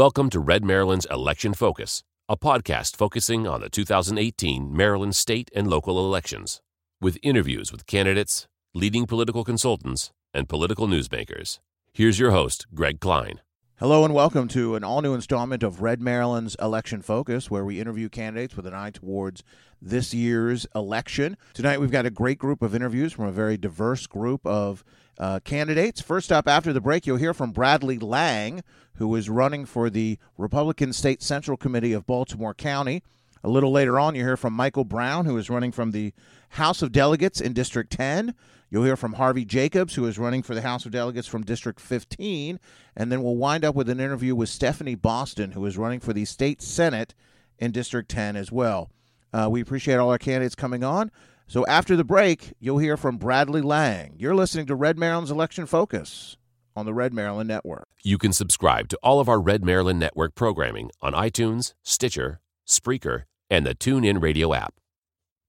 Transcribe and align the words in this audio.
Welcome 0.00 0.30
to 0.30 0.40
Red 0.40 0.64
Maryland's 0.64 1.06
Election 1.10 1.52
Focus, 1.52 2.02
a 2.26 2.34
podcast 2.34 2.96
focusing 2.96 3.46
on 3.46 3.60
the 3.60 3.68
2018 3.68 4.74
Maryland 4.74 5.14
state 5.14 5.50
and 5.54 5.68
local 5.68 5.98
elections, 5.98 6.62
with 7.02 7.18
interviews 7.22 7.70
with 7.70 7.84
candidates, 7.84 8.48
leading 8.72 9.04
political 9.04 9.44
consultants, 9.44 10.10
and 10.32 10.48
political 10.48 10.86
newsmakers. 10.86 11.58
Here's 11.92 12.18
your 12.18 12.30
host, 12.30 12.64
Greg 12.72 12.98
Kline. 12.98 13.42
Hello 13.76 14.02
and 14.02 14.14
welcome 14.14 14.48
to 14.48 14.74
an 14.74 14.84
all 14.84 15.02
new 15.02 15.12
installment 15.12 15.62
of 15.62 15.82
Red 15.82 16.00
Maryland's 16.00 16.56
Election 16.62 17.02
Focus, 17.02 17.50
where 17.50 17.66
we 17.66 17.78
interview 17.78 18.08
candidates 18.08 18.56
with 18.56 18.66
an 18.66 18.72
eye 18.72 18.92
towards 18.92 19.42
this 19.82 20.14
year's 20.14 20.66
election. 20.74 21.36
Tonight, 21.52 21.78
we've 21.78 21.90
got 21.90 22.06
a 22.06 22.10
great 22.10 22.38
group 22.38 22.62
of 22.62 22.74
interviews 22.74 23.12
from 23.12 23.26
a 23.26 23.32
very 23.32 23.58
diverse 23.58 24.06
group 24.06 24.46
of 24.46 24.82
uh, 25.20 25.38
candidates. 25.44 26.00
First 26.00 26.32
up, 26.32 26.48
after 26.48 26.72
the 26.72 26.80
break, 26.80 27.06
you'll 27.06 27.18
hear 27.18 27.34
from 27.34 27.52
Bradley 27.52 27.98
Lang, 27.98 28.62
who 28.94 29.14
is 29.14 29.28
running 29.28 29.66
for 29.66 29.90
the 29.90 30.18
Republican 30.38 30.94
State 30.94 31.22
Central 31.22 31.58
Committee 31.58 31.92
of 31.92 32.06
Baltimore 32.06 32.54
County. 32.54 33.02
A 33.44 33.50
little 33.50 33.70
later 33.70 34.00
on, 34.00 34.14
you'll 34.14 34.26
hear 34.26 34.36
from 34.38 34.54
Michael 34.54 34.84
Brown, 34.84 35.26
who 35.26 35.36
is 35.36 35.50
running 35.50 35.72
from 35.72 35.90
the 35.90 36.14
House 36.50 36.80
of 36.80 36.90
Delegates 36.90 37.40
in 37.40 37.52
District 37.52 37.92
10. 37.92 38.34
You'll 38.70 38.84
hear 38.84 38.96
from 38.96 39.14
Harvey 39.14 39.44
Jacobs, 39.44 39.94
who 39.94 40.06
is 40.06 40.18
running 40.18 40.42
for 40.42 40.54
the 40.54 40.62
House 40.62 40.86
of 40.86 40.92
Delegates 40.92 41.26
from 41.26 41.44
District 41.44 41.80
15. 41.80 42.58
And 42.96 43.12
then 43.12 43.22
we'll 43.22 43.36
wind 43.36 43.64
up 43.64 43.74
with 43.74 43.90
an 43.90 44.00
interview 44.00 44.34
with 44.34 44.48
Stephanie 44.48 44.94
Boston, 44.94 45.52
who 45.52 45.66
is 45.66 45.76
running 45.76 46.00
for 46.00 46.12
the 46.12 46.24
State 46.24 46.62
Senate 46.62 47.14
in 47.58 47.72
District 47.72 48.08
10 48.08 48.36
as 48.36 48.50
well. 48.50 48.90
Uh, 49.32 49.48
we 49.50 49.60
appreciate 49.60 49.96
all 49.96 50.10
our 50.10 50.18
candidates 50.18 50.54
coming 50.54 50.82
on. 50.82 51.10
So 51.50 51.66
after 51.66 51.96
the 51.96 52.04
break, 52.04 52.52
you'll 52.60 52.78
hear 52.78 52.96
from 52.96 53.16
Bradley 53.16 53.60
Lang. 53.60 54.14
You're 54.16 54.36
listening 54.36 54.66
to 54.66 54.76
Red 54.76 54.96
Maryland's 54.96 55.32
Election 55.32 55.66
Focus 55.66 56.36
on 56.76 56.86
the 56.86 56.94
Red 56.94 57.12
Maryland 57.12 57.48
Network. 57.48 57.88
You 58.04 58.18
can 58.18 58.32
subscribe 58.32 58.86
to 58.90 58.98
all 59.02 59.18
of 59.18 59.28
our 59.28 59.40
Red 59.40 59.64
Maryland 59.64 59.98
Network 59.98 60.36
programming 60.36 60.92
on 61.00 61.12
iTunes, 61.12 61.74
Stitcher, 61.82 62.38
Spreaker, 62.68 63.24
and 63.50 63.66
the 63.66 63.74
TuneIn 63.74 64.22
Radio 64.22 64.54
app. 64.54 64.74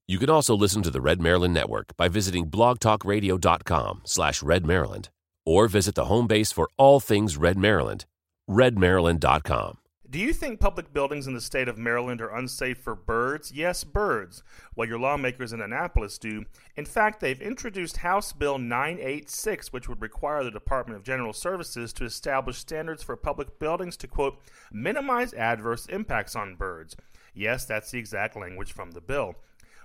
You 0.08 0.18
can 0.18 0.28
also 0.28 0.56
listen 0.56 0.82
to 0.82 0.90
the 0.90 1.00
Red 1.00 1.20
Maryland 1.20 1.54
Network 1.54 1.96
by 1.96 2.08
visiting 2.08 2.50
blogtalkradio.com 2.50 4.00
slash 4.02 4.40
redmaryland 4.40 5.08
or 5.46 5.68
visit 5.68 5.94
the 5.94 6.06
home 6.06 6.26
base 6.26 6.50
for 6.50 6.68
all 6.76 6.98
things 6.98 7.36
Red 7.36 7.56
Maryland, 7.56 8.06
redmaryland.com. 8.50 9.78
Do 10.12 10.18
you 10.18 10.34
think 10.34 10.60
public 10.60 10.92
buildings 10.92 11.26
in 11.26 11.32
the 11.32 11.40
state 11.40 11.68
of 11.68 11.78
Maryland 11.78 12.20
are 12.20 12.36
unsafe 12.36 12.76
for 12.76 12.94
birds? 12.94 13.50
Yes, 13.50 13.82
birds. 13.82 14.42
Well, 14.76 14.86
your 14.86 14.98
lawmakers 14.98 15.54
in 15.54 15.62
Annapolis 15.62 16.18
do. 16.18 16.44
In 16.76 16.84
fact, 16.84 17.20
they've 17.20 17.40
introduced 17.40 17.96
House 17.96 18.30
Bill 18.34 18.58
986, 18.58 19.72
which 19.72 19.88
would 19.88 20.02
require 20.02 20.44
the 20.44 20.50
Department 20.50 20.98
of 20.98 21.02
General 21.02 21.32
Services 21.32 21.94
to 21.94 22.04
establish 22.04 22.58
standards 22.58 23.02
for 23.02 23.16
public 23.16 23.58
buildings 23.58 23.96
to, 23.96 24.06
quote, 24.06 24.38
minimize 24.70 25.32
adverse 25.32 25.86
impacts 25.86 26.36
on 26.36 26.56
birds. 26.56 26.94
Yes, 27.32 27.64
that's 27.64 27.90
the 27.90 27.98
exact 27.98 28.36
language 28.36 28.74
from 28.74 28.90
the 28.90 29.00
bill. 29.00 29.36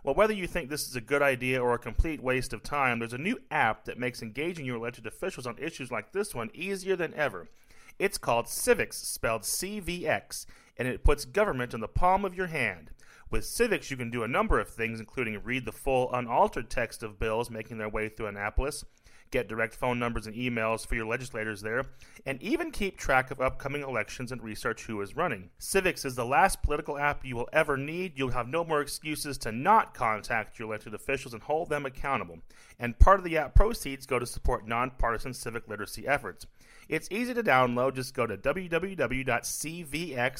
Well, 0.03 0.15
whether 0.15 0.33
you 0.33 0.45
think 0.45 0.69
this 0.69 0.89
is 0.89 0.97
a 0.97 1.01
good 1.01 1.21
idea 1.21 1.63
or 1.63 1.73
a 1.73 1.79
complete 1.79 2.21
waste 2.21 2.51
of 2.51 2.63
time, 2.63 2.99
there's 2.99 3.13
a 3.13 3.17
new 3.17 3.39
app 3.49 3.85
that 3.85 3.97
makes 3.97 4.21
engaging 4.21 4.65
your 4.65 4.75
elected 4.75 5.07
officials 5.07 5.47
on 5.47 5.57
issues 5.57 5.89
like 5.89 6.11
this 6.11 6.35
one 6.35 6.49
easier 6.53 6.97
than 6.97 7.13
ever. 7.13 7.47
It's 7.99 8.17
called 8.17 8.47
Civics, 8.47 8.97
spelled 8.97 9.41
CVX, 9.41 10.45
and 10.77 10.87
it 10.87 11.03
puts 11.03 11.25
government 11.25 11.73
in 11.73 11.79
the 11.79 11.87
palm 11.87 12.25
of 12.25 12.35
your 12.35 12.47
hand. 12.47 12.91
With 13.29 13.43
Civics, 13.43 13.89
you 13.89 13.97
can 13.97 14.11
do 14.11 14.23
a 14.23 14.27
number 14.27 14.59
of 14.59 14.69
things, 14.69 14.99
including 14.99 15.41
read 15.43 15.65
the 15.65 15.71
full, 15.71 16.13
unaltered 16.13 16.69
text 16.69 17.03
of 17.03 17.19
bills 17.19 17.49
making 17.49 17.77
their 17.77 17.89
way 17.89 18.07
through 18.07 18.27
Annapolis, 18.27 18.85
get 19.31 19.49
direct 19.49 19.75
phone 19.75 19.99
numbers 19.99 20.27
and 20.27 20.35
emails 20.35 20.87
for 20.87 20.95
your 20.95 21.05
legislators 21.05 21.61
there, 21.61 21.83
and 22.25 22.41
even 22.41 22.71
keep 22.71 22.97
track 22.97 23.31
of 23.31 23.41
upcoming 23.41 23.81
elections 23.81 24.31
and 24.31 24.41
research 24.43 24.85
who 24.85 25.01
is 25.01 25.15
running. 25.15 25.49
Civics 25.57 26.05
is 26.05 26.15
the 26.15 26.25
last 26.25 26.61
political 26.61 26.97
app 26.97 27.25
you 27.25 27.35
will 27.35 27.49
ever 27.51 27.75
need. 27.75 28.13
You'll 28.15 28.31
have 28.31 28.47
no 28.47 28.63
more 28.63 28.81
excuses 28.81 29.37
to 29.39 29.51
not 29.51 29.93
contact 29.93 30.57
your 30.57 30.69
elected 30.69 30.93
officials 30.93 31.33
and 31.33 31.43
hold 31.43 31.69
them 31.69 31.85
accountable. 31.85 32.39
And 32.79 32.99
part 32.99 33.19
of 33.19 33.25
the 33.25 33.37
app 33.37 33.55
proceeds 33.55 34.05
go 34.05 34.19
to 34.19 34.25
support 34.25 34.67
nonpartisan 34.67 35.33
civic 35.33 35.67
literacy 35.67 36.07
efforts. 36.07 36.45
It's 36.89 37.07
easy 37.11 37.33
to 37.33 37.43
download. 37.43 37.95
Just 37.95 38.13
go 38.13 38.25
to 38.27 38.37
www.cvx, 38.37 38.87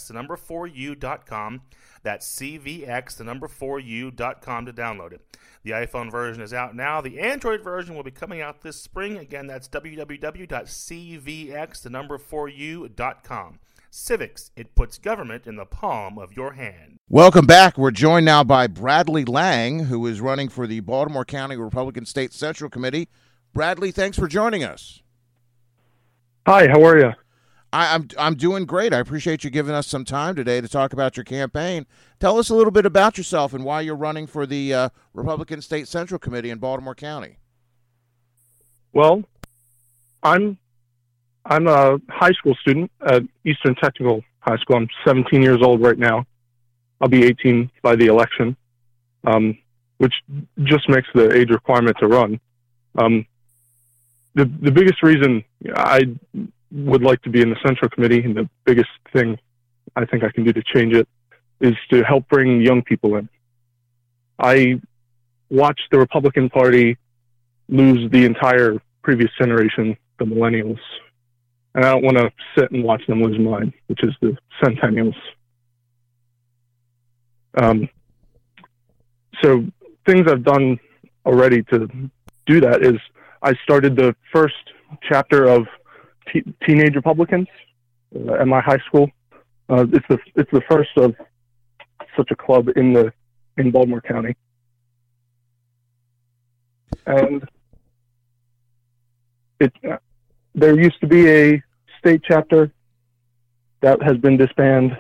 the 0.08 0.14
number 0.14 0.38
4u.com. 0.38 1.62
That's 2.04 2.40
cvx, 2.40 3.18
the 3.18 3.24
number 3.24 3.48
4u.com 3.48 4.66
to 4.66 4.74
download 4.74 5.14
it. 5.14 5.22
The 5.64 5.72
iPhone 5.72 6.10
version 6.10 6.42
is 6.42 6.54
out 6.54 6.76
now. 6.76 7.02
The 7.02 7.20
Android 7.20 7.62
version 7.62 7.96
will 7.96 8.04
be 8.04 8.12
coming 8.12 8.42
out 8.42 8.62
this 8.62 8.82
spring. 8.82 9.18
Again, 9.18 9.48
that's 9.48 9.68
www.cvx, 9.68 10.12
the 11.82 11.90
number 11.90 12.18
4u.com. 12.18 13.60
Civics, 13.90 14.52
it 14.56 14.76
puts 14.76 14.98
government 14.98 15.48
in 15.48 15.56
the 15.56 15.66
palm 15.66 16.18
of 16.20 16.34
your 16.34 16.54
hand. 16.54 17.00
Welcome 17.10 17.46
back. 17.46 17.78
We're 17.78 17.92
joined 17.92 18.26
now 18.26 18.44
by 18.44 18.68
Bradley 18.68 19.26
Lang, 19.26 19.86
who 19.86 20.06
is 20.06 20.22
running 20.22 20.50
for 20.50 20.68
the 20.68 20.82
Baltimore 20.82 21.26
County 21.26 21.56
Republican 21.58 22.06
State 22.06 22.34
Central 22.34 22.70
Committee. 22.70 23.08
Bradley, 23.54 23.92
thanks 23.92 24.18
for 24.18 24.28
joining 24.28 24.64
us. 24.64 25.02
Hi, 26.48 26.66
how 26.70 26.82
are 26.86 26.98
you? 26.98 27.12
I, 27.74 27.94
am 27.94 28.04
I'm, 28.04 28.08
I'm 28.18 28.36
doing 28.36 28.64
great. 28.64 28.94
I 28.94 29.00
appreciate 29.00 29.44
you 29.44 29.50
giving 29.50 29.76
us 29.76 29.86
some 29.86 30.06
time 30.06 30.34
today 30.34 30.62
to 30.62 30.70
talk 30.70 30.94
about 30.94 31.18
your 31.18 31.26
campaign. 31.26 31.86
Tell 32.22 32.40
us 32.40 32.50
a 32.50 32.56
little 32.56 32.72
bit 32.72 32.86
about 32.86 33.18
yourself 33.18 33.54
and 33.54 33.66
why 33.66 33.82
you're 33.82 33.98
running 33.98 34.28
for 34.28 34.46
the 34.46 34.74
uh, 34.74 34.90
Republican 35.14 35.62
State 35.62 35.90
Central 35.90 36.18
Committee 36.18 36.50
in 36.50 36.58
Baltimore 36.58 36.96
County. 36.96 37.36
Well, 38.94 39.24
I'm 40.24 40.58
I'm 41.46 41.68
a 41.68 41.98
high 42.08 42.32
school 42.32 42.56
student 42.62 42.94
at 43.06 43.24
Eastern 43.44 43.76
Technical 43.76 44.24
High 44.40 44.56
School. 44.56 44.78
I'm 44.78 44.88
17 45.06 45.42
years 45.42 45.62
old 45.62 45.82
right 45.82 46.00
now. 46.00 46.24
I'll 47.02 47.10
be 47.10 47.26
18 47.26 47.70
by 47.82 47.98
the 47.98 48.06
election, 48.06 48.56
um, 49.26 49.58
which 49.98 50.14
just 50.64 50.88
makes 50.88 51.10
the 51.14 51.30
age 51.36 51.50
requirement 51.50 51.98
to 52.00 52.08
run. 52.08 52.40
Um, 52.98 53.26
the 54.38 54.46
the 54.62 54.72
biggest 54.72 55.02
reason 55.02 55.44
I 55.76 56.02
would 56.72 57.02
like 57.02 57.22
to 57.24 57.30
be 57.30 57.42
in 57.42 57.50
the 57.50 57.58
Central 57.66 57.90
Committee, 57.90 58.22
and 58.24 58.36
the 58.36 58.48
biggest 58.66 58.90
thing 59.12 59.38
I 59.96 60.06
think 60.06 60.24
I 60.24 60.30
can 60.30 60.44
do 60.44 60.54
to 60.54 60.64
change 60.74 60.94
it, 60.94 61.08
is 61.60 61.76
to 61.92 62.04
help 62.04 62.28
bring 62.30 62.62
young 62.62 62.84
people 62.84 63.18
in. 63.18 63.28
I 64.40 64.80
watched 65.50 65.88
the 65.92 65.98
Republican 65.98 66.50
Party 66.50 66.98
lose 67.68 68.10
the 68.12 68.26
entire 68.26 68.78
previous 69.02 69.32
generation, 69.40 69.98
the 70.20 70.26
millennials, 70.26 70.80
and 71.74 71.84
I 71.84 71.92
don't 71.94 72.04
want 72.04 72.18
to 72.18 72.30
sit 72.56 72.70
and 72.72 72.84
watch 72.84 73.02
them 73.08 73.24
lose 73.24 73.40
mine, 73.40 73.74
which 73.88 74.04
is 74.04 74.14
the 74.22 74.38
centennials. 74.64 75.16
Um, 77.60 77.90
so 79.42 79.66
things 80.06 80.32
I've 80.32 80.44
done 80.44 80.80
already 81.26 81.64
to 81.64 81.88
do 82.46 82.62
that 82.62 82.84
is 82.84 83.00
I 83.42 83.54
started 83.64 83.96
the 83.96 84.16
first 84.32 84.56
chapter 85.02 85.46
of 85.46 85.68
Teenage 86.66 86.96
Republicans 86.96 87.48
uh, 88.16 88.34
at 88.34 88.48
my 88.48 88.62
high 88.62 88.80
school. 88.88 89.10
Uh, 89.70 89.86
it's 89.92 90.06
the 90.08 90.18
it's 90.36 90.52
the 90.52 90.62
first 90.70 90.90
of 90.98 91.16
such 92.16 92.32
a 92.32 92.36
club 92.36 92.70
in 92.76 92.94
the 92.94 93.14
in 93.58 93.72
Baltimore 93.72 94.02
County, 94.02 94.36
and 97.06 97.48
it 99.60 99.74
uh, 99.90 99.98
there 100.56 100.80
used 100.80 101.00
to 101.02 101.08
be 101.08 101.30
a 101.30 101.64
state 102.00 102.22
chapter 102.24 102.72
that 103.82 104.02
has 104.02 104.18
been 104.18 104.38
disbanded. 104.38 104.98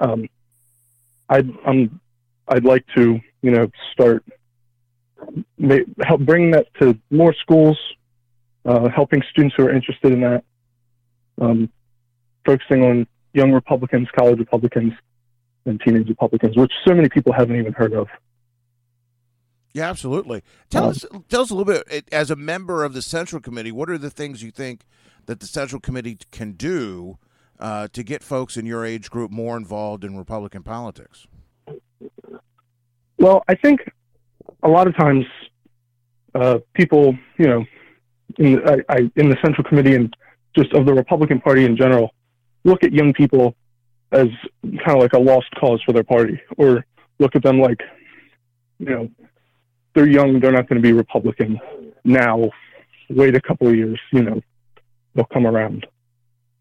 Um, 0.00 0.28
I'd 1.28 1.50
I'm, 1.66 2.00
I'd 2.48 2.64
like 2.64 2.84
to 2.96 3.20
you 3.42 3.50
know 3.50 3.70
start 3.92 4.24
help 6.04 6.20
bring 6.20 6.50
that 6.52 6.66
to 6.80 6.98
more 7.10 7.34
schools, 7.34 7.78
uh, 8.64 8.88
helping 8.88 9.22
students 9.30 9.54
who 9.56 9.66
are 9.66 9.74
interested 9.74 10.12
in 10.12 10.20
that, 10.20 10.44
um, 11.40 11.70
focusing 12.44 12.84
on 12.84 13.06
young 13.32 13.52
Republicans, 13.52 14.08
college 14.16 14.38
Republicans, 14.38 14.92
and 15.64 15.80
teenage 15.80 16.08
Republicans, 16.08 16.56
which 16.56 16.72
so 16.86 16.94
many 16.94 17.08
people 17.08 17.32
haven't 17.32 17.56
even 17.56 17.72
heard 17.72 17.92
of. 17.92 18.08
Yeah, 19.74 19.88
absolutely. 19.90 20.42
Tell 20.70 20.84
um, 20.84 20.90
us, 20.90 21.04
tell 21.28 21.42
us 21.42 21.50
a 21.50 21.54
little 21.54 21.72
bit 21.72 22.08
as 22.10 22.30
a 22.30 22.36
member 22.36 22.84
of 22.84 22.94
the 22.94 23.02
Central 23.02 23.40
Committee. 23.40 23.70
What 23.70 23.90
are 23.90 23.98
the 23.98 24.10
things 24.10 24.42
you 24.42 24.50
think 24.50 24.84
that 25.26 25.40
the 25.40 25.46
Central 25.46 25.80
Committee 25.80 26.18
can 26.30 26.52
do 26.52 27.18
uh, 27.60 27.88
to 27.92 28.02
get 28.02 28.22
folks 28.22 28.56
in 28.56 28.66
your 28.66 28.84
age 28.84 29.10
group 29.10 29.30
more 29.30 29.56
involved 29.56 30.04
in 30.04 30.16
Republican 30.16 30.62
politics? 30.62 31.26
Well, 33.18 33.44
I 33.48 33.54
think 33.54 33.80
a 34.62 34.68
lot 34.68 34.86
of 34.86 34.96
times 34.96 35.24
uh, 36.34 36.58
people, 36.74 37.16
you 37.38 37.46
know, 37.46 37.64
in 38.38 38.56
the, 38.56 38.84
I, 38.88 38.94
I, 38.94 38.98
in 39.16 39.28
the 39.28 39.36
Central 39.44 39.64
Committee 39.64 39.94
and 39.94 40.14
just 40.56 40.72
of 40.72 40.86
the 40.86 40.94
Republican 40.94 41.40
Party 41.40 41.64
in 41.64 41.76
general, 41.76 42.14
look 42.64 42.84
at 42.84 42.92
young 42.92 43.12
people 43.12 43.54
as 44.12 44.28
kind 44.62 44.96
of 44.96 45.02
like 45.02 45.12
a 45.12 45.18
lost 45.18 45.48
cause 45.58 45.82
for 45.84 45.92
their 45.92 46.04
party, 46.04 46.40
or 46.56 46.84
look 47.18 47.36
at 47.36 47.42
them 47.42 47.60
like, 47.60 47.80
you 48.78 48.86
know, 48.86 49.10
they're 49.94 50.08
young, 50.08 50.40
they're 50.40 50.52
not 50.52 50.68
going 50.68 50.80
to 50.80 50.86
be 50.86 50.92
Republican 50.92 51.60
now. 52.04 52.50
Wait 53.10 53.34
a 53.34 53.40
couple 53.40 53.68
of 53.68 53.74
years, 53.74 54.00
you 54.12 54.22
know, 54.22 54.40
they'll 55.14 55.24
come 55.26 55.46
around. 55.46 55.86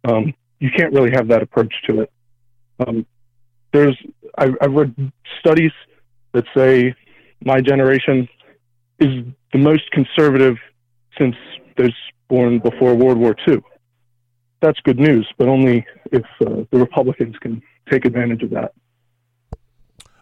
Um, 0.06 0.34
you 0.60 0.70
can't 0.76 0.94
really 0.94 1.12
have 1.12 1.28
that 1.28 1.42
approach 1.42 1.74
to 1.88 2.02
it. 2.02 2.12
Um, 2.86 3.06
there's 3.72 3.98
I've, 4.38 4.56
I've 4.62 4.74
read 4.74 5.12
studies 5.40 5.72
that 6.34 6.46
say 6.56 6.96
my 7.44 7.62
generation 7.62 8.28
is 9.00 9.26
the 9.54 9.60
most 9.60 9.90
conservative 9.92 10.56
since 11.18 11.36
those 11.78 11.94
born 12.28 12.60
before 12.60 12.96
World 12.96 13.18
War 13.18 13.36
II. 13.48 13.62
That's 14.62 14.80
good 14.82 15.00
news, 15.00 15.28
but 15.38 15.48
only 15.48 15.86
if 16.12 16.24
uh, 16.42 16.64
the 16.72 16.80
Republicans 16.80 17.36
can 17.40 17.62
take 17.90 18.06
advantage 18.06 18.44
of 18.44 18.50
that. 18.52 18.74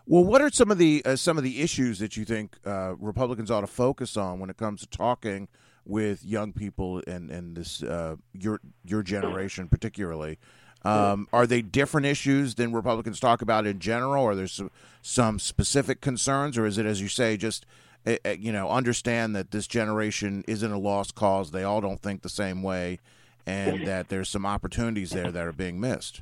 Well, 0.07 0.23
what 0.23 0.41
are 0.41 0.51
some 0.51 0.69
of 0.69 0.77
the 0.77 1.01
uh, 1.03 1.15
some 1.15 1.38
of 1.38 1.44
the 1.44 1.62
issues 1.62 2.00
that 2.00 2.15
you 2.15 2.25
think 2.25 2.57
uh, 2.65 2.95
Republicans 3.00 3.50
ought 3.50 3.61
to 3.61 3.68
focus 3.68 4.18
on 4.18 4.39
when 4.39 4.50
it 4.50 4.57
comes 4.57 4.81
to 4.81 4.88
talking 4.88 5.47
with 5.83 6.23
young 6.23 6.53
people 6.53 7.01
and 7.07 7.31
and 7.31 7.56
this 7.56 7.81
uh, 7.81 8.18
your 8.33 8.59
your 8.83 9.01
generation 9.01 9.68
particularly? 9.68 10.38
Um, 10.85 11.27
are 11.33 11.47
they 11.47 11.61
different 11.61 12.05
issues 12.05 12.55
than 12.55 12.71
Republicans 12.71 13.19
talk 13.19 13.41
about 13.41 13.65
in 13.65 13.79
general? 13.79 14.23
Or 14.23 14.35
there's 14.35 14.53
some, 14.53 14.71
some 15.01 15.39
specific 15.39 16.01
concerns, 16.01 16.57
or 16.57 16.65
is 16.65 16.77
it, 16.77 16.85
as 16.85 17.01
you 17.01 17.07
say, 17.07 17.37
just 17.37 17.65
uh, 18.05 18.17
you 18.37 18.51
know 18.51 18.69
understand 18.69 19.35
that 19.35 19.51
this 19.51 19.67
generation 19.67 20.43
isn't 20.47 20.71
a 20.71 20.77
lost 20.77 21.15
cause? 21.15 21.51
They 21.51 21.63
all 21.63 21.81
don't 21.81 22.01
think 22.01 22.21
the 22.21 22.29
same 22.29 22.61
way, 22.61 22.99
and 23.45 23.85
that 23.87 24.09
there's 24.09 24.29
some 24.29 24.45
opportunities 24.45 25.11
there 25.11 25.31
that 25.31 25.47
are 25.47 25.51
being 25.51 25.79
missed. 25.79 26.21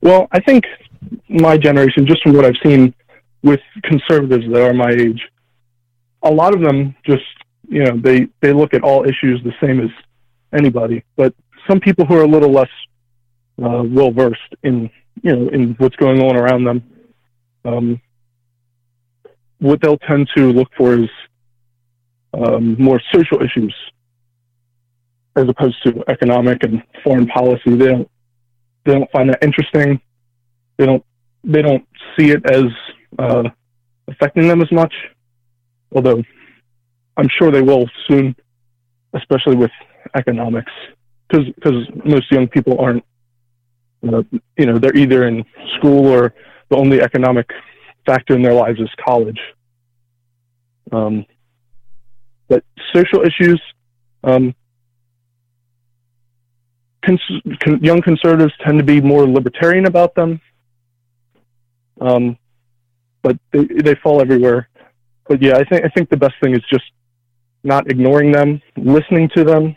Well, 0.00 0.28
I 0.30 0.40
think 0.40 0.64
my 1.28 1.56
generation, 1.58 2.06
just 2.06 2.22
from 2.22 2.34
what 2.34 2.44
I've 2.44 2.56
seen 2.64 2.94
with 3.42 3.60
conservatives 3.82 4.44
that 4.52 4.62
are 4.62 4.72
my 4.72 4.90
age, 4.90 5.20
a 6.22 6.30
lot 6.30 6.54
of 6.54 6.60
them 6.60 6.94
just, 7.04 7.24
you 7.68 7.84
know, 7.84 7.96
they, 7.96 8.28
they 8.40 8.52
look 8.52 8.74
at 8.74 8.82
all 8.82 9.04
issues 9.04 9.42
the 9.42 9.54
same 9.60 9.80
as 9.80 9.90
anybody. 10.52 11.02
But 11.16 11.34
some 11.68 11.80
people 11.80 12.06
who 12.06 12.16
are 12.16 12.22
a 12.24 12.28
little 12.28 12.50
less 12.50 12.70
uh, 13.62 13.82
well 13.86 14.10
versed 14.10 14.54
in, 14.62 14.90
you 15.22 15.34
know, 15.34 15.48
in 15.48 15.74
what's 15.78 15.96
going 15.96 16.20
on 16.20 16.36
around 16.36 16.64
them, 16.64 16.82
um, 17.64 18.00
what 19.58 19.80
they'll 19.80 19.98
tend 19.98 20.28
to 20.36 20.52
look 20.52 20.68
for 20.76 20.94
is 20.94 21.08
um, 22.34 22.76
more 22.78 23.00
social 23.12 23.42
issues 23.42 23.74
as 25.36 25.48
opposed 25.48 25.76
to 25.84 26.02
economic 26.08 26.62
and 26.62 26.82
foreign 27.04 27.26
policy. 27.26 27.76
They 27.76 27.86
don't 27.88 28.10
they 28.84 28.92
don't 28.92 29.10
find 29.10 29.28
that 29.30 29.42
interesting. 29.42 30.00
They 30.76 30.86
don't 30.86 31.04
they 31.44 31.62
don't 31.62 31.86
see 32.16 32.30
it 32.30 32.44
as 32.50 32.64
uh, 33.18 33.44
affecting 34.08 34.48
them 34.48 34.62
as 34.62 34.70
much. 34.72 34.92
Although 35.94 36.22
I'm 37.16 37.28
sure 37.28 37.50
they 37.50 37.62
will 37.62 37.86
soon, 38.08 38.34
especially 39.14 39.56
with 39.56 39.70
economics, 40.14 40.72
because 41.28 41.46
most 42.04 42.30
young 42.30 42.48
people 42.48 42.78
aren't. 42.80 43.04
Uh, 44.06 44.22
you 44.56 44.66
know, 44.66 44.78
they're 44.78 44.96
either 44.96 45.26
in 45.26 45.44
school 45.76 46.06
or 46.06 46.34
the 46.68 46.76
only 46.76 47.00
economic 47.00 47.50
factor 48.04 48.34
in 48.34 48.42
their 48.42 48.54
lives 48.54 48.78
is 48.78 48.88
college. 49.04 49.40
Um, 50.92 51.24
but 52.48 52.62
social 52.94 53.22
issues, 53.22 53.60
um, 54.22 54.54
cons- 57.04 57.42
con- 57.60 57.82
young 57.82 58.00
conservatives 58.02 58.52
tend 58.64 58.78
to 58.78 58.84
be 58.84 59.00
more 59.00 59.26
libertarian 59.26 59.86
about 59.86 60.14
them. 60.14 60.40
Um, 62.00 62.38
but 63.22 63.38
they, 63.52 63.64
they 63.64 63.94
fall 63.96 64.20
everywhere. 64.20 64.68
But 65.28 65.42
yeah, 65.42 65.56
I 65.56 65.64
think 65.64 65.84
I 65.84 65.88
think 65.88 66.08
the 66.10 66.16
best 66.16 66.34
thing 66.40 66.54
is 66.54 66.62
just 66.70 66.84
not 67.64 67.90
ignoring 67.90 68.30
them, 68.30 68.62
listening 68.76 69.28
to 69.34 69.42
them, 69.42 69.74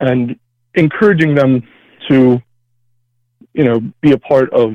and 0.00 0.38
encouraging 0.74 1.34
them 1.34 1.62
to, 2.08 2.40
you 3.54 3.64
know, 3.64 3.80
be 4.00 4.12
a 4.12 4.18
part 4.18 4.52
of, 4.52 4.74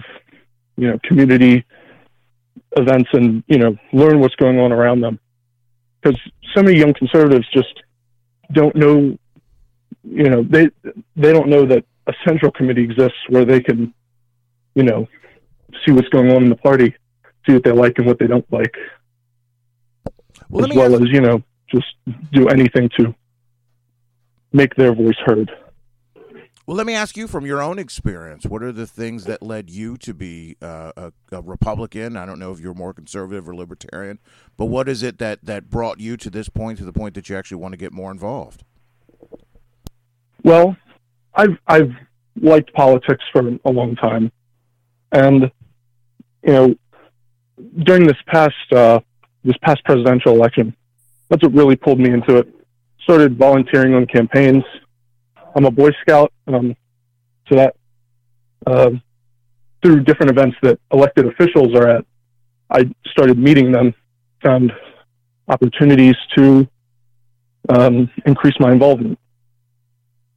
you 0.77 0.87
know, 0.87 0.99
community 1.03 1.65
events 2.75 3.09
and 3.13 3.43
you 3.47 3.57
know 3.57 3.77
learn 3.91 4.19
what's 4.19 4.35
going 4.35 4.59
on 4.59 4.71
around 4.71 5.01
them. 5.01 5.19
Because 6.01 6.19
so 6.53 6.61
many 6.63 6.77
young 6.77 6.93
conservatives 6.93 7.47
just 7.53 7.83
don't 8.51 8.75
know 8.75 9.17
you 10.03 10.29
know 10.29 10.43
they 10.43 10.69
they 11.15 11.31
don't 11.31 11.47
know 11.47 11.65
that 11.65 11.85
a 12.07 12.13
central 12.25 12.51
committee 12.51 12.83
exists 12.83 13.17
where 13.29 13.45
they 13.45 13.59
can 13.59 13.93
you 14.75 14.83
know 14.83 15.07
see 15.86 15.91
what's 15.91 16.09
going 16.09 16.29
on 16.31 16.43
in 16.43 16.50
the 16.50 16.55
party 16.55 16.93
see 17.45 17.53
what 17.53 17.63
they 17.63 17.71
like 17.71 17.98
and 17.98 18.05
what 18.05 18.19
they 18.19 18.27
don't 18.27 18.45
like 18.51 18.75
well, 20.50 20.69
as 20.69 20.75
well 20.75 20.93
ask- 20.93 21.03
as 21.03 21.09
you 21.09 21.21
know 21.21 21.41
just 21.69 21.95
do 22.31 22.50
anything 22.50 22.89
to 22.98 23.15
make 24.53 24.75
their 24.75 24.93
voice 24.93 25.17
heard 25.25 25.51
well, 26.65 26.77
let 26.77 26.86
me 26.86 26.93
ask 26.93 27.17
you 27.17 27.27
from 27.27 27.45
your 27.45 27.62
own 27.62 27.77
experience, 27.77 28.45
what 28.45 28.63
are 28.63 28.72
the 28.72 28.88
things 28.88 29.25
that 29.25 29.41
led 29.41 29.69
you 29.69 29.98
to 29.98 30.13
be 30.13 30.55
uh, 30.62 30.93
a, 30.95 31.13
a, 31.33 31.41
Republican? 31.41 32.15
I 32.15 32.25
don't 32.25 32.39
know 32.39 32.53
if 32.53 32.62
you're 32.62 32.74
more 32.74 32.93
conservative 32.93 33.50
or 33.50 33.55
libertarian, 33.55 34.19
but 34.55 34.67
what 34.67 34.88
is 34.88 35.03
it 35.03 35.17
that, 35.17 35.43
that 35.43 35.69
brought 35.69 36.00
you 36.00 36.15
to 36.15 36.29
this 36.29 36.48
point, 36.48 36.77
to 36.77 36.86
the 36.86 36.93
point 36.93 37.15
that 37.15 37.27
you 37.27 37.36
actually 37.36 37.57
want 37.57 37.74
to 37.74 37.77
get 37.77 37.91
more 37.91 38.12
involved? 38.12 38.63
Well, 40.43 40.77
I've 41.36 41.57
I've 41.67 41.91
liked 42.41 42.74
politics 42.74 43.24
for 43.31 43.57
a 43.65 43.72
long 43.72 43.95
time, 43.95 44.31
and 45.12 45.51
you 46.43 46.53
know, 46.53 46.75
during 47.83 48.05
this 48.05 48.17
past 48.27 48.53
uh, 48.72 49.00
this 49.43 49.55
past 49.62 49.83
presidential 49.86 50.33
election, 50.33 50.75
that's 51.29 51.43
what 51.43 51.53
really 51.53 51.77
pulled 51.77 52.00
me 52.00 52.10
into 52.10 52.38
it. 52.38 52.53
Started 53.03 53.38
volunteering 53.38 53.93
on 53.93 54.05
campaigns. 54.05 54.63
I'm 55.55 55.65
a 55.65 55.72
Boy 55.72 55.89
Scout, 56.01 56.31
um, 56.48 56.75
so 57.48 57.55
that 57.55 57.75
uh, 58.65 58.91
through 59.81 60.03
different 60.03 60.31
events 60.31 60.55
that 60.63 60.79
elected 60.91 61.25
officials 61.25 61.75
are 61.75 61.88
at, 61.88 62.05
I 62.69 62.89
started 63.07 63.38
meeting 63.38 63.72
them, 63.72 63.93
found 64.41 64.72
opportunities 65.48 66.15
to 66.38 66.67
um, 67.69 68.10
increase 68.25 68.55
my 68.60 68.72
involvement. 68.72 69.19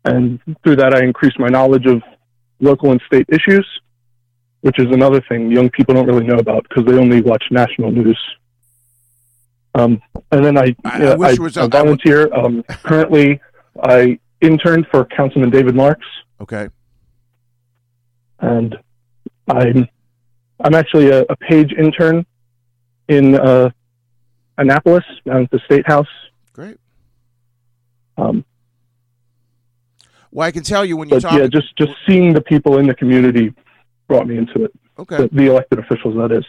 And 0.05 0.41
through 0.63 0.77
that, 0.77 0.95
I 0.95 1.05
increased 1.05 1.39
my 1.39 1.49
knowledge 1.49 1.87
of 1.87 2.03
local 2.61 2.91
and 2.91 3.01
state 3.07 3.27
issues, 3.29 3.67
which 4.61 4.79
is 4.79 4.87
another 4.91 5.23
thing 5.29 5.51
young 5.51 5.71
people 5.71 5.95
don't 5.95 6.07
really 6.07 6.27
know 6.27 6.39
about 6.39 6.67
because 6.69 6.85
they 6.85 6.99
only 6.99 7.21
watch 7.21 7.45
national 7.51 7.91
news. 7.91 8.19
Um, 9.77 10.01
and 10.33 10.43
then 10.43 10.57
I, 10.57 10.75
I, 10.85 11.03
uh, 11.03 11.19
I, 11.21 11.35
was, 11.35 11.57
I 11.59 11.67
volunteer. 11.67 12.33
Um, 12.33 12.63
currently, 12.83 13.41
I 13.83 14.19
interned 14.41 14.87
for 14.91 15.05
Councilman 15.05 15.51
David 15.51 15.75
Marks. 15.75 16.07
Okay. 16.41 16.69
And 18.41 18.77
I'm 19.49 19.87
I'm 20.61 20.75
actually 20.75 21.11
a, 21.11 21.23
a 21.29 21.37
page 21.37 21.73
intern 21.73 22.25
in 23.09 23.35
uh, 23.35 23.71
Annapolis 24.57 25.05
down 25.27 25.43
at 25.43 25.51
the 25.51 25.61
State 25.67 25.87
House. 25.87 26.09
Great. 26.55 26.79
Um, 28.17 28.47
well, 30.31 30.49
I 30.49 30.53
can 30.53 30.63
tell 30.63 30.87
you 30.87 30.97
when 30.97 31.11
you 31.11 31.21
talk. 31.21 31.39
Yeah, 31.39 31.49
just 31.49 31.77
just 31.77 31.93
seeing 32.07 32.33
the 32.33 32.41
people 32.41 32.79
in 32.79 32.87
the 32.87 32.95
community 32.95 33.53
brought 34.09 34.27
me 34.27 34.39
into 34.39 34.65
it. 34.65 34.73
Okay. 34.99 35.19
The, 35.19 35.29
the, 35.33 35.47
elected 35.47 35.79
officials, 35.79 36.17
that 36.17 36.33
is. 36.33 36.45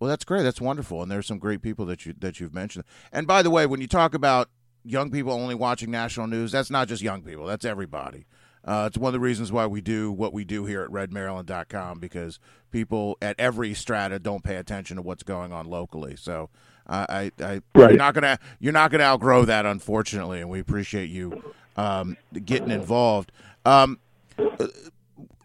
Well, 0.00 0.08
that's 0.08 0.24
great. 0.24 0.42
That's 0.42 0.60
wonderful, 0.60 1.02
and 1.02 1.10
there's 1.10 1.26
some 1.26 1.38
great 1.38 1.62
people 1.62 1.84
that 1.86 2.06
you 2.06 2.14
that 2.18 2.40
you've 2.40 2.54
mentioned. 2.54 2.84
And 3.12 3.26
by 3.26 3.42
the 3.42 3.50
way, 3.50 3.66
when 3.66 3.80
you 3.80 3.88
talk 3.88 4.14
about 4.14 4.48
young 4.84 5.10
people 5.10 5.32
only 5.32 5.54
watching 5.54 5.90
national 5.90 6.26
news, 6.28 6.52
that's 6.52 6.70
not 6.70 6.88
just 6.88 7.02
young 7.02 7.22
people. 7.22 7.46
That's 7.46 7.64
everybody. 7.64 8.26
Uh, 8.64 8.84
it's 8.86 8.98
one 8.98 9.08
of 9.08 9.12
the 9.14 9.20
reasons 9.20 9.50
why 9.50 9.66
we 9.66 9.80
do 9.80 10.12
what 10.12 10.32
we 10.32 10.44
do 10.44 10.66
here 10.66 10.82
at 10.82 10.90
redmaryland.com 10.90 11.98
because 12.00 12.38
people 12.70 13.16
at 13.22 13.34
every 13.38 13.72
strata 13.72 14.18
don't 14.18 14.44
pay 14.44 14.56
attention 14.56 14.96
to 14.96 15.02
what's 15.02 15.22
going 15.22 15.52
on 15.52 15.66
locally. 15.66 16.16
So 16.16 16.50
uh, 16.86 17.06
I, 17.08 17.32
I 17.40 17.60
right. 17.74 17.90
you're 17.90 17.92
not 17.92 18.14
gonna 18.14 18.38
you're 18.60 18.72
not 18.72 18.90
gonna 18.90 19.04
outgrow 19.04 19.44
that, 19.44 19.66
unfortunately, 19.66 20.40
and 20.40 20.50
we 20.50 20.60
appreciate 20.60 21.10
you 21.10 21.42
um, 21.76 22.16
getting 22.44 22.70
involved. 22.70 23.32
Um, 23.64 23.98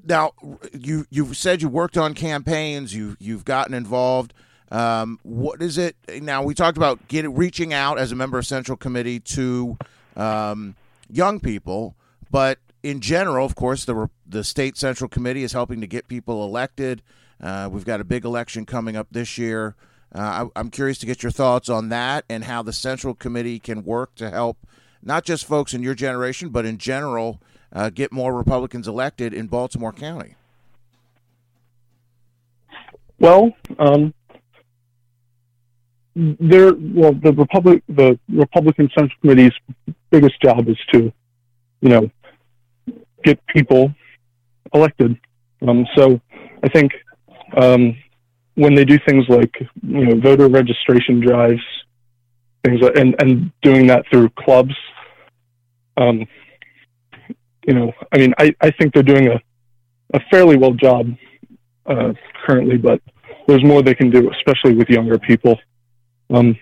now, 0.06 0.32
you 0.74 1.06
you've 1.10 1.38
said 1.38 1.62
you 1.62 1.70
worked 1.70 1.98
on 1.98 2.14
campaigns. 2.14 2.94
You 2.94 3.16
you've 3.20 3.46
gotten 3.46 3.74
involved. 3.74 4.34
Um, 4.72 5.20
what 5.24 5.62
is 5.62 5.78
it 5.78 5.96
now? 6.22 6.44
We 6.44 6.54
talked 6.54 6.78
about 6.78 7.08
getting 7.08 7.36
reaching 7.36 7.74
out 7.74 8.00
as 8.00 8.12
a 8.12 8.16
member 8.16 8.38
of 8.38 8.46
Central 8.46 8.78
Committee 8.78 9.20
to 9.20 9.78
um, 10.16 10.76
young 11.10 11.40
people, 11.40 11.96
but 12.32 12.60
in 12.82 13.00
general, 13.00 13.46
of 13.46 13.56
course, 13.56 13.86
the 13.86 14.10
the 14.26 14.44
state 14.44 14.78
Central 14.78 15.08
Committee 15.08 15.44
is 15.44 15.54
helping 15.54 15.82
to 15.82 15.88
get 15.88 16.08
people 16.08 16.44
elected. 16.44 17.02
Uh, 17.42 17.70
we've 17.72 17.86
got 17.86 18.00
a 18.00 18.04
big 18.04 18.26
election 18.26 18.66
coming 18.66 18.96
up 18.96 19.08
this 19.12 19.38
year. 19.38 19.76
Uh, 20.14 20.48
I, 20.56 20.60
I'm 20.60 20.70
curious 20.70 20.98
to 21.00 21.06
get 21.06 21.24
your 21.24 21.32
thoughts 21.32 21.70
on 21.70 21.90
that 21.90 22.26
and 22.30 22.44
how 22.44 22.62
the 22.62 22.74
Central 22.74 23.14
Committee 23.14 23.60
can 23.60 23.84
work 23.84 24.16
to 24.16 24.30
help 24.30 24.58
not 25.02 25.26
just 25.26 25.46
folks 25.46 25.74
in 25.74 25.84
your 25.84 25.96
generation, 25.96 26.50
but 26.50 26.66
in 26.66 26.78
general, 26.78 27.42
uh, 27.74 27.90
get 27.90 28.12
more 28.12 28.34
Republicans 28.34 28.88
elected 28.88 29.34
in 29.34 29.48
Baltimore 29.48 29.92
County? 29.92 30.36
Well, 33.20 33.52
um, 33.80 34.14
there. 36.16 36.74
Well, 36.74 37.14
the 37.14 37.34
Republic, 37.34 37.84
the 37.88 38.20
Republican 38.30 38.90
Central 38.98 39.18
Committee's 39.22 39.54
biggest 40.10 40.42
job 40.42 40.68
is 40.68 40.78
to, 40.94 41.12
you 41.82 41.90
know, 41.90 42.12
get 43.24 43.40
people 43.48 43.94
elected. 44.74 45.18
Um, 45.68 45.86
so 45.96 46.20
I 46.64 46.70
think 46.70 46.92
um, 47.56 47.96
when 48.56 48.76
they 48.76 48.86
do 48.86 49.00
things 49.08 49.26
like 49.30 49.54
you 49.82 50.06
know 50.06 50.20
voter 50.20 50.48
registration 50.48 51.20
drives, 51.20 51.62
things 52.64 52.82
like, 52.82 52.98
and 52.98 53.16
and 53.20 53.52
doing 53.62 53.88
that 53.88 54.06
through 54.12 54.30
clubs, 54.38 54.76
um, 55.98 56.26
you 57.68 57.74
know, 57.74 57.92
I 58.12 58.18
mean, 58.18 58.34
I, 58.38 58.54
I 58.62 58.72
think 58.72 58.94
they're 58.94 59.04
doing 59.04 59.28
a, 59.28 59.40
a 60.14 60.20
fairly 60.32 60.58
well 60.58 60.74
job 60.74 61.08
uh, 61.86 62.14
currently, 62.46 62.78
but 62.78 63.02
there's 63.48 63.64
more 63.64 63.82
they 63.82 63.96
can 63.96 64.10
do, 64.10 64.32
especially 64.32 64.76
with 64.76 64.90
younger 64.90 65.18
people. 65.18 65.60
Um, 66.30 66.58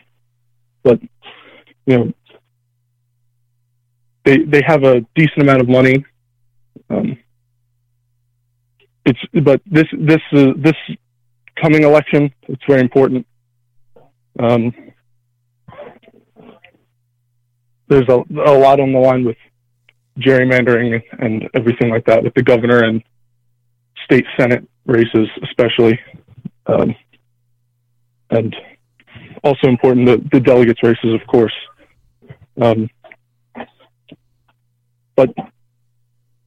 but 0.84 1.00
you 1.86 1.98
know, 1.98 2.14
they 4.26 4.40
they 4.40 4.62
have 4.66 4.84
a 4.84 5.02
decent 5.16 5.42
amount 5.42 5.62
of 5.62 5.70
money. 5.70 6.04
Um, 6.90 7.18
it's 9.06 9.20
but 9.44 9.62
this 9.66 9.88
this 9.98 10.22
uh, 10.34 10.54
this 10.58 10.76
coming 11.62 11.84
election, 11.84 12.34
it's 12.48 12.64
very 12.68 12.82
important. 12.82 13.26
Um, 14.40 14.74
there's 17.88 18.08
a, 18.08 18.24
a 18.46 18.56
lot 18.58 18.80
on 18.80 18.94
the 18.94 19.00
line 19.00 19.26
with 19.26 19.38
gerrymandering 20.20 21.02
and 21.20 21.50
everything 21.54 21.90
like 21.90 22.06
that 22.06 22.24
with 22.24 22.34
the 22.34 22.44
governor 22.44 22.84
and 22.84 23.04
state 24.04 24.26
senate 24.38 24.68
races, 24.86 25.28
especially, 25.44 26.00
um, 26.68 26.96
and 28.30 28.56
also 29.44 29.68
important 29.68 30.06
the, 30.06 30.22
the 30.32 30.40
delegates 30.40 30.82
races, 30.84 31.14
of 31.14 31.26
course. 31.28 31.54
Um, 32.62 32.90
but 35.16 35.30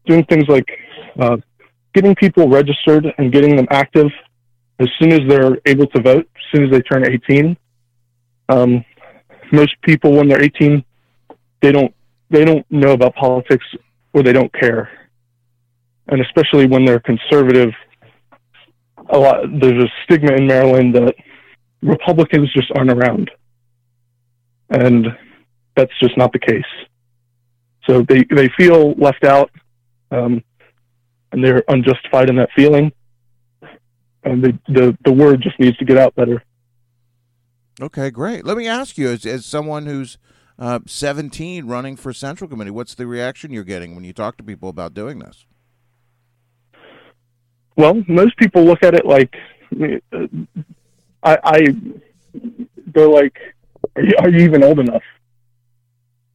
doing 0.07 0.25
things 0.27 0.45
like 0.49 0.67
uh, 1.19 1.37
getting 1.95 2.15
people 2.15 2.49
registered 2.49 3.07
and 3.19 3.33
getting 3.33 3.57
them 3.57 3.67
active 3.71 4.09
as 4.79 4.89
soon 4.99 5.13
as 5.13 5.21
they're 5.29 5.57
able 5.67 5.87
to 5.89 6.03
vote, 6.03 6.29
as 6.37 6.43
soon 6.53 6.65
as 6.65 6.71
they 6.71 6.81
turn 6.81 7.09
18. 7.09 7.57
Um, 8.49 8.85
most 9.53 9.75
people, 9.83 10.13
when 10.13 10.29
they're 10.29 10.43
18, 10.43 10.85
they 11.63 11.73
don't 11.73 11.95
they 12.31 12.45
don't 12.45 12.65
know 12.71 12.93
about 12.93 13.15
politics 13.15 13.65
or 14.13 14.23
they 14.23 14.33
don't 14.33 14.53
care, 14.53 14.91
and 16.09 16.21
especially 16.21 16.67
when 16.67 16.85
they're 16.85 17.01
conservative. 17.01 17.71
A 19.11 19.19
lot 19.19 19.45
there's 19.61 19.85
a 19.85 19.89
stigma 20.05 20.33
in 20.33 20.47
Maryland 20.47 20.95
that 20.95 21.15
Republicans 21.83 22.51
just 22.53 22.71
aren't 22.75 22.91
around, 22.91 23.31
and 24.71 25.07
that's 25.77 25.93
just 26.01 26.17
not 26.17 26.33
the 26.33 26.39
case. 26.39 26.63
So 27.87 28.03
they 28.09 28.25
they 28.35 28.49
feel 28.57 28.93
left 28.93 29.25
out, 29.25 29.51
um, 30.11 30.43
and 31.33 31.45
they're 31.45 31.63
unjustified 31.69 32.31
in 32.31 32.37
that 32.37 32.49
feeling. 32.57 32.93
And 34.23 34.43
the, 34.43 34.59
the 34.69 34.97
the 35.05 35.13
word 35.13 35.43
just 35.43 35.59
needs 35.61 35.77
to 35.79 35.85
get 35.85 35.99
out 35.99 36.15
better. 36.15 36.43
Okay, 37.81 38.11
great. 38.11 38.47
Let 38.47 38.57
me 38.57 38.67
ask 38.67 38.97
you, 38.97 39.11
as 39.11 39.27
as 39.27 39.45
someone 39.45 39.85
who's 39.85 40.17
uh, 40.59 40.81
17 40.87 41.67
running 41.67 41.97
for 41.97 42.13
Central 42.13 42.49
Committee, 42.49 42.71
what's 42.71 42.95
the 42.95 43.07
reaction 43.07 43.53
you're 43.53 43.65
getting 43.65 43.95
when 43.95 44.05
you 44.05 44.13
talk 44.13 44.37
to 44.37 44.45
people 44.45 44.69
about 44.69 44.95
doing 44.95 45.19
this? 45.19 45.47
Well, 47.77 48.05
most 48.07 48.37
people 48.37 48.65
look 48.65 48.83
at 48.83 48.95
it 48.95 49.05
like 49.05 49.35
uh, 50.13 50.27
I, 51.23 51.39
I 51.43 51.77
they're 52.95 53.09
like, 53.09 53.37
are 53.97 54.03
you, 54.03 54.15
are 54.21 54.29
you 54.29 54.45
even 54.45 54.63
old 54.63 54.79
enough? 54.79 55.03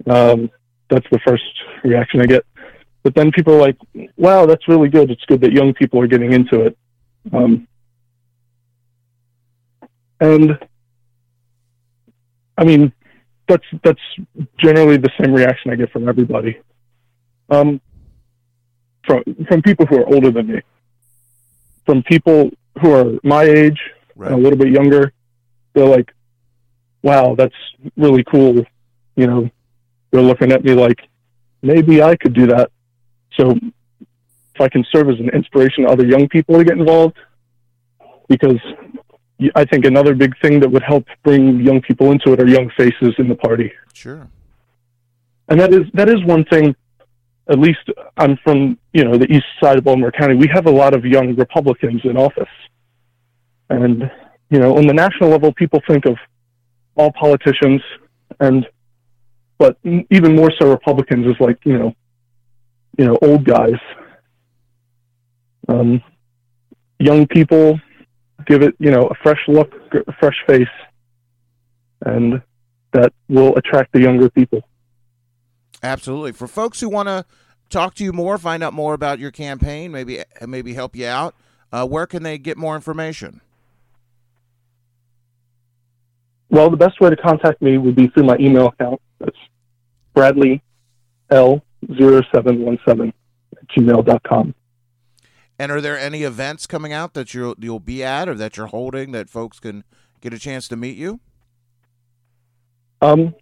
Um, 0.05 0.49
that's 0.89 1.05
the 1.11 1.19
first 1.25 1.43
reaction 1.83 2.21
I 2.21 2.25
get. 2.25 2.45
But 3.03 3.15
then 3.15 3.31
people 3.31 3.53
are 3.53 3.61
like, 3.61 3.77
wow, 4.17 4.45
that's 4.45 4.67
really 4.67 4.89
good. 4.89 5.09
It's 5.09 5.23
good 5.25 5.41
that 5.41 5.53
young 5.53 5.73
people 5.73 6.01
are 6.01 6.07
getting 6.07 6.33
into 6.33 6.65
it. 6.65 6.77
Um, 7.31 7.67
and 10.19 10.57
I 12.57 12.65
mean, 12.65 12.91
that's 13.49 13.65
that's 13.83 13.99
generally 14.57 14.97
the 14.97 15.09
same 15.19 15.33
reaction 15.33 15.71
I 15.71 15.75
get 15.75 15.91
from 15.91 16.07
everybody. 16.07 16.57
Um, 17.49 17.81
from 19.05 19.23
from 19.47 19.61
people 19.61 19.85
who 19.87 19.97
are 19.97 20.05
older 20.05 20.31
than 20.31 20.47
me, 20.47 20.61
from 21.85 22.03
people 22.03 22.51
who 22.81 22.93
are 22.93 23.19
my 23.23 23.43
age 23.43 23.79
right. 24.15 24.31
and 24.31 24.39
a 24.39 24.41
little 24.41 24.57
bit 24.57 24.69
younger, 24.69 25.11
they're 25.73 25.87
like, 25.87 26.13
"Wow, 27.01 27.35
that's 27.35 27.55
really 27.97 28.23
cool." 28.23 28.63
You 29.15 29.27
know, 29.27 29.49
they're 30.11 30.21
looking 30.21 30.51
at 30.51 30.63
me 30.63 30.73
like 30.73 30.99
maybe 31.61 32.01
I 32.01 32.15
could 32.15 32.33
do 32.33 32.47
that. 32.47 32.71
So 33.33 33.51
if 34.55 34.61
I 34.61 34.69
can 34.69 34.85
serve 34.91 35.09
as 35.09 35.19
an 35.19 35.29
inspiration 35.29 35.85
to 35.85 35.89
other 35.89 36.05
young 36.05 36.29
people 36.29 36.57
to 36.57 36.63
get 36.63 36.77
involved, 36.77 37.17
because 38.27 38.59
I 39.55 39.65
think 39.65 39.85
another 39.85 40.13
big 40.13 40.33
thing 40.41 40.59
that 40.59 40.69
would 40.69 40.83
help 40.83 41.05
bring 41.23 41.61
young 41.61 41.81
people 41.81 42.11
into 42.11 42.33
it 42.33 42.41
are 42.41 42.47
young 42.47 42.69
faces 42.77 43.13
in 43.17 43.29
the 43.29 43.35
party. 43.35 43.71
Sure. 43.93 44.27
And 45.47 45.59
that 45.59 45.73
is 45.73 45.83
that 45.93 46.09
is 46.09 46.23
one 46.25 46.45
thing. 46.45 46.75
At 47.49 47.57
least 47.57 47.79
I'm 48.17 48.37
from 48.43 48.77
you 48.93 49.03
know 49.03 49.17
the 49.17 49.31
east 49.31 49.45
side 49.61 49.77
of 49.77 49.83
Baltimore 49.83 50.11
County. 50.11 50.35
We 50.35 50.47
have 50.53 50.67
a 50.67 50.71
lot 50.71 50.93
of 50.93 51.05
young 51.05 51.35
Republicans 51.35 52.01
in 52.03 52.17
office, 52.17 52.55
and 53.69 54.11
you 54.49 54.59
know 54.59 54.77
on 54.77 54.85
the 54.85 54.93
national 54.93 55.29
level, 55.29 55.53
people 55.53 55.81
think 55.87 56.05
of 56.05 56.17
all 56.95 57.11
politicians 57.13 57.81
and 58.39 58.67
but 59.57 59.77
even 60.09 60.35
more 60.35 60.51
so 60.57 60.69
Republicans 60.69 61.27
is 61.27 61.35
like 61.39 61.59
you 61.65 61.77
know, 61.77 61.95
you 62.97 63.05
know, 63.05 63.17
old 63.21 63.43
guys. 63.43 63.79
Um, 65.67 66.01
young 66.97 67.27
people 67.27 67.79
give 68.49 68.63
it 68.63 68.75
you 68.79 68.91
know 68.91 69.07
a 69.07 69.15
fresh 69.23 69.39
look, 69.47 69.73
a 69.93 70.13
fresh 70.19 70.35
face, 70.47 70.67
and 72.05 72.41
that 72.91 73.13
will 73.29 73.55
attract 73.55 73.93
the 73.93 74.01
younger 74.01 74.29
people. 74.29 74.61
Absolutely. 75.81 76.33
For 76.33 76.47
folks 76.47 76.81
who 76.81 76.89
want 76.89 77.07
to 77.07 77.25
talk 77.69 77.93
to 77.95 78.03
you 78.03 78.11
more, 78.11 78.37
find 78.37 78.63
out 78.63 78.73
more 78.73 78.93
about 78.93 79.19
your 79.19 79.31
campaign, 79.31 79.91
maybe 79.91 80.23
maybe 80.45 80.73
help 80.73 80.95
you 80.95 81.05
out, 81.05 81.35
uh, 81.71 81.87
where 81.87 82.07
can 82.07 82.23
they 82.23 82.37
get 82.37 82.57
more 82.57 82.75
information? 82.75 83.41
Well, 86.49 86.71
the 86.71 86.77
best 86.77 86.99
way 86.99 87.11
to 87.11 87.15
contact 87.15 87.61
me 87.61 87.77
would 87.77 87.95
be 87.95 88.07
through 88.07 88.23
my 88.23 88.35
email 88.39 88.67
account. 88.67 88.99
That's 89.19 89.37
Bradley 90.15 90.63
L0717 91.31 93.13
at 93.55 93.67
gmail.com. 93.69 94.55
And 95.59 95.73
are 95.73 95.81
there 95.81 95.99
any 95.99 96.23
events 96.23 96.65
coming 96.65 96.93
out 96.93 97.13
that 97.15 97.33
you'll, 97.33 97.55
you'll 97.59 97.81
be 97.81 98.01
at 98.01 98.29
or 98.29 98.35
that 98.35 98.55
you're 98.55 98.67
holding 98.67 99.11
that 99.11 99.29
folks 99.29 99.59
can 99.59 99.83
get 100.21 100.33
a 100.33 100.39
chance 100.39 100.69
to 100.69 100.77
meet 100.77 100.97
you? 100.97 101.19
Um, 103.01 103.35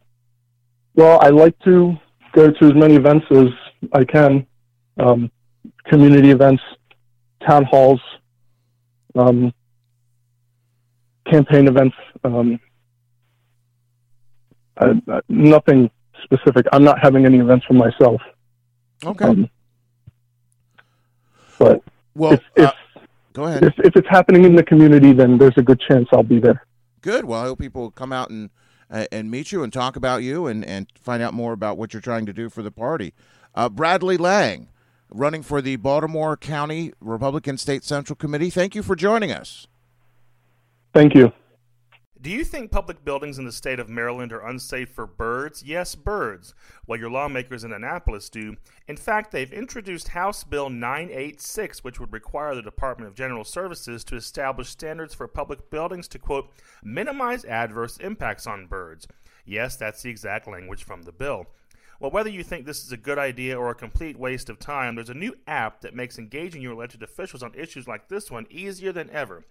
well, 0.96 1.20
I 1.22 1.30
like 1.30 1.58
to 1.60 1.96
go 2.34 2.50
to 2.50 2.66
as 2.66 2.74
many 2.74 2.96
events 2.96 3.28
as 3.32 3.48
I 3.94 4.04
can 4.04 4.48
um, 4.98 5.32
community 5.86 6.32
events, 6.32 6.64
town 7.48 7.66
halls, 7.66 8.02
um, 9.16 9.54
campaign 11.30 11.68
events. 11.68 11.96
Um, 12.24 12.60
I, 14.78 15.00
I, 15.08 15.20
nothing 15.30 15.92
specific. 16.24 16.66
I'm 16.72 16.84
not 16.84 17.00
having 17.00 17.26
any 17.26 17.38
events 17.38 17.66
for 17.66 17.74
myself. 17.74 18.22
Okay. 19.06 19.26
Um, 19.26 19.50
but 21.60 21.84
well, 22.18 22.34
if, 22.34 22.42
if, 22.56 22.66
uh, 22.66 23.00
go 23.34 23.46
ahead. 23.46 23.64
If, 23.64 23.74
if 23.80 23.96
it's 23.96 24.08
happening 24.10 24.44
in 24.44 24.56
the 24.56 24.64
community, 24.64 25.14
then 25.14 25.38
there's 25.38 25.58
a 25.58 25.62
good 25.62 25.80
chance 25.80 26.08
I'll 26.12 26.24
be 26.24 26.40
there. 26.40 26.66
Good. 27.02 27.26
Well, 27.26 27.42
I 27.42 27.46
hope 27.46 27.60
people 27.60 27.92
come 27.92 28.12
out 28.12 28.30
and 28.30 28.50
uh, 28.90 29.06
and 29.12 29.30
meet 29.30 29.52
you 29.52 29.64
and 29.64 29.72
talk 29.72 29.96
about 29.96 30.24
you 30.24 30.48
and, 30.48 30.64
and 30.66 30.88
find 31.00 31.22
out 31.22 31.34
more 31.34 31.54
about 31.54 31.78
what 31.78 31.94
you're 31.94 32.02
trying 32.02 32.26
to 32.26 32.34
do 32.34 32.50
for 32.50 32.64
the 32.64 32.72
party. 32.72 33.14
Uh, 33.54 33.70
Bradley 33.70 34.18
Lang, 34.18 34.70
running 35.10 35.44
for 35.44 35.62
the 35.62 35.76
Baltimore 35.76 36.38
County 36.38 36.94
Republican 37.02 37.58
State 37.58 37.84
Central 37.84 38.16
Committee. 38.16 38.50
Thank 38.50 38.76
you 38.76 38.84
for 38.84 38.96
joining 38.96 39.32
us. 39.32 39.68
Thank 40.94 41.16
you. 41.16 41.32
Do 42.20 42.32
you 42.32 42.44
think 42.44 42.72
public 42.72 43.06
buildings 43.06 43.38
in 43.38 43.46
the 43.46 43.52
state 43.52 43.80
of 43.80 43.90
Maryland 43.90 44.34
are 44.34 44.46
unsafe 44.46 44.90
for 44.90 45.06
birds? 45.06 45.62
Yes, 45.62 45.94
birds. 45.94 46.56
Well, 46.88 47.00
your 47.00 47.12
lawmakers 47.12 47.64
in 47.64 47.72
Annapolis 47.72 48.28
do. 48.28 48.56
In 48.88 48.98
fact, 48.98 49.32
they've 49.32 49.54
introduced 49.54 50.10
House 50.10 50.44
Bill 50.44 50.72
986, 50.72 51.84
which 51.84 52.00
would 52.00 52.12
require 52.12 52.56
the 52.56 52.64
Department 52.64 53.08
of 53.08 53.16
General 53.16 53.44
Services 53.44 54.04
to 54.06 54.16
establish 54.16 54.70
standards 54.70 55.14
for 55.14 55.28
public 55.28 55.70
buildings 55.70 56.08
to, 56.08 56.18
quote, 56.18 56.50
minimize 56.84 57.46
adverse 57.46 57.98
impacts 57.98 58.48
on 58.48 58.66
birds. 58.66 59.08
Yes, 59.46 59.76
that's 59.76 60.02
the 60.02 60.10
exact 60.10 60.48
language 60.48 60.84
from 60.84 61.04
the 61.04 61.12
bill. 61.12 61.46
Well, 62.00 62.12
whether 62.12 62.30
you 62.30 62.44
think 62.44 62.66
this 62.66 62.84
is 62.84 62.92
a 62.92 62.98
good 62.98 63.20
idea 63.20 63.60
or 63.60 63.70
a 63.70 63.76
complete 63.76 64.18
waste 64.18 64.50
of 64.50 64.58
time, 64.58 64.96
there's 64.96 65.10
a 65.10 65.16
new 65.16 65.36
app 65.46 65.82
that 65.82 65.96
makes 65.96 66.18
engaging 66.18 66.64
your 66.64 66.74
elected 66.74 67.04
officials 67.04 67.44
on 67.44 67.54
issues 67.54 67.88
like 67.88 68.08
this 68.08 68.32
one 68.32 68.48
easier 68.50 68.92
than 68.92 69.12
ever. 69.12 69.46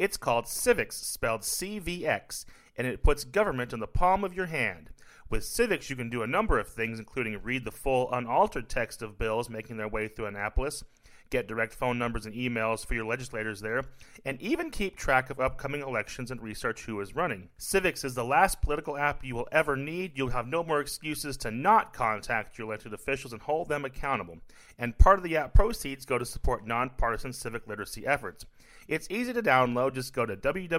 It's 0.00 0.16
called 0.16 0.48
Civics, 0.48 0.96
spelled 0.96 1.42
CVX, 1.42 2.46
and 2.74 2.86
it 2.86 3.02
puts 3.02 3.22
government 3.22 3.74
in 3.74 3.80
the 3.80 3.86
palm 3.86 4.24
of 4.24 4.32
your 4.32 4.46
hand. 4.46 4.88
With 5.28 5.44
Civics, 5.44 5.90
you 5.90 5.96
can 5.96 6.08
do 6.08 6.22
a 6.22 6.26
number 6.26 6.58
of 6.58 6.68
things, 6.68 6.98
including 6.98 7.38
read 7.42 7.66
the 7.66 7.70
full 7.70 8.10
unaltered 8.10 8.70
text 8.70 9.02
of 9.02 9.18
bills 9.18 9.50
making 9.50 9.76
their 9.76 9.88
way 9.88 10.08
through 10.08 10.24
Annapolis, 10.24 10.84
get 11.28 11.46
direct 11.46 11.74
phone 11.74 11.98
numbers 11.98 12.24
and 12.24 12.34
emails 12.34 12.84
for 12.86 12.94
your 12.94 13.04
legislators 13.04 13.60
there, 13.60 13.84
and 14.24 14.40
even 14.40 14.70
keep 14.70 14.96
track 14.96 15.28
of 15.28 15.38
upcoming 15.38 15.82
elections 15.82 16.30
and 16.30 16.40
research 16.40 16.86
who 16.86 16.98
is 17.02 17.14
running. 17.14 17.50
Civics 17.58 18.02
is 18.02 18.14
the 18.14 18.24
last 18.24 18.62
political 18.62 18.96
app 18.96 19.22
you 19.22 19.34
will 19.34 19.48
ever 19.52 19.76
need. 19.76 20.12
You'll 20.14 20.30
have 20.30 20.46
no 20.46 20.64
more 20.64 20.80
excuses 20.80 21.36
to 21.36 21.50
not 21.50 21.92
contact 21.92 22.56
your 22.56 22.68
elected 22.68 22.94
officials 22.94 23.34
and 23.34 23.42
hold 23.42 23.68
them 23.68 23.84
accountable. 23.84 24.38
And 24.78 24.96
part 24.96 25.18
of 25.18 25.24
the 25.24 25.36
app 25.36 25.52
proceeds 25.52 26.06
go 26.06 26.16
to 26.16 26.24
support 26.24 26.66
nonpartisan 26.66 27.34
civic 27.34 27.68
literacy 27.68 28.06
efforts. 28.06 28.46
It's 28.90 29.08
easy 29.08 29.32
to 29.32 29.40
download. 29.40 29.94
Just 29.94 30.12
go 30.12 30.26
to 30.26 30.36
www.cvx, 30.36 30.76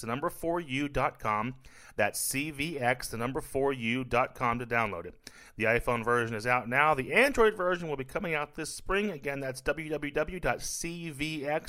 the 0.00 0.06
number 0.06 0.28
4u.com. 0.28 1.54
That's 1.96 2.28
cvx, 2.28 3.08
the 3.08 3.16
number 3.16 3.40
4u.com 3.40 4.58
to 4.58 4.66
download 4.66 5.06
it. 5.06 5.14
The 5.56 5.64
iPhone 5.64 6.04
version 6.04 6.36
is 6.36 6.46
out 6.46 6.68
now. 6.68 6.92
The 6.92 7.14
Android 7.14 7.56
version 7.56 7.88
will 7.88 7.96
be 7.96 8.04
coming 8.04 8.34
out 8.34 8.56
this 8.56 8.68
spring. 8.68 9.10
Again, 9.10 9.40
that's 9.40 9.62
www.cvx, 9.62 10.04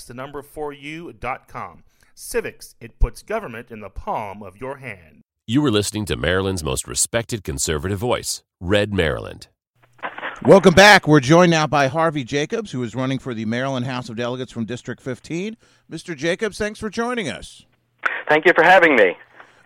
the 0.07 0.13
number 0.13 0.43
4u.com. 0.43 1.83
Civics, 2.13 2.75
it 2.81 2.99
puts 2.99 3.23
government 3.23 3.71
in 3.71 3.79
the 3.79 3.89
palm 3.89 4.43
of 4.43 4.59
your 4.59 4.75
hand. 4.77 5.21
You 5.47 5.61
were 5.61 5.71
listening 5.71 6.03
to 6.07 6.17
Maryland's 6.17 6.65
most 6.65 6.85
respected 6.85 7.45
conservative 7.45 7.99
voice, 7.99 8.43
Red 8.59 8.93
Maryland. 8.93 9.47
Welcome 10.47 10.75
back. 10.75 11.07
We're 11.07 11.21
joined 11.21 11.49
now 11.49 11.65
by 11.65 11.87
Harvey 11.87 12.23
Jacobs, 12.23 12.71
who 12.71 12.83
is 12.83 12.93
running 12.93 13.17
for 13.17 13.33
the 13.33 13.45
Maryland 13.45 13.87
House 13.87 14.09
of 14.09 14.15
Delegates 14.15 14.51
from 14.51 14.65
District 14.65 15.01
15. 15.01 15.57
Mr. 15.91 16.15
Jacobs, 16.15 16.59
thanks 16.59 16.79
for 16.79 16.87
joining 16.87 17.27
us. 17.27 17.65
Thank 18.29 18.45
you 18.45 18.51
for 18.55 18.63
having 18.63 18.95
me. 18.95 19.17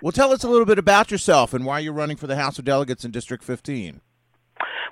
Well, 0.01 0.13
tell 0.13 0.31
us 0.31 0.45
a 0.45 0.49
little 0.49 0.65
bit 0.65 0.79
about 0.79 1.11
yourself 1.11 1.53
and 1.53 1.65
why 1.65 1.79
you're 1.79 1.91
running 1.91 2.15
for 2.15 2.27
the 2.27 2.37
House 2.37 2.59
of 2.59 2.63
Delegates 2.63 3.03
in 3.03 3.11
District 3.11 3.43
15. 3.43 3.99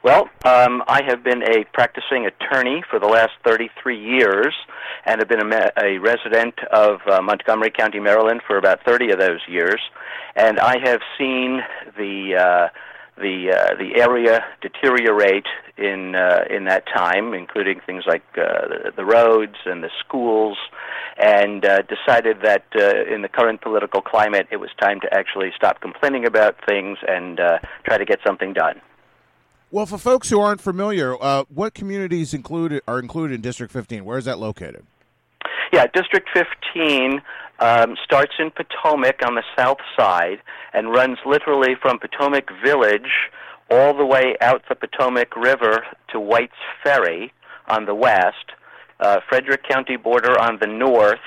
Well, 0.04 0.30
um, 0.44 0.84
I 0.90 1.04
have 1.08 1.24
been 1.24 1.42
a 1.44 1.64
practicing 1.74 2.26
attorney 2.26 2.84
for 2.90 3.00
the 3.00 3.08
last 3.08 3.32
33 3.46 3.98
years 3.98 4.54
and 5.06 5.22
have 5.22 5.30
been 5.30 5.54
a, 5.54 5.72
a 5.82 6.00
resident 6.00 6.56
of 6.74 7.00
uh, 7.10 7.22
Montgomery 7.22 7.72
County, 7.72 8.02
Maryland 8.02 8.42
for 8.46 8.58
about 8.58 8.84
30 8.86 9.12
of 9.12 9.20
those 9.20 9.40
years. 9.48 9.80
And 10.36 10.60
I 10.60 10.80
have 10.84 11.00
seen 11.18 11.62
the 11.98 12.36
uh, 12.36 12.68
the 13.18 13.52
uh, 13.52 13.76
the 13.78 14.00
area 14.00 14.44
deteriorate 14.62 15.48
in 15.78 16.16
uh, 16.16 16.44
in 16.50 16.66
that 16.66 16.86
time, 16.88 17.34
including 17.34 17.80
things 17.86 18.04
like 18.08 18.24
uh, 18.38 18.92
the, 18.96 19.06
roads 19.06 19.56
and 19.66 19.84
the 19.84 19.90
schools, 20.00 20.58
and 21.18 21.66
uh, 21.66 21.82
decided 21.84 22.38
that 22.44 22.66
uh, 22.76 23.14
in 23.14 23.22
the 23.22 23.30
current 23.30 23.62
political 23.62 24.02
climate, 24.02 24.48
it 24.52 24.58
was 24.58 24.70
time 24.80 25.00
to 25.02 25.14
actually 25.14 25.52
stop 25.56 25.82
complaining 25.82 26.26
about 26.26 26.56
things 26.68 26.98
and 27.08 27.40
uh, 27.40 27.60
try 27.84 27.98
to 27.98 28.06
get 28.06 28.20
something 28.26 28.54
done. 28.54 28.82
Well, 29.70 29.86
for 29.86 29.98
folks 29.98 30.30
who 30.30 30.40
aren't 30.40 30.62
familiar, 30.62 31.14
what 31.14 31.74
communities 31.74 32.34
included 32.34 32.82
are 32.88 33.00
included 33.00 33.36
in 33.36 33.42
District 33.42 33.74
15? 33.74 34.06
Where 34.06 34.18
is 34.18 34.24
that 34.24 34.40
located? 34.40 34.86
Yeah, 35.74 35.86
District 35.94 36.28
15 36.34 37.22
um, 37.60 37.96
starts 38.04 38.34
in 38.40 38.52
Potomac 38.52 39.22
on 39.26 39.36
the 39.36 39.44
south 39.58 39.80
side 39.98 40.40
and 40.74 40.92
runs 40.92 41.18
literally 41.26 41.76
from 41.82 42.00
Potomac 42.00 42.50
Village 42.64 43.30
all 43.70 43.96
the 43.96 44.06
way 44.06 44.36
out 44.42 44.64
the 44.70 44.76
Potomac 44.76 45.36
River 45.36 45.84
to 46.10 46.20
White's 46.20 46.54
Ferry 46.84 47.34
on 47.68 47.86
the 47.86 47.96
west, 47.96 48.52
uh, 49.00 49.20
Frederick 49.28 49.64
County 49.68 49.98
border 49.98 50.40
on 50.40 50.58
the 50.62 50.68
north, 50.68 51.20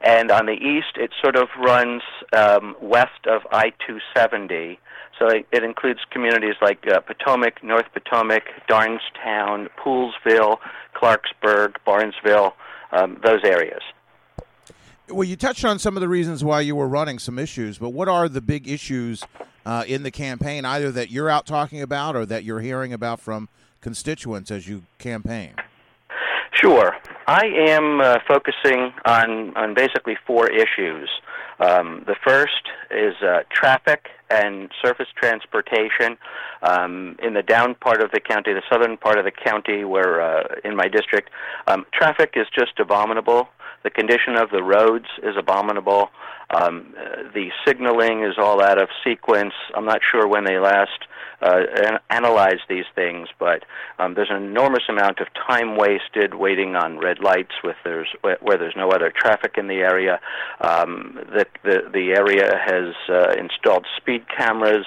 and 0.00 0.30
on 0.30 0.46
the 0.46 0.52
east 0.52 0.96
it 0.96 1.10
sort 1.20 1.36
of 1.36 1.48
runs 1.60 2.02
um, 2.32 2.74
west 2.80 3.26
of 3.26 3.42
I 3.52 3.70
270 3.86 4.78
so 5.18 5.28
it, 5.28 5.64
includes 5.64 6.00
communities 6.10 6.54
like 6.62 6.86
uh, 6.86 7.00
Potomac, 7.00 7.62
North 7.62 7.86
Potomac, 7.92 8.44
Darnestown, 8.70 9.68
Poolesville, 9.76 10.58
Clarksburg, 10.94 11.74
Barnesville, 11.84 12.54
um, 12.92 13.20
those 13.24 13.40
areas. 13.44 13.82
Well, 15.08 15.24
you 15.24 15.36
touched 15.36 15.64
on 15.64 15.78
some 15.78 15.96
of 15.96 16.00
the 16.00 16.08
reasons 16.08 16.44
why 16.44 16.60
you 16.60 16.76
were 16.76 16.88
running 16.88 17.18
some 17.18 17.38
issues, 17.38 17.78
but 17.78 17.90
what 17.90 18.08
are 18.08 18.28
the 18.28 18.42
big 18.42 18.68
issues 18.68 19.24
uh, 19.64 19.84
in 19.86 20.02
the 20.02 20.10
campaign, 20.10 20.64
either 20.64 20.92
that 20.92 21.10
you're 21.10 21.30
out 21.30 21.46
talking 21.46 21.80
about 21.80 22.14
or 22.14 22.26
that 22.26 22.44
you're 22.44 22.60
hearing 22.60 22.92
about 22.92 23.20
from 23.20 23.48
constituents 23.80 24.50
as 24.50 24.68
you 24.68 24.82
campaign? 24.98 25.54
Sure. 26.52 26.94
I 27.28 27.44
am 27.44 28.00
uh, 28.00 28.20
focusing 28.26 28.94
on, 29.04 29.54
on 29.54 29.74
basically 29.74 30.16
four 30.26 30.48
issues. 30.50 31.10
Um, 31.60 32.02
the 32.06 32.16
first 32.24 32.70
is 32.90 33.16
uh, 33.22 33.40
traffic 33.50 34.08
and 34.30 34.70
surface 34.82 35.08
transportation 35.14 36.16
um, 36.62 37.16
in 37.22 37.34
the 37.34 37.42
down 37.42 37.74
part 37.74 38.00
of 38.00 38.12
the 38.12 38.20
county, 38.20 38.54
the 38.54 38.62
southern 38.70 38.96
part 38.96 39.18
of 39.18 39.26
the 39.26 39.30
county, 39.30 39.84
where 39.84 40.22
uh, 40.22 40.44
in 40.64 40.74
my 40.74 40.88
district, 40.88 41.28
um, 41.66 41.84
traffic 41.92 42.32
is 42.34 42.46
just 42.58 42.80
abominable. 42.80 43.46
The 43.84 43.90
condition 43.90 44.36
of 44.36 44.50
the 44.50 44.62
roads 44.62 45.06
is 45.22 45.36
abominable. 45.36 46.10
Um, 46.50 46.94
uh, 46.98 47.30
the 47.34 47.50
signaling 47.66 48.24
is 48.24 48.34
all 48.38 48.62
out 48.62 48.80
of 48.80 48.88
sequence. 49.04 49.52
I'm 49.74 49.84
not 49.84 50.00
sure 50.10 50.26
when 50.26 50.44
they 50.44 50.58
last 50.58 51.06
uh, 51.42 51.62
an- 51.76 51.98
analyze 52.10 52.58
these 52.68 52.86
things, 52.94 53.28
but 53.38 53.64
um, 53.98 54.14
there's 54.14 54.30
an 54.30 54.42
enormous 54.42 54.82
amount 54.88 55.20
of 55.20 55.28
time 55.46 55.76
wasted 55.76 56.34
waiting 56.34 56.74
on 56.74 56.98
red 56.98 57.20
lights 57.20 57.54
with 57.62 57.76
there's 57.84 58.08
where 58.22 58.58
there's 58.58 58.74
no 58.76 58.90
other 58.90 59.12
traffic 59.14 59.54
in 59.56 59.68
the 59.68 59.76
area. 59.76 60.18
Um, 60.60 61.20
the, 61.30 61.46
the 61.62 61.90
the 61.92 62.12
area 62.16 62.58
has 62.66 62.94
uh, 63.08 63.34
installed 63.38 63.86
speed 63.96 64.24
cameras 64.36 64.86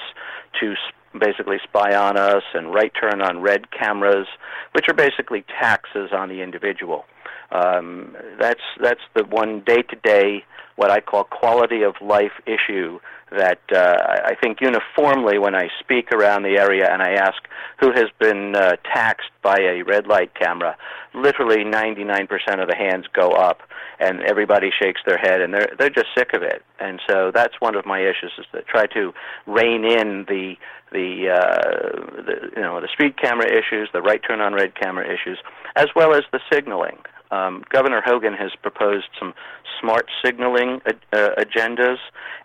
to 0.60 0.73
basically 1.19 1.58
spy 1.63 1.95
on 1.95 2.17
us 2.17 2.43
and 2.54 2.73
right 2.73 2.91
turn 2.99 3.21
on 3.21 3.41
red 3.41 3.71
cameras, 3.71 4.27
which 4.73 4.86
are 4.89 4.93
basically 4.93 5.43
taxes 5.60 6.12
on 6.12 6.30
the 6.30 6.41
individual. 6.41 7.06
Um, 7.52 8.16
that's 8.40 8.62
that's 8.82 9.02
the 9.14 9.24
one 9.26 9.62
day 9.66 9.82
to 9.82 9.96
day 10.04 10.44
what 10.76 10.90
I 10.90 11.02
call 11.02 11.26
quality 11.26 11.84
of 11.84 11.96
life 12.02 12.32
issue 12.46 13.00
that 13.32 13.60
uh, 13.74 13.96
I 14.26 14.36
think 14.42 14.60
uniformly 14.60 15.40
when 15.40 15.56
I 15.56 15.70
speak 15.80 16.12
around 16.12 16.44
the 16.44 16.58
area 16.60 16.90
and 16.92 17.02
I 17.02 17.14
ask 17.14 17.36
who 17.80 17.92
has 17.94 18.08
been 18.20 18.56
uh, 18.56 18.76
taxed 18.94 19.30
by 19.42 19.58
a 19.58 19.84
red 19.84 20.06
light 20.06 20.34
camera, 20.36 20.76
literally 21.14 21.64
99% 21.64 22.28
of 22.62 22.68
the 22.68 22.76
hands 22.76 23.06
go 23.14 23.30
up 23.30 23.62
and 24.00 24.22
everybody 24.22 24.70
shakes 24.82 25.00
their 25.06 25.18
head 25.18 25.40
and 25.42 25.54
they're 25.54 25.72
they're 25.78 25.90
just 25.90 26.08
sick 26.18 26.34
of 26.34 26.42
it. 26.42 26.64
And 26.80 27.00
so 27.08 27.32
that's 27.34 27.54
one 27.60 27.76
of 27.76 27.86
my 27.86 28.02
issues 28.02 28.34
is 28.38 28.46
to 28.52 28.62
try 28.64 28.86
to 28.88 29.14
rein 29.46 29.86
in 29.86 30.26
the 30.28 30.56
the, 30.92 31.30
uh, 31.30 32.22
the 32.24 32.50
you 32.56 32.62
know 32.62 32.82
the 32.82 32.90
speed 32.92 33.18
camera 33.18 33.48
issues, 33.48 33.90
the 33.94 34.02
right 34.02 34.22
turn 34.28 34.42
on 34.42 34.54
red 34.54 34.76
camera 34.76 35.06
issues, 35.06 35.40
as 35.78 35.88
well 35.96 36.14
as 36.14 36.24
the 36.34 36.40
signaling. 36.52 36.98
Um, 37.32 37.63
Governor 37.70 38.02
Hogan 38.06 38.34
has 38.34 38.52
proposed 38.62 39.08
some 39.17 39.34
smart 39.80 40.06
signaling 40.24 40.82
uh, 40.86 41.30
agendas 41.38 41.98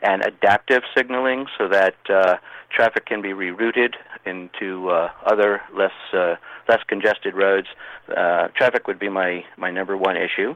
and 0.03 0.23
adaptive 0.25 0.83
signaling 0.97 1.47
so 1.59 1.69
that 1.69 1.97
uh, 2.09 2.37
traffic 2.71 3.07
can 3.07 3.21
be 3.21 3.31
rerouted 3.31 3.95
into 4.25 4.89
uh, 4.91 5.11
other 5.25 5.61
less 5.77 5.93
uh, 6.13 6.37
less 6.69 6.81
congested 6.89 7.35
roads. 7.35 7.67
Uh, 8.17 8.49
traffic 8.57 8.87
would 8.87 8.99
be 8.99 9.09
my 9.09 9.45
my 9.57 9.71
number 9.71 9.97
one 9.97 10.17
issue. 10.17 10.55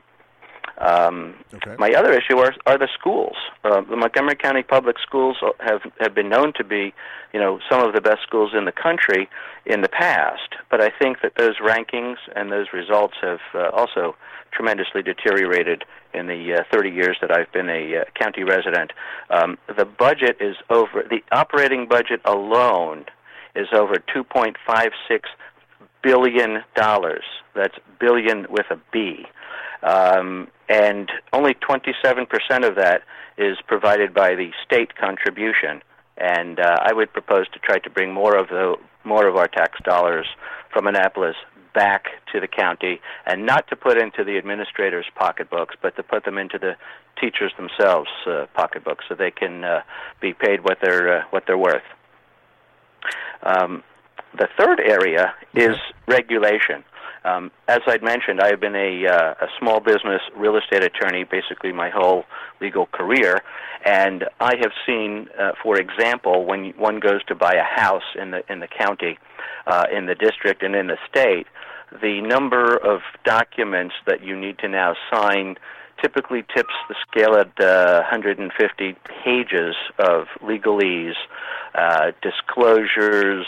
Um, 0.81 1.35
okay. 1.53 1.77
My 1.79 1.91
other 1.91 2.13
issue 2.13 2.39
are, 2.39 2.55
are 2.67 2.79
the 2.79 2.89
schools. 2.99 3.37
Uh, 3.65 3.83
the 3.83 3.97
Montgomery 3.97 4.35
County 4.35 4.63
Public 4.63 4.97
Schools 4.99 5.37
have 5.61 5.83
have 6.01 6.15
been 6.15 6.31
known 6.31 6.55
to 6.55 6.65
be, 6.65 6.95
you 7.35 7.41
know, 7.41 7.61
some 7.71 7.87
of 7.87 7.95
the 7.95 8.01
best 8.01 8.23
schools 8.23 8.53
in 8.57 8.65
the 8.65 8.73
country 8.73 9.29
in 9.67 9.83
the 9.83 9.89
past. 9.89 10.57
But 10.71 10.81
I 10.81 10.91
think 10.91 11.19
that 11.23 11.35
those 11.37 11.59
rankings 11.59 12.17
and 12.35 12.51
those 12.51 12.69
results 12.73 13.15
have 13.21 13.41
uh, 13.55 13.69
also 13.75 14.17
tremendously 14.53 15.03
deteriorated 15.03 15.85
in 16.15 16.27
the 16.27 16.55
uh, 16.61 16.65
30 16.73 16.91
years 16.91 17.19
that 17.21 17.31
I've 17.31 17.53
been 17.53 17.69
a 17.69 17.99
uh, 17.99 18.05
county 18.19 18.43
resident. 18.43 18.93
Um, 19.29 19.59
the 19.77 19.85
budget 19.85 20.39
is 20.41 20.57
over. 20.71 21.05
The 21.09 21.23
operating 21.31 21.89
budget 21.89 22.21
alone 22.25 23.05
is 23.55 23.69
over 23.75 23.97
2.56 24.15 24.55
billion 26.03 26.63
dollars. 26.75 27.25
That's 27.55 27.75
billion 27.99 28.47
with 28.49 28.67
a 28.71 28.79
B. 28.93 29.27
Um, 29.83 30.49
and 30.69 31.11
only 31.33 31.55
27% 31.55 32.27
of 32.69 32.77
that 32.77 33.03
is 33.39 33.57
provided 33.67 34.15
by 34.15 34.35
the 34.35 34.51
state 34.65 34.95
contribution. 34.97 35.83
And 36.17 36.61
uh, 36.61 36.77
I 36.83 36.93
would 36.93 37.13
propose 37.13 37.49
to 37.51 37.59
try 37.59 37.79
to 37.79 37.91
bring 37.91 38.13
more 38.13 38.37
of 38.37 38.49
the 38.49 38.77
more 39.03 39.27
of 39.27 39.37
our 39.37 39.49
tax 39.49 39.79
dollars 39.83 40.27
from 40.71 40.87
Annapolis 40.87 41.37
back 41.75 42.07
to 42.33 42.41
the 42.41 42.49
county, 42.49 43.01
and 43.27 43.47
not 43.47 43.67
to 43.69 43.77
put 43.77 43.97
into 43.97 44.25
the 44.25 44.37
administrators' 44.37 45.07
pocketbooks, 45.15 45.75
but 45.81 45.97
to 45.97 46.03
put 46.03 46.25
them 46.25 46.37
into 46.37 46.59
the 46.59 46.77
teachers 47.21 47.53
themselves' 47.57 48.11
uh, 48.27 48.47
pocketbooks, 48.55 49.05
so 49.09 49.15
they 49.15 49.31
can 49.31 49.65
uh, 49.65 49.81
be 50.21 50.35
paid 50.35 50.65
what 50.65 50.79
they're 50.83 51.21
uh, 51.21 51.25
what 51.31 51.45
they're 51.47 51.59
worth. 51.59 51.83
Um, 53.43 53.83
the 54.37 54.49
third 54.59 54.81
area 54.81 55.35
is 55.55 55.77
regulation. 56.07 56.85
Um, 57.25 57.51
as 57.69 57.81
I'd 57.87 58.03
mentioned, 58.03 58.41
I 58.41 58.49
have 58.49 58.61
been 58.61 58.77
a, 58.77 59.07
uh, 59.07 59.35
a 59.43 59.47
small 59.59 59.81
business 59.81 60.23
real 60.35 60.57
estate 60.57 60.83
attorney 60.83 61.25
basically 61.25 61.73
my 61.73 61.91
whole 61.91 62.25
legal 62.61 62.87
career, 62.87 63.43
and 63.85 64.25
I 64.41 64.57
have 64.61 64.73
seen, 64.87 65.29
uh, 65.39 65.53
for 65.63 65.79
example, 65.79 66.47
when 66.47 66.71
one 66.79 66.99
goes 66.99 67.23
to 67.29 67.35
buy 67.35 67.55
a 67.55 67.81
house 67.81 68.05
in 68.21 68.31
the 68.31 68.43
in 68.51 68.61
the 68.61 68.69
county, 68.69 69.19
uh, 69.67 69.85
in 69.93 70.07
the 70.07 70.15
district, 70.15 70.63
and 70.63 70.75
in 70.75 70.87
the 70.87 70.99
state, 71.11 71.47
the 72.03 72.21
number 72.23 72.77
of 72.77 73.01
documents 73.25 73.95
that 74.07 74.23
you 74.23 74.39
need 74.39 74.59
to 74.59 74.69
now 74.69 74.95
sign 75.13 75.57
typically 76.03 76.43
tips 76.55 76.73
the 76.89 76.95
scale 77.07 77.37
at 77.37 77.53
uh, 77.63 78.01
150 78.11 78.97
pages 79.25 79.75
of 79.99 80.27
legalese, 80.43 81.13
uh, 81.75 82.13
disclosures, 82.23 83.47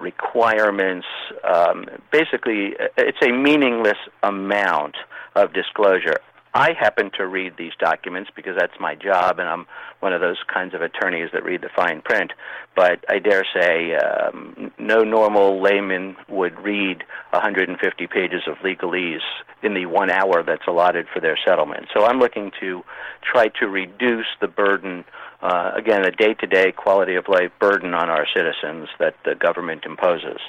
requirements. 0.00 1.06
Um, 1.44 1.86
basically, 2.12 2.74
it's 2.96 3.18
a 3.22 3.32
meaningless 3.32 3.98
amount 4.22 4.96
of 5.34 5.52
disclosure. 5.52 6.16
I 6.54 6.72
happen 6.72 7.10
to 7.18 7.26
read 7.26 7.54
these 7.58 7.72
documents 7.78 8.30
because 8.34 8.56
that's 8.58 8.78
my 8.80 8.94
job, 8.94 9.38
and 9.38 9.48
I'm 9.48 9.66
one 10.00 10.12
of 10.12 10.20
those 10.20 10.38
kinds 10.52 10.74
of 10.74 10.82
attorneys 10.82 11.30
that 11.32 11.44
read 11.44 11.60
the 11.60 11.68
fine 11.74 12.00
print. 12.02 12.32
But 12.74 13.04
I 13.08 13.18
dare 13.18 13.44
say 13.54 13.94
um, 13.96 14.72
no 14.78 15.02
normal 15.02 15.60
layman 15.60 16.16
would 16.28 16.58
read 16.60 17.04
150 17.30 18.06
pages 18.06 18.42
of 18.46 18.56
legalese 18.58 19.18
in 19.62 19.74
the 19.74 19.86
one 19.86 20.10
hour 20.10 20.42
that's 20.42 20.66
allotted 20.66 21.06
for 21.12 21.20
their 21.20 21.38
settlement. 21.44 21.88
So 21.94 22.04
I'm 22.04 22.18
looking 22.18 22.52
to 22.60 22.82
try 23.22 23.48
to 23.60 23.68
reduce 23.68 24.26
the 24.40 24.48
burden, 24.48 25.04
uh, 25.42 25.72
again, 25.74 26.04
a 26.04 26.10
day 26.10 26.34
to 26.34 26.46
day 26.46 26.72
quality 26.72 27.16
of 27.16 27.28
life 27.28 27.50
burden 27.60 27.94
on 27.94 28.08
our 28.08 28.26
citizens 28.34 28.88
that 28.98 29.14
the 29.24 29.34
government 29.34 29.84
imposes. 29.84 30.40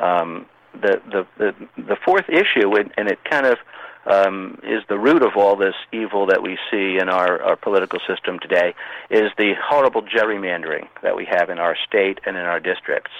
Um, 0.00 0.46
the, 0.72 1.00
the, 1.10 1.26
the, 1.38 1.54
the 1.76 1.96
fourth 2.04 2.28
issue, 2.28 2.76
and, 2.76 2.92
and 2.96 3.08
it 3.08 3.18
kind 3.24 3.46
of 3.46 3.58
um, 4.06 4.58
is 4.62 4.82
the 4.88 4.98
root 4.98 5.22
of 5.22 5.32
all 5.36 5.56
this 5.56 5.74
evil 5.92 6.26
that 6.26 6.42
we 6.42 6.58
see 6.70 6.98
in 7.00 7.08
our, 7.08 7.42
our 7.42 7.56
political 7.56 7.98
system 8.06 8.38
today, 8.38 8.74
is 9.10 9.30
the 9.36 9.54
horrible 9.62 10.02
gerrymandering 10.02 10.88
that 11.02 11.16
we 11.16 11.26
have 11.30 11.50
in 11.50 11.58
our 11.58 11.76
state 11.86 12.18
and 12.26 12.36
in 12.36 12.42
our 12.42 12.60
districts. 12.60 13.10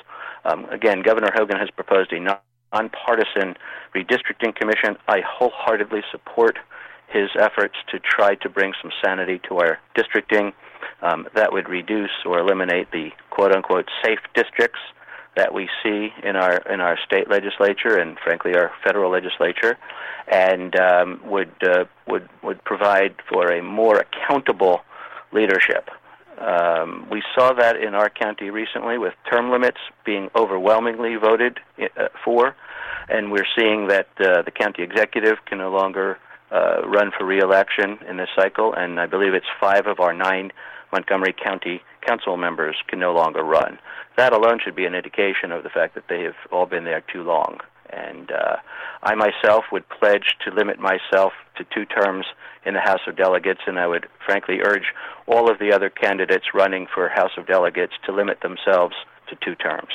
Um, 0.45 0.65
again, 0.67 1.03
Governor 1.03 1.31
Hogan 1.35 1.59
has 1.59 1.69
proposed 1.71 2.13
a 2.13 2.39
nonpartisan 2.73 3.57
redistricting 3.95 4.55
commission. 4.55 4.97
I 5.07 5.21
wholeheartedly 5.21 6.03
support 6.11 6.59
his 7.09 7.31
efforts 7.39 7.75
to 7.91 7.99
try 7.99 8.35
to 8.37 8.49
bring 8.49 8.73
some 8.81 8.91
sanity 9.05 9.41
to 9.49 9.59
our 9.59 9.79
districting. 9.95 10.53
Um, 11.03 11.29
that 11.35 11.53
would 11.53 11.69
reduce 11.69 12.11
or 12.25 12.39
eliminate 12.39 12.91
the 12.93 13.11
quote 13.31 13.53
unquote 13.53 13.89
safe 14.05 14.19
districts 14.35 14.81
that 15.37 15.55
we 15.55 15.69
see 15.83 16.09
in 16.23 16.37
our 16.37 16.57
in 16.73 16.81
our 16.81 16.99
state 17.07 17.29
legislature 17.31 17.97
and 17.97 18.19
frankly 18.19 18.55
our 18.57 18.73
federal 18.85 19.11
legislature, 19.11 19.79
and 20.31 20.75
um, 20.77 21.21
would 21.25 21.53
uh, 21.62 21.85
would 22.07 22.29
would 22.43 22.62
provide 22.64 23.14
for 23.31 23.51
a 23.53 23.62
more 23.62 23.99
accountable 24.01 24.81
leadership. 25.33 25.91
Um, 26.41 27.09
we 27.11 27.23
saw 27.35 27.53
that 27.53 27.77
in 27.77 27.95
our 27.95 28.09
county 28.09 28.51
recently 28.51 28.97
with 28.97 29.14
term 29.31 29.51
limits 29.51 29.79
being 30.05 30.31
overwhelmingly 30.37 31.17
voted 31.17 31.59
uh, 31.81 32.09
for, 32.25 32.55
and 33.09 33.33
we're 33.33 33.47
seeing 33.57 33.88
that 33.88 34.09
uh, 34.21 34.43
the 34.43 34.53
county 34.53 34.83
executive 34.83 35.38
can 35.47 35.59
no 35.59 35.71
longer 35.71 36.19
uh, 36.53 36.87
run 36.87 37.11
for 37.17 37.25
reelection 37.25 37.99
in 38.09 38.17
this 38.17 38.29
cycle, 38.37 38.73
and 38.73 39.01
I 39.01 39.07
believe 39.07 39.35
it's 39.35 39.47
five 39.61 39.87
of 39.87 40.01
our 40.01 40.14
nine 40.14 40.53
Montgomery 40.93 41.35
County 41.35 41.83
council 42.07 42.37
members 42.37 42.77
can 42.89 42.99
no 42.99 43.13
longer 43.13 43.43
run. 43.43 43.79
That 44.17 44.33
alone 44.33 44.59
should 44.63 44.77
be 44.77 44.85
an 44.85 44.95
indication 44.95 45.53
of 45.53 45.63
the 45.63 45.71
fact 45.71 45.95
that 45.95 46.05
they 46.09 46.23
have 46.23 46.37
all 46.51 46.67
been 46.67 46.85
there 46.85 47.03
too 47.13 47.23
long. 47.23 47.59
And 47.91 48.31
uh, 48.31 48.57
I 49.03 49.15
myself 49.15 49.65
would 49.73 49.89
pledge 49.89 50.37
to 50.45 50.55
limit 50.55 50.79
myself 50.79 51.33
to 51.57 51.65
two 51.65 51.85
terms 51.85 52.27
in 52.67 52.75
the 52.75 52.81
House 52.81 53.01
of 53.07 53.17
Delegates, 53.17 53.61
and 53.67 53.79
I 53.79 53.87
would 53.87 54.07
frankly 54.25 54.59
urge 54.63 54.93
all 55.27 55.51
of 55.51 55.59
the 55.59 55.73
other 55.73 55.89
candidates 55.89 56.47
running 56.53 56.87
for 56.93 57.09
House 57.09 57.31
of 57.39 57.47
Delegates 57.47 57.95
to 58.07 58.13
limit 58.13 58.41
themselves 58.43 58.95
to 59.29 59.37
two 59.43 59.55
terms. 59.55 59.93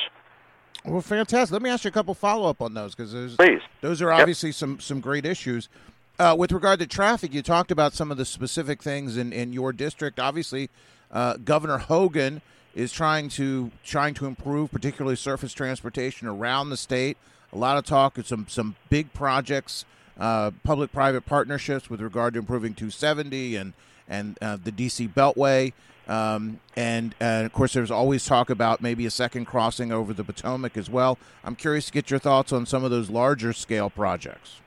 Well, 0.84 1.00
fantastic. 1.00 1.52
Let 1.52 1.62
me 1.62 1.70
ask 1.70 1.84
you 1.84 1.88
a 1.88 1.92
couple 1.92 2.14
follow 2.14 2.48
up 2.48 2.60
on 2.60 2.74
those 2.74 2.94
because 2.94 3.36
those 3.80 4.02
are 4.02 4.12
obviously 4.12 4.50
yep. 4.50 4.56
some 4.56 4.80
some 4.80 5.00
great 5.00 5.24
issues. 5.24 5.68
Uh, 6.18 6.36
with 6.38 6.52
regard 6.52 6.78
to 6.78 6.86
traffic, 6.86 7.32
you 7.32 7.42
talked 7.42 7.72
about 7.72 7.92
some 7.92 8.10
of 8.10 8.16
the 8.16 8.24
specific 8.24 8.82
things 8.82 9.16
in, 9.16 9.32
in 9.32 9.52
your 9.52 9.72
district. 9.72 10.20
Obviously, 10.20 10.70
uh, 11.14 11.36
Governor 11.38 11.78
Hogan 11.78 12.42
is 12.74 12.92
trying 12.92 13.28
to 13.30 13.70
trying 13.84 14.14
to 14.14 14.26
improve, 14.26 14.70
particularly 14.70 15.16
surface 15.16 15.52
transportation 15.52 16.28
around 16.28 16.70
the 16.70 16.76
state. 16.76 17.16
A 17.52 17.58
lot 17.58 17.78
of 17.78 17.86
talk 17.86 18.18
of 18.18 18.26
some 18.26 18.46
some 18.48 18.74
big 18.90 19.12
projects, 19.14 19.84
uh, 20.18 20.50
public-private 20.64 21.24
partnerships 21.24 21.88
with 21.88 22.00
regard 22.00 22.34
to 22.34 22.40
improving 22.40 22.74
270 22.74 23.56
and 23.56 23.72
and 24.08 24.36
uh, 24.42 24.58
the 24.62 24.72
DC 24.72 25.12
Beltway. 25.14 25.72
Um, 26.06 26.60
and, 26.76 27.14
and 27.18 27.46
of 27.46 27.54
course, 27.54 27.72
there's 27.72 27.90
always 27.90 28.26
talk 28.26 28.50
about 28.50 28.82
maybe 28.82 29.06
a 29.06 29.10
second 29.10 29.46
crossing 29.46 29.90
over 29.90 30.12
the 30.12 30.22
Potomac 30.22 30.76
as 30.76 30.90
well. 30.90 31.18
I'm 31.42 31.56
curious 31.56 31.86
to 31.86 31.92
get 31.92 32.10
your 32.10 32.20
thoughts 32.20 32.52
on 32.52 32.66
some 32.66 32.84
of 32.84 32.90
those 32.90 33.08
larger 33.08 33.54
scale 33.54 33.88
projects. 33.88 34.60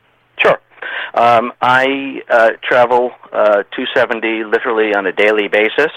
Um, 1.14 1.54
I 1.62 2.22
uh, 2.30 2.52
travel 2.64 3.12
uh, 3.32 3.64
270 3.76 4.44
literally 4.46 4.94
on 4.96 5.06
a 5.06 5.12
daily 5.12 5.48
basis, 5.48 5.92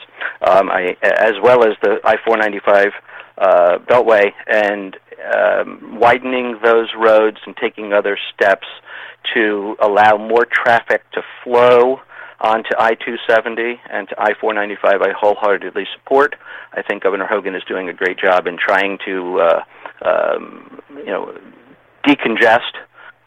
um, 0.46 0.70
I, 0.70 0.96
as 1.02 1.34
well 1.42 1.66
as 1.66 1.76
the 1.82 2.00
I-495 2.04 2.92
uh, 3.38 3.78
Beltway, 3.78 4.32
and 4.46 4.96
um, 5.34 5.98
widening 5.98 6.58
those 6.62 6.88
roads 6.96 7.38
and 7.46 7.56
taking 7.56 7.92
other 7.92 8.18
steps 8.32 8.66
to 9.34 9.76
allow 9.80 10.16
more 10.16 10.46
traffic 10.46 11.02
to 11.12 11.22
flow 11.44 12.00
onto 12.40 12.70
I-270 12.78 13.76
and 13.90 14.08
to 14.08 14.20
I-495. 14.20 14.84
I 14.84 15.12
wholeheartedly 15.18 15.86
support. 15.94 16.36
I 16.72 16.82
think 16.82 17.02
Governor 17.02 17.26
Hogan 17.26 17.54
is 17.54 17.62
doing 17.68 17.88
a 17.88 17.92
great 17.92 18.18
job 18.18 18.46
in 18.46 18.56
trying 18.56 18.98
to, 19.04 19.40
uh, 19.40 19.62
um, 20.02 20.80
you 20.96 21.06
know, 21.06 21.36
decongest 22.06 22.72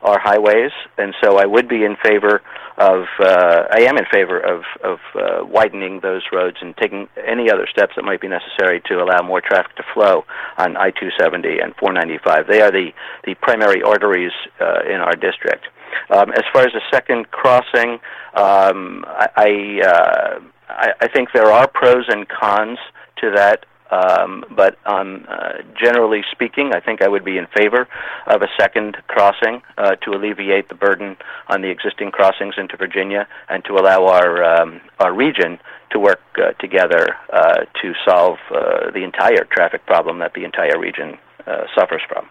our 0.03 0.19
highways, 0.19 0.71
and 0.97 1.13
so 1.23 1.37
I 1.37 1.45
would 1.45 1.67
be 1.67 1.83
in 1.83 1.95
favor 2.03 2.41
of. 2.77 3.05
Uh, 3.19 3.63
I 3.71 3.81
am 3.81 3.97
in 3.97 4.05
favor 4.11 4.39
of 4.39 4.63
of 4.83 4.99
uh, 5.15 5.45
widening 5.45 5.99
those 6.01 6.23
roads 6.31 6.57
and 6.61 6.75
taking 6.77 7.07
any 7.25 7.49
other 7.49 7.67
steps 7.71 7.93
that 7.95 8.03
might 8.03 8.21
be 8.21 8.27
necessary 8.27 8.81
to 8.87 9.01
allow 9.01 9.21
more 9.21 9.41
traffic 9.41 9.75
to 9.77 9.83
flow 9.93 10.25
on 10.57 10.77
I-270 10.77 11.63
and 11.63 11.75
495. 11.75 12.47
They 12.47 12.61
are 12.61 12.71
the 12.71 12.91
the 13.25 13.35
primary 13.35 13.81
arteries 13.81 14.33
uh, 14.59 14.81
in 14.87 14.99
our 15.01 15.15
district. 15.15 15.65
Um, 16.09 16.31
as 16.31 16.43
far 16.51 16.63
as 16.63 16.73
the 16.73 16.81
second 16.91 17.31
crossing, 17.31 17.99
um, 18.35 19.05
I 19.07 19.27
I, 19.35 19.87
uh, 19.87 20.39
I 20.69 20.87
I 21.01 21.07
think 21.07 21.29
there 21.33 21.51
are 21.51 21.67
pros 21.67 22.05
and 22.09 22.27
cons 22.27 22.79
to 23.21 23.31
that 23.35 23.65
um, 23.93 24.45
but 24.55 24.77
um, 24.85 25.25
uh, 25.29 25.61
generally 25.79 26.21
speaking, 26.31 26.71
I 26.73 26.79
think 26.79 27.01
I 27.01 27.07
would 27.07 27.23
be 27.23 27.37
in 27.37 27.47
favor 27.55 27.87
of 28.27 28.41
a 28.41 28.47
second 28.59 28.97
crossing 29.07 29.61
uh, 29.77 29.95
to 30.03 30.11
alleviate 30.11 30.69
the 30.69 30.75
burden 30.75 31.17
on 31.47 31.61
the 31.61 31.69
existing 31.69 32.11
crossings 32.11 32.55
into 32.57 32.75
Virginia 32.77 33.27
and 33.49 33.63
to 33.65 33.73
allow 33.73 34.05
our 34.07 34.43
um, 34.43 34.81
our 34.99 35.13
region 35.13 35.59
to 35.91 35.99
work 35.99 36.21
uh, 36.37 36.53
together 36.53 37.15
uh, 37.31 37.65
to 37.81 37.93
solve 38.05 38.37
uh, 38.51 38.91
the 38.91 39.03
entire 39.03 39.45
traffic 39.45 39.85
problem 39.85 40.19
that 40.19 40.33
the 40.33 40.43
entire 40.43 40.79
region 40.79 41.17
uh, 41.45 41.63
suffers 41.75 42.01
from. 42.07 42.27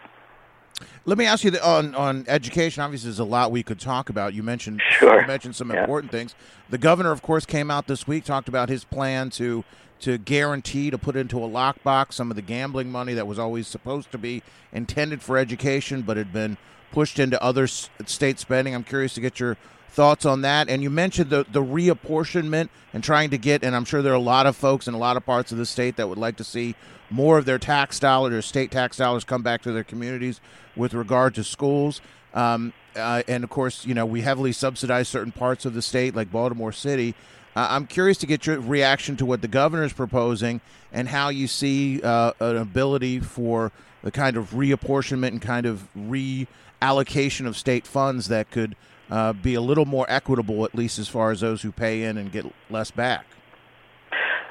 Let 1.04 1.18
me 1.18 1.26
ask 1.26 1.44
you 1.44 1.52
the, 1.52 1.66
on 1.66 1.94
on 1.94 2.24
education. 2.28 2.82
Obviously, 2.82 3.08
there's 3.08 3.18
a 3.18 3.24
lot 3.24 3.52
we 3.52 3.62
could 3.62 3.78
talk 3.78 4.08
about. 4.08 4.34
You 4.34 4.42
mentioned 4.42 4.82
sure. 4.90 5.20
you 5.20 5.26
mentioned 5.26 5.54
some 5.54 5.70
yeah. 5.70 5.82
important 5.82 6.10
things. 6.10 6.34
The 6.70 6.78
governor, 6.78 7.12
of 7.12 7.22
course, 7.22 7.46
came 7.46 7.70
out 7.70 7.86
this 7.86 8.06
week 8.06 8.24
talked 8.24 8.48
about 8.48 8.68
his 8.68 8.84
plan 8.84 9.30
to 9.30 9.64
to 10.02 10.18
guarantee 10.18 10.90
to 10.90 10.98
put 10.98 11.16
into 11.16 11.38
a 11.38 11.48
lockbox 11.48 12.12
some 12.14 12.30
of 12.30 12.36
the 12.36 12.42
gambling 12.42 12.90
money 12.90 13.14
that 13.14 13.26
was 13.26 13.38
always 13.38 13.66
supposed 13.66 14.12
to 14.12 14.18
be 14.18 14.42
intended 14.72 15.22
for 15.22 15.38
education 15.38 16.02
but 16.02 16.16
had 16.16 16.32
been 16.32 16.56
pushed 16.90 17.18
into 17.18 17.42
other 17.42 17.66
state 17.66 18.38
spending. 18.38 18.74
I'm 18.74 18.84
curious 18.84 19.14
to 19.14 19.20
get 19.20 19.40
your 19.40 19.56
thoughts 19.88 20.24
on 20.24 20.42
that. 20.42 20.68
And 20.68 20.82
you 20.82 20.90
mentioned 20.90 21.30
the, 21.30 21.46
the 21.50 21.62
reapportionment 21.62 22.68
and 22.92 23.04
trying 23.04 23.30
to 23.30 23.38
get, 23.38 23.62
and 23.62 23.76
I'm 23.76 23.84
sure 23.84 24.02
there 24.02 24.12
are 24.12 24.16
a 24.16 24.20
lot 24.20 24.46
of 24.46 24.56
folks 24.56 24.88
in 24.88 24.94
a 24.94 24.98
lot 24.98 25.16
of 25.16 25.24
parts 25.24 25.52
of 25.52 25.58
the 25.58 25.66
state 25.66 25.96
that 25.96 26.08
would 26.08 26.18
like 26.18 26.36
to 26.36 26.44
see 26.44 26.74
more 27.10 27.38
of 27.38 27.44
their 27.44 27.58
tax 27.58 28.00
dollars, 28.00 28.32
their 28.32 28.42
state 28.42 28.70
tax 28.70 28.96
dollars, 28.96 29.24
come 29.24 29.42
back 29.42 29.62
to 29.62 29.72
their 29.72 29.84
communities 29.84 30.40
with 30.74 30.94
regard 30.94 31.34
to 31.34 31.44
schools. 31.44 32.00
Um, 32.34 32.72
uh, 32.96 33.22
and 33.28 33.44
of 33.44 33.50
course, 33.50 33.86
you 33.86 33.94
know, 33.94 34.06
we 34.06 34.22
heavily 34.22 34.52
subsidize 34.52 35.08
certain 35.08 35.32
parts 35.32 35.64
of 35.64 35.74
the 35.74 35.82
state, 35.82 36.16
like 36.16 36.30
Baltimore 36.30 36.72
City. 36.72 37.14
Uh, 37.54 37.68
I'm 37.70 37.86
curious 37.86 38.18
to 38.18 38.26
get 38.26 38.46
your 38.46 38.60
reaction 38.60 39.16
to 39.16 39.26
what 39.26 39.42
the 39.42 39.48
governor 39.48 39.84
is 39.84 39.92
proposing 39.92 40.60
and 40.92 41.08
how 41.08 41.28
you 41.28 41.46
see 41.46 42.00
uh, 42.02 42.32
an 42.40 42.56
ability 42.56 43.20
for 43.20 43.72
the 44.02 44.10
kind 44.10 44.36
of 44.36 44.50
reapportionment 44.50 45.28
and 45.28 45.42
kind 45.42 45.66
of 45.66 45.88
reallocation 45.96 47.46
of 47.46 47.56
state 47.56 47.86
funds 47.86 48.28
that 48.28 48.50
could 48.50 48.74
uh, 49.10 49.32
be 49.32 49.54
a 49.54 49.60
little 49.60 49.84
more 49.84 50.06
equitable, 50.08 50.64
at 50.64 50.74
least 50.74 50.98
as 50.98 51.08
far 51.08 51.30
as 51.30 51.40
those 51.40 51.62
who 51.62 51.70
pay 51.70 52.04
in 52.04 52.16
and 52.16 52.32
get 52.32 52.46
less 52.70 52.90
back. 52.90 53.26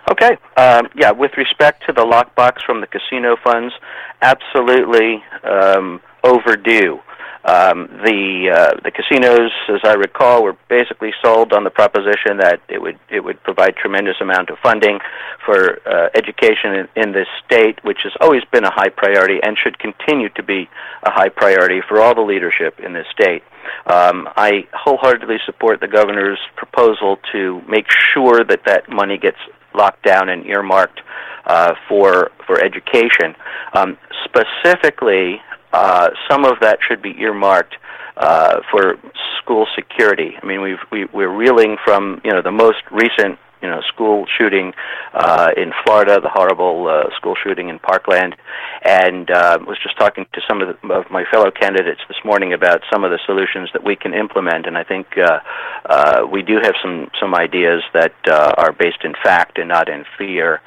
Okay. 0.10 0.38
Um, 0.58 0.88
yeah, 0.96 1.12
with 1.12 1.32
respect 1.38 1.84
to 1.88 1.94
the 1.94 2.04
lockbox 2.04 2.64
from 2.66 2.82
the 2.82 2.88
casino 2.88 3.36
funds, 3.44 3.74
absolutely 4.22 5.24
um, 5.44 6.02
overdue. 6.24 7.00
Um, 7.44 7.90
the 8.06 8.54
uh, 8.54 8.80
the 8.84 8.92
casinos, 8.92 9.52
as 9.68 9.82
I 9.84 9.94
recall, 9.94 10.44
were 10.44 10.56
basically 10.70 11.12
sold 11.24 11.54
on 11.54 11.64
the 11.64 11.72
proposition 11.72 12.38
that 12.38 12.62
it 12.70 12.80
would 12.80 13.00
it 13.10 13.22
would 13.22 13.42
provide 13.42 13.76
tremendous 13.76 14.18
amount 14.22 14.52
of 14.52 14.60
funding 14.60 15.00
for 15.44 15.80
uh, 15.88 16.10
education 16.14 16.76
in, 16.76 16.88
in 16.96 17.12
this 17.14 17.28
state, 17.44 17.84
which 17.84 18.00
has 18.04 18.14
always 18.22 18.44
been 18.52 18.64
a 18.64 18.72
high 18.72 18.90
priority 18.90 19.40
and 19.42 19.58
should 19.58 19.80
continue 19.80 20.30
to 20.30 20.44
be 20.44 20.70
a 21.02 21.10
high 21.10 21.30
priority 21.30 21.82
for 21.88 22.00
all 22.00 22.14
the 22.14 22.22
leadership 22.22 22.80
in 22.80 22.94
this 22.94 23.08
state. 23.12 23.42
Um, 23.88 24.30
I 24.38 24.68
wholeheartedly 24.74 25.38
support 25.46 25.80
the 25.80 25.88
governor's 25.88 26.40
proposal 26.56 27.18
to 27.32 27.62
make 27.68 27.88
sure 28.14 28.44
that 28.44 28.62
that 28.66 28.88
money 28.88 29.18
gets 29.18 29.38
locked 29.74 30.04
down 30.04 30.30
and 30.30 30.46
earmarked 30.46 31.02
uh, 31.46 31.74
for 31.88 32.32
for 32.46 32.64
education. 32.64 33.36
Um, 33.74 33.98
specifically, 34.26 35.42
uh, 35.74 36.10
some 36.30 36.46
of 36.46 36.60
that 36.62 36.80
should 36.88 37.02
be 37.02 37.16
earmarked 37.20 37.76
uh, 38.18 38.62
for 38.70 38.98
school 39.42 39.68
security. 39.76 40.36
I 40.42 40.46
mean, 40.46 40.62
we've, 40.62 40.84
we, 40.92 41.06
we're 41.06 41.34
reeling 41.34 41.78
from 41.84 42.22
you 42.24 42.32
know 42.32 42.42
the 42.42 42.52
most 42.52 42.84
recent 42.92 43.40
you 43.62 43.70
know 43.70 43.82
school 43.88 44.26
shooting 44.38 44.74
uh, 45.14 45.52
in 45.56 45.72
Florida, 45.84 46.20
the 46.22 46.30
horrible 46.30 46.88
uh, 46.88 47.16
school 47.16 47.36
shooting 47.42 47.70
in 47.70 47.80
Parkland, 47.80 48.36
and 48.84 49.30
uh, 49.30 49.60
was 49.66 49.78
just 49.82 49.98
talking 49.98 50.26
to 50.34 50.42
some 50.48 50.62
of, 50.62 50.68
the, 50.68 50.94
of 50.94 51.10
my 51.12 51.24
fellow 51.32 51.52
candidates 51.52 52.02
this 52.08 52.18
morning 52.26 52.54
about 52.54 52.82
some 52.92 53.04
of 53.04 53.12
the 53.12 53.20
solutions 53.26 53.70
that 53.74 53.84
we 53.84 53.96
can 53.96 54.14
implement, 54.14 54.66
and 54.66 54.78
I 54.78 54.84
think 54.84 55.18
uh, 55.18 55.40
uh, 55.86 56.28
we 56.30 56.42
do 56.42 56.60
have 56.62 56.74
some 56.82 57.10
some 57.20 57.36
ideas 57.36 57.84
that 57.94 58.14
uh, 58.28 58.54
are 58.58 58.72
based 58.74 59.04
in 59.04 59.14
fact 59.24 59.58
and 59.58 59.70
not 59.70 59.90
in 59.90 60.06
fear, 60.18 60.62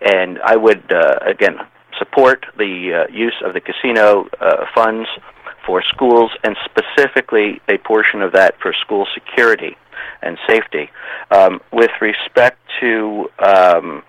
and 0.00 0.38
I 0.40 0.56
would 0.56 0.92
uh, 0.92 1.18
again 1.22 1.58
support 2.00 2.44
the 2.58 3.06
uh, 3.06 3.12
use 3.12 3.36
of 3.44 3.54
the 3.54 3.60
casino 3.60 4.28
uh, 4.40 4.66
funds 4.74 5.08
for 5.64 5.82
schools 5.82 6.32
and 6.42 6.56
specifically 6.64 7.60
a 7.68 7.78
portion 7.78 8.22
of 8.22 8.32
that 8.32 8.58
for 8.60 8.72
school 8.72 9.06
security 9.14 9.76
and 10.22 10.36
safety. 10.48 10.90
Um, 11.30 11.60
with 11.72 11.92
respect 12.00 12.58
to 12.80 13.28
um, 13.38 14.02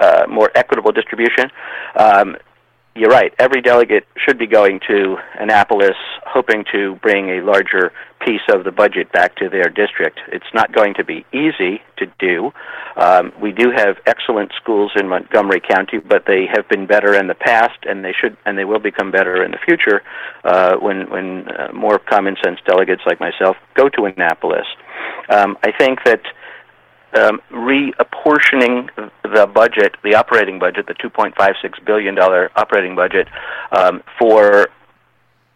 uh, 0.00 0.24
more 0.28 0.50
equitable 0.54 0.92
distribution, 0.92 1.50
um, 1.96 2.36
you're 2.96 3.10
right. 3.10 3.34
Every 3.38 3.60
delegate 3.60 4.04
should 4.16 4.38
be 4.38 4.46
going 4.46 4.80
to 4.88 5.16
Annapolis 5.40 5.96
hoping 6.26 6.64
to 6.72 6.94
bring 6.96 7.30
a 7.30 7.44
larger 7.44 7.92
piece 8.24 8.40
of 8.48 8.64
the 8.64 8.70
budget 8.70 9.10
back 9.12 9.36
to 9.36 9.48
their 9.48 9.68
district. 9.68 10.20
It's 10.28 10.46
not 10.54 10.72
going 10.72 10.94
to 10.94 11.04
be 11.04 11.26
easy 11.32 11.82
to 11.98 12.06
do. 12.18 12.52
Um, 12.96 13.32
we 13.40 13.52
do 13.52 13.72
have 13.74 13.96
excellent 14.06 14.52
schools 14.60 14.92
in 14.96 15.08
Montgomery 15.08 15.60
County, 15.60 15.98
but 15.98 16.24
they 16.26 16.46
have 16.54 16.68
been 16.68 16.86
better 16.86 17.14
in 17.14 17.26
the 17.26 17.34
past, 17.34 17.78
and 17.82 18.04
they 18.04 18.12
should 18.12 18.36
and 18.46 18.56
they 18.56 18.64
will 18.64 18.78
become 18.78 19.10
better 19.10 19.44
in 19.44 19.50
the 19.50 19.58
future 19.64 20.02
uh, 20.44 20.76
when 20.76 21.10
when 21.10 21.48
uh, 21.48 21.72
more 21.72 21.98
common 21.98 22.36
sense 22.44 22.60
delegates 22.66 23.02
like 23.06 23.18
myself 23.18 23.56
go 23.74 23.88
to 23.88 24.04
Annapolis. 24.04 24.66
Um, 25.28 25.58
I 25.64 25.72
think 25.72 26.04
that 26.04 26.22
um, 27.14 27.40
reapportioning 27.50 28.88
the 29.22 29.46
budget, 29.46 29.96
the 30.02 30.14
operating 30.14 30.58
budget, 30.58 30.86
the 30.86 30.94
2.56 30.94 31.84
billion 31.84 32.14
dollar 32.14 32.50
operating 32.56 32.94
budget, 32.94 33.28
um, 33.72 34.02
for 34.18 34.68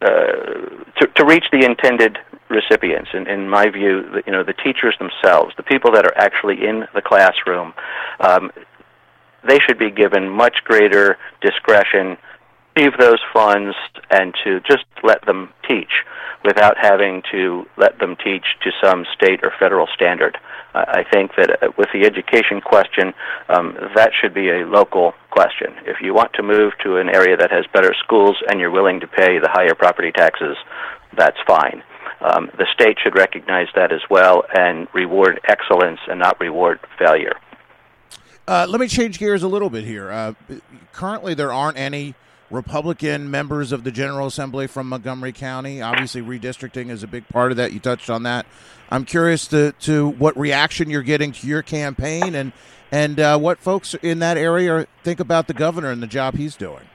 uh, 0.01 0.07
to, 0.07 1.07
to 1.17 1.25
reach 1.25 1.45
the 1.51 1.65
intended 1.65 2.19
recipients. 2.49 3.11
In, 3.13 3.27
in 3.27 3.49
my 3.49 3.69
view, 3.69 4.03
the, 4.11 4.23
you 4.27 4.33
know, 4.33 4.45
the 4.45 4.53
teachers 4.53 4.97
themselves, 4.99 5.55
the 5.57 5.63
people 5.63 5.91
that 5.93 6.05
are 6.05 6.17
actually 6.17 6.65
in 6.65 6.87
the 6.95 7.03
classroom, 7.03 7.75
um, 8.21 8.51
they 9.47 9.59
should 9.59 9.79
be 9.79 9.91
given 9.91 10.29
much 10.29 10.59
greater 10.65 11.19
discretion 11.41 12.17
receive 12.79 12.99
those 12.99 13.21
funds 13.33 13.77
and 14.11 14.35
to 14.45 14.61
just 14.61 14.85
let 15.03 15.25
them 15.27 15.53
teach 15.67 16.05
without 16.45 16.77
having 16.81 17.23
to 17.31 17.67
let 17.77 17.99
them 17.99 18.17
teach 18.23 18.45
to 18.63 18.71
some 18.83 19.05
state 19.15 19.41
or 19.43 19.53
federal 19.59 19.87
standard. 19.95 20.39
I 20.75 21.05
think 21.11 21.33
that 21.37 21.63
uh, 21.63 21.69
with 21.77 21.89
the 21.93 22.05
education 22.05 22.61
question, 22.61 23.13
um, 23.49 23.77
that 23.97 24.11
should 24.19 24.33
be 24.33 24.51
a 24.51 24.67
local 24.67 25.15
question. 25.31 25.75
If 25.85 26.01
you 26.01 26.15
want 26.15 26.35
to 26.35 26.43
move 26.43 26.75
to 26.85 26.99
an 26.99 27.09
area 27.09 27.37
that 27.37 27.51
has 27.51 27.65
better 27.73 27.95
schools 28.05 28.37
and 28.49 28.61
you're 28.61 28.71
willing 28.71 29.01
to 29.01 29.09
pay 29.09 29.39
the 29.39 29.49
higher 29.49 29.75
property 29.75 30.13
taxes, 30.13 30.57
that's 31.17 31.39
fine. 31.47 31.83
Um, 32.21 32.51
the 32.59 32.67
state 32.73 32.99
should 33.03 33.17
recognize 33.17 33.69
that 33.75 33.93
as 33.93 34.03
well 34.09 34.45
and 34.55 34.87
reward 34.93 35.41
excellence 35.49 36.01
and 36.09 36.21
not 36.21 36.39
reward 36.41 36.79
failure. 36.99 37.35
Uh, 38.47 38.67
let 38.69 38.81
me 38.81 38.89
change 38.89 39.19
gears 39.19 39.43
a 39.43 39.49
little 39.49 39.71
bit 39.71 39.85
here. 39.85 40.11
Uh, 40.11 40.35
currently, 40.93 41.35
there 41.35 41.53
aren't 41.53 41.77
any 41.77 42.15
Republican 42.51 43.31
members 43.31 43.73
of 43.73 43.85
the 43.85 43.91
General 43.91 44.27
Assembly 44.27 44.67
from 44.67 44.89
Montgomery 44.89 45.33
County. 45.33 45.83
Obviously, 45.83 46.23
redistricting 46.23 46.91
is 46.91 47.03
a 47.03 47.07
big 47.07 47.29
part 47.29 47.51
of 47.51 47.57
that. 47.59 47.73
You 47.73 47.81
touched 47.81 48.11
on 48.11 48.23
that. 48.23 48.47
I'm 48.91 49.05
curious 49.05 49.47
to, 49.49 49.73
to 49.81 50.09
what 50.09 50.39
reaction 50.39 50.89
you're 50.89 51.03
getting 51.03 51.33
to 51.33 51.47
your 51.47 51.63
campaign 51.63 52.35
and 52.35 52.53
and 52.91 53.21
uh, 53.21 53.39
what 53.39 53.59
folks 53.59 53.95
in 53.95 54.21
that 54.21 54.39
area 54.39 54.87
think 55.03 55.21
about 55.21 55.47
the 55.47 55.53
governor 55.53 55.91
and 55.91 56.03
the 56.03 56.07
job 56.07 56.35
he's 56.35 56.57
doing. 56.57 56.89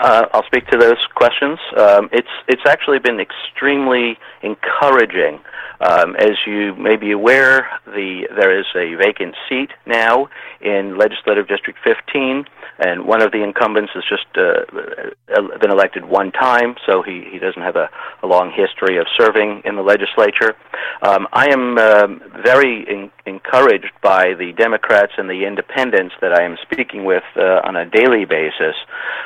Uh, 0.00 0.26
I'll 0.32 0.44
speak 0.46 0.66
to 0.68 0.78
those 0.78 0.98
questions. 1.14 1.58
Um, 1.76 2.08
it's 2.12 2.28
it's 2.48 2.62
actually 2.66 2.98
been 2.98 3.20
extremely 3.20 4.18
encouraging. 4.42 5.40
Um, 5.80 6.16
as 6.16 6.36
you 6.46 6.74
may 6.76 6.96
be 6.96 7.10
aware, 7.12 7.68
the 7.86 8.28
there 8.36 8.58
is 8.58 8.66
a 8.74 8.94
vacant 8.96 9.34
seat 9.48 9.70
now 9.86 10.28
in 10.60 10.96
Legislative 10.96 11.48
District 11.48 11.78
15 11.84 12.44
and 12.78 13.06
one 13.06 13.22
of 13.22 13.30
the 13.30 13.42
incumbents 13.42 13.92
has 13.94 14.02
just 14.08 14.26
uh, 14.36 14.64
uh, 15.36 15.58
been 15.58 15.70
elected 15.70 16.04
one 16.04 16.32
time, 16.32 16.74
so 16.86 17.02
he, 17.02 17.24
he 17.30 17.38
doesn't 17.38 17.62
have 17.62 17.76
a, 17.76 17.88
a 18.22 18.26
long 18.26 18.50
history 18.50 18.98
of 18.98 19.06
serving 19.16 19.62
in 19.64 19.76
the 19.76 19.82
legislature. 19.82 20.56
Um, 21.02 21.28
I 21.32 21.52
am 21.52 21.78
um, 21.78 22.22
very 22.42 22.84
in, 22.88 23.10
encouraged 23.26 23.92
by 24.02 24.34
the 24.34 24.52
Democrats 24.52 25.12
and 25.18 25.30
the 25.30 25.46
independents 25.46 26.14
that 26.20 26.32
I 26.32 26.42
am 26.42 26.56
speaking 26.62 27.04
with 27.04 27.22
uh, 27.36 27.60
on 27.64 27.76
a 27.76 27.86
daily 27.86 28.24
basis 28.24 28.74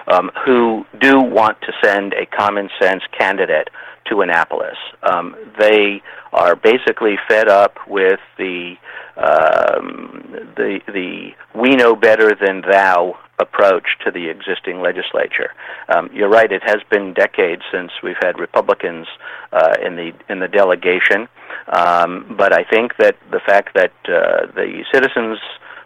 um, 0.09 0.31
who 0.59 0.85
do 1.01 1.21
want 1.21 1.61
to 1.61 1.73
send 1.85 2.13
a 2.15 2.27
common 2.27 2.69
sense 2.81 3.03
candidate 3.17 3.69
to 4.11 4.23
Annapolis. 4.23 4.77
Um, 5.05 5.37
they 5.59 6.03
are 6.33 6.57
basically 6.57 7.17
fed 7.29 7.49
up 7.49 7.77
with 7.87 8.21
the 8.39 8.75
um, 9.17 10.53
the 10.57 10.81
the 10.87 11.31
we 11.55 11.77
know 11.77 11.95
better 11.95 12.35
than 12.35 12.63
thou 12.63 13.19
approach 13.39 13.87
to 14.05 14.11
the 14.11 14.29
existing 14.29 14.81
legislature. 14.81 15.51
Um, 15.95 16.11
you're 16.13 16.29
right; 16.29 16.51
it 16.51 16.63
has 16.65 16.79
been 16.91 17.15
decades 17.15 17.63
since 17.73 17.93
we've 18.03 18.21
had 18.21 18.39
Republicans 18.41 19.07
uh, 19.53 19.75
in 19.85 19.95
the 19.95 20.13
in 20.29 20.41
the 20.41 20.49
delegation, 20.49 21.29
um, 21.69 22.35
but 22.37 22.53
I 22.53 22.65
think 22.65 22.97
that 22.99 23.17
the 23.31 23.41
fact 23.47 23.75
that 23.75 23.93
uh, 24.07 24.47
the 24.55 24.85
citizens 24.93 25.39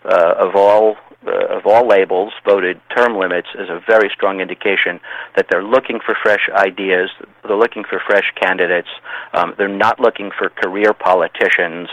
uh, 0.04 0.34
of 0.38 0.56
all 0.56 0.96
uh, 1.26 1.56
of 1.56 1.66
all 1.66 1.86
labels 1.86 2.32
voted 2.44 2.80
term 2.96 3.16
limits 3.16 3.48
is 3.54 3.68
a 3.68 3.80
very 3.86 4.10
strong 4.14 4.40
indication 4.40 5.00
that 5.36 5.46
they're 5.50 5.64
looking 5.64 6.00
for 6.04 6.16
fresh 6.22 6.48
ideas. 6.52 7.10
They're 7.42 7.56
looking 7.56 7.84
for 7.84 8.00
fresh 8.06 8.32
candidates. 8.40 8.88
Um, 9.32 9.54
they're 9.56 9.68
not 9.68 10.00
looking 10.00 10.30
for 10.36 10.48
career 10.48 10.92
politicians 10.92 11.88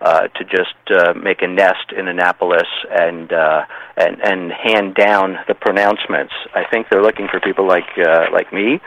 uh, 0.00 0.28
to 0.28 0.44
just 0.44 0.74
uh, 0.90 1.14
make 1.14 1.42
a 1.42 1.48
nest 1.48 1.92
in 1.96 2.08
Annapolis 2.08 2.68
and 2.90 3.32
uh, 3.32 3.62
and 3.96 4.20
and 4.22 4.52
hand 4.52 4.94
down 4.94 5.38
the 5.48 5.54
pronouncements. 5.54 6.32
I 6.54 6.64
think 6.70 6.88
they're 6.90 7.02
looking 7.02 7.28
for 7.28 7.40
people 7.40 7.66
like 7.66 7.88
uh, 7.98 8.26
like 8.32 8.52
me 8.52 8.80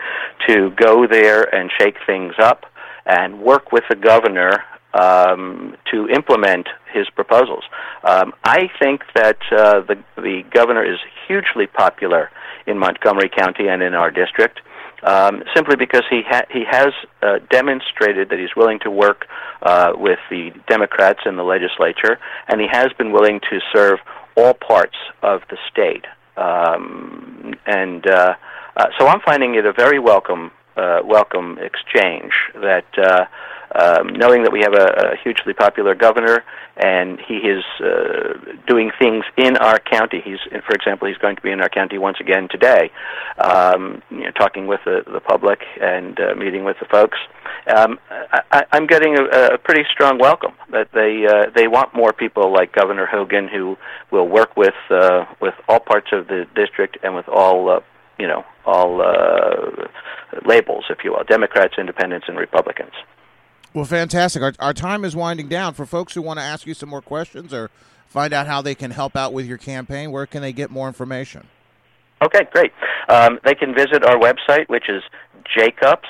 to 0.48 0.72
go 0.72 1.08
there 1.08 1.44
and 1.54 1.72
shake 1.80 1.96
things 2.06 2.34
up 2.40 2.66
and 3.06 3.40
work 3.40 3.72
with 3.72 3.84
the 3.90 3.96
governor 3.96 4.64
um, 4.94 5.76
to 5.92 6.08
implement 6.10 6.68
his 6.94 7.10
proposals. 7.10 7.64
Um, 8.04 8.34
I 8.44 8.70
think 8.80 9.04
that 9.16 9.38
uh, 9.52 9.82
the 9.82 9.98
the 10.16 10.44
governor 10.52 10.84
is 10.84 11.00
hugely 11.28 11.68
popular 11.68 12.30
in 12.66 12.78
Montgomery 12.78 13.30
County 13.30 13.68
and 13.68 13.82
in 13.82 13.94
our 13.94 14.12
district. 14.12 14.60
Um, 15.04 15.44
simply 15.56 15.76
because 15.76 16.04
he 16.10 16.24
ha- 16.28 16.48
he 16.50 16.64
has 16.70 16.88
uh, 17.22 17.38
demonstrated 17.52 18.30
that 18.30 18.40
he's 18.40 18.56
willing 18.56 18.80
to 18.80 18.90
work 18.90 19.28
uh, 19.62 19.94
with 19.96 20.18
the 20.32 20.52
Democrats 20.68 21.20
in 21.26 21.36
the 21.36 21.44
legislature, 21.44 22.18
and 22.48 22.60
he 22.60 22.68
has 22.72 22.92
been 22.98 23.12
willing 23.12 23.40
to 23.52 23.60
serve 23.72 24.00
all 24.36 24.56
parts 24.56 24.98
of 25.22 25.42
the 25.52 25.58
state. 25.72 26.06
Um, 26.36 27.54
and 27.68 28.08
uh, 28.08 28.34
uh, 28.76 28.86
so 28.98 29.08
I'm 29.08 29.22
finding 29.22 29.56
it 29.56 29.66
a 29.66 29.74
very 29.74 30.00
welcome 30.00 30.52
uh, 30.78 31.02
welcome 31.04 31.58
exchange 31.60 32.32
that 32.56 32.86
uh, 32.98 33.26
um, 33.76 34.14
knowing 34.14 34.44
that 34.44 34.52
we 34.52 34.62
have 34.62 34.74
a, 34.74 35.14
a 35.14 35.18
hugely 35.24 35.54
popular 35.54 35.94
governor 35.96 36.44
and 36.78 37.20
he 37.28 37.36
is 37.36 37.64
uh, 37.82 38.34
doing 38.68 38.92
things 39.00 39.26
in 39.36 39.58
our 39.58 39.80
county. 39.80 40.22
He's, 40.24 40.40
for 40.66 40.74
example, 40.74 41.08
he's 41.08 41.18
going 41.18 41.36
to 41.36 41.42
be 41.42 41.52
in 41.52 41.60
our 41.60 41.70
county 41.70 41.98
once 41.98 42.18
again 42.20 42.48
today, 42.50 42.92
um, 43.40 44.02
you 44.12 44.26
know, 44.26 44.32
talking 44.32 44.68
with 44.68 44.82
the, 44.86 45.04
the 45.12 45.20
public 45.20 45.60
and 45.82 46.20
uh, 46.20 46.36
meeting 46.36 46.64
with 46.64 46.78
the 46.80 46.86
folks. 46.86 47.18
Um, 47.76 48.00
I, 48.52 48.64
I'm 48.72 48.88
getting 48.88 49.18
a, 49.18 49.24
a 49.54 49.58
pretty 49.58 49.84
strong 49.92 50.20
welcome 50.20 50.54
that 50.72 50.90
they 50.94 51.26
uh, 51.26 51.50
they 51.56 51.68
want 51.68 51.94
more 51.94 52.14
people 52.14 52.54
like 52.54 52.72
Governor 52.72 53.06
Hogan 53.06 53.48
who 53.48 53.78
will 54.12 54.28
work 54.28 54.56
with 54.56 54.76
uh, 54.90 55.26
with 55.42 55.56
all 55.68 55.80
parts 55.80 56.08
of 56.14 56.28
the 56.28 56.46
district 56.56 56.98
and 57.04 57.16
with 57.16 57.28
all 57.28 57.70
uh, 57.70 57.80
you 58.20 58.28
know 58.28 58.46
all 58.66 59.02
uh, 59.02 59.88
labels, 60.46 60.86
if 60.90 61.00
you 61.04 61.12
will, 61.12 61.24
Democrats, 61.24 61.76
Independents, 61.78 62.28
and 62.28 62.38
Republicans. 62.38 62.94
Well, 63.74 63.86
fantastic. 63.86 64.42
Our, 64.42 64.54
our 64.60 64.74
time 64.74 65.06
is 65.06 65.16
winding 65.16 65.48
down. 65.50 65.74
For 65.74 65.86
folks 65.86 66.14
who 66.14 66.22
want 66.22 66.40
to 66.40 66.44
ask 66.44 66.66
you 66.66 66.74
some 66.74 66.90
more 66.90 67.02
questions 67.02 67.54
or 67.54 67.70
find 68.08 68.34
out 68.34 68.48
how 68.48 68.62
they 68.62 68.76
can 68.76 68.92
help 68.92 69.16
out 69.16 69.34
with 69.34 69.46
your 69.46 69.58
campaign, 69.58 70.12
where 70.12 70.26
can 70.26 70.42
they 70.42 70.54
get 70.54 70.72
more 70.72 70.88
information? 70.88 71.48
Okay, 72.24 72.48
great. 72.52 72.72
Um, 73.10 73.40
they 73.46 73.54
can 73.54 73.76
visit 73.76 74.04
our 74.04 74.18
website, 74.18 74.68
which 74.70 74.90
is 74.90 75.04
Jacobs, 75.56 76.08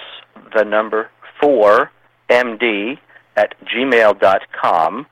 the 0.56 0.64
number 0.64 1.10
four, 1.42 1.92
MD 2.30 2.98
at 3.36 3.56
gmail.com. 3.66 5.06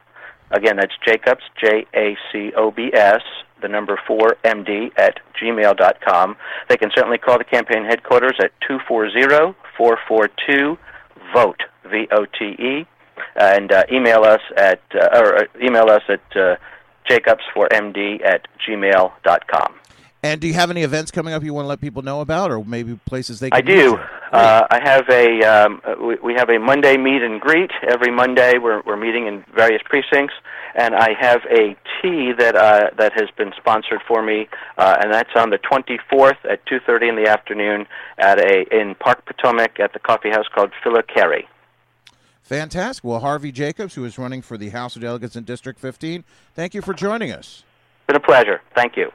Again, 0.51 0.77
that's 0.77 0.93
Jacobs, 1.05 1.41
J 1.61 1.85
A 1.93 2.17
C 2.31 2.53
O 2.55 2.71
B 2.71 2.91
S, 2.93 3.21
the 3.61 3.67
number 3.67 3.99
four, 4.07 4.37
MD 4.43 4.91
at 4.97 5.19
gmail.com. 5.41 6.35
They 6.69 6.77
can 6.77 6.91
certainly 6.95 7.17
call 7.17 7.37
the 7.37 7.43
campaign 7.43 7.85
headquarters 7.85 8.35
at 8.39 8.51
240 8.67 9.55
442 9.77 10.77
VOTE, 11.33 12.59
E, 12.59 12.85
and 13.35 13.71
uh, 13.71 13.83
email 13.91 14.23
us 14.23 14.41
at, 14.57 14.81
uh, 14.93 15.19
or 15.19 15.37
uh, 15.37 15.43
email 15.61 15.89
us 15.89 16.03
at 16.09 16.21
uh, 16.35 16.55
jacobs4md 17.09 18.25
at 18.25 18.47
gmail.com. 18.67 19.75
And 20.25 20.41
do 20.41 20.47
you 20.47 20.55
have 20.55 20.71
any 20.71 20.81
events 20.81 21.11
coming 21.11 21.35
up 21.35 21.43
you 21.43 21.53
want 21.53 21.65
to 21.65 21.69
let 21.69 21.79
people 21.79 22.01
know 22.01 22.19
about, 22.21 22.49
or 22.49 22.65
maybe 22.65 22.95
places 23.05 23.39
they? 23.39 23.51
can 23.51 23.59
I 23.59 23.61
do. 23.61 23.95
Uh, 24.31 24.65
I 24.71 24.79
have 24.83 25.07
a 25.07 25.43
um, 25.43 25.81
we, 26.01 26.15
we 26.15 26.33
have 26.33 26.49
a 26.49 26.57
Monday 26.57 26.97
meet 26.97 27.21
and 27.21 27.39
greet 27.39 27.69
every 27.87 28.11
Monday. 28.11 28.57
We're 28.57 28.81
we're 28.87 28.97
meeting 28.97 29.27
in 29.27 29.45
various 29.55 29.83
precincts, 29.85 30.33
and 30.73 30.95
I 30.95 31.09
have 31.19 31.41
a 31.51 31.75
tea 32.01 32.33
that 32.39 32.55
uh, 32.55 32.89
that 32.97 33.13
has 33.13 33.29
been 33.37 33.53
sponsored 33.55 34.01
for 34.07 34.23
me, 34.23 34.47
uh, 34.79 34.97
and 34.99 35.13
that's 35.13 35.29
on 35.35 35.51
the 35.51 35.59
24th 35.59 36.43
at 36.49 36.65
2:30 36.65 37.09
in 37.09 37.23
the 37.23 37.29
afternoon 37.29 37.85
at 38.17 38.39
a 38.39 38.65
in 38.75 38.95
Park 38.95 39.27
Potomac 39.27 39.79
at 39.79 39.93
the 39.93 39.99
coffee 39.99 40.31
house 40.31 40.47
called 40.55 40.71
Philo 40.83 41.03
Carey. 41.03 41.47
Fantastic. 42.41 43.03
Well, 43.03 43.19
Harvey 43.19 43.51
Jacobs, 43.51 43.93
who 43.93 44.03
is 44.05 44.17
running 44.17 44.41
for 44.41 44.57
the 44.57 44.69
House 44.69 44.95
of 44.95 45.03
Delegates 45.03 45.35
in 45.35 45.43
District 45.43 45.79
15, 45.79 46.23
thank 46.55 46.73
you 46.73 46.81
for 46.81 46.95
joining 46.95 47.31
us. 47.31 47.63
It's 47.99 48.07
Been 48.07 48.15
a 48.15 48.19
pleasure. 48.19 48.61
Thank 48.73 48.97
you. 48.97 49.11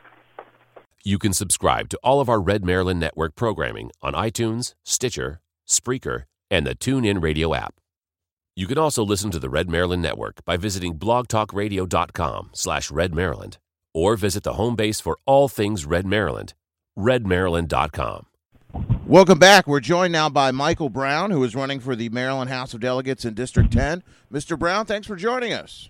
You 1.02 1.18
can 1.18 1.32
subscribe 1.32 1.88
to 1.90 1.98
all 2.02 2.20
of 2.20 2.28
our 2.28 2.40
Red 2.40 2.62
Maryland 2.62 3.00
Network 3.00 3.34
programming 3.34 3.90
on 4.02 4.12
iTunes, 4.12 4.74
Stitcher, 4.84 5.40
Spreaker, 5.66 6.24
and 6.50 6.66
the 6.66 6.74
TuneIn 6.74 7.22
Radio 7.22 7.54
app. 7.54 7.76
You 8.54 8.66
can 8.66 8.76
also 8.76 9.02
listen 9.02 9.30
to 9.30 9.38
the 9.38 9.48
Red 9.48 9.70
Maryland 9.70 10.02
Network 10.02 10.44
by 10.44 10.58
visiting 10.58 10.98
blogtalkradio.com 10.98 12.50
slash 12.52 12.90
redmaryland 12.90 13.56
or 13.94 14.14
visit 14.16 14.42
the 14.42 14.52
home 14.52 14.76
base 14.76 15.00
for 15.00 15.16
all 15.24 15.48
things 15.48 15.86
Red 15.86 16.04
Maryland, 16.04 16.52
redmaryland.com. 16.98 18.26
Welcome 19.06 19.38
back. 19.38 19.66
We're 19.66 19.80
joined 19.80 20.12
now 20.12 20.28
by 20.28 20.50
Michael 20.50 20.90
Brown, 20.90 21.30
who 21.30 21.42
is 21.44 21.54
running 21.54 21.80
for 21.80 21.96
the 21.96 22.10
Maryland 22.10 22.50
House 22.50 22.74
of 22.74 22.80
Delegates 22.80 23.24
in 23.24 23.32
District 23.32 23.72
10. 23.72 24.02
Mr. 24.30 24.58
Brown, 24.58 24.84
thanks 24.84 25.06
for 25.06 25.16
joining 25.16 25.54
us. 25.54 25.88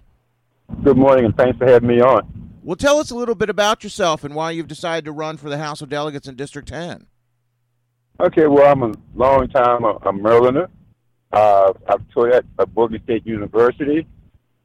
Good 0.85 0.97
morning, 0.97 1.25
and 1.25 1.37
thanks 1.37 1.59
for 1.59 1.67
having 1.67 1.89
me 1.89 2.01
on. 2.01 2.50
Well, 2.63 2.77
tell 2.77 2.99
us 2.99 3.11
a 3.11 3.17
little 3.17 3.35
bit 3.35 3.49
about 3.49 3.83
yourself 3.83 4.23
and 4.23 4.35
why 4.35 4.51
you've 4.51 4.69
decided 4.69 5.07
to 5.07 5.13
run 5.13 5.39
for 5.39 5.49
the 5.49 5.57
House 5.57 5.81
of 5.81 5.89
Delegates 5.89 6.29
in 6.29 6.37
District 6.37 6.69
10. 6.69 7.07
Okay, 8.21 8.47
well, 8.47 8.71
I'm 8.71 8.83
a 8.83 8.93
long 9.15 9.49
time 9.49 9.85
a, 9.85 9.93
a 9.93 10.13
Marylander. 10.13 10.69
Uh, 11.33 11.73
I've 11.89 12.07
taught 12.11 12.33
at 12.33 12.45
uh, 12.59 12.67
Bowie 12.67 13.01
State 13.05 13.27
University. 13.27 14.07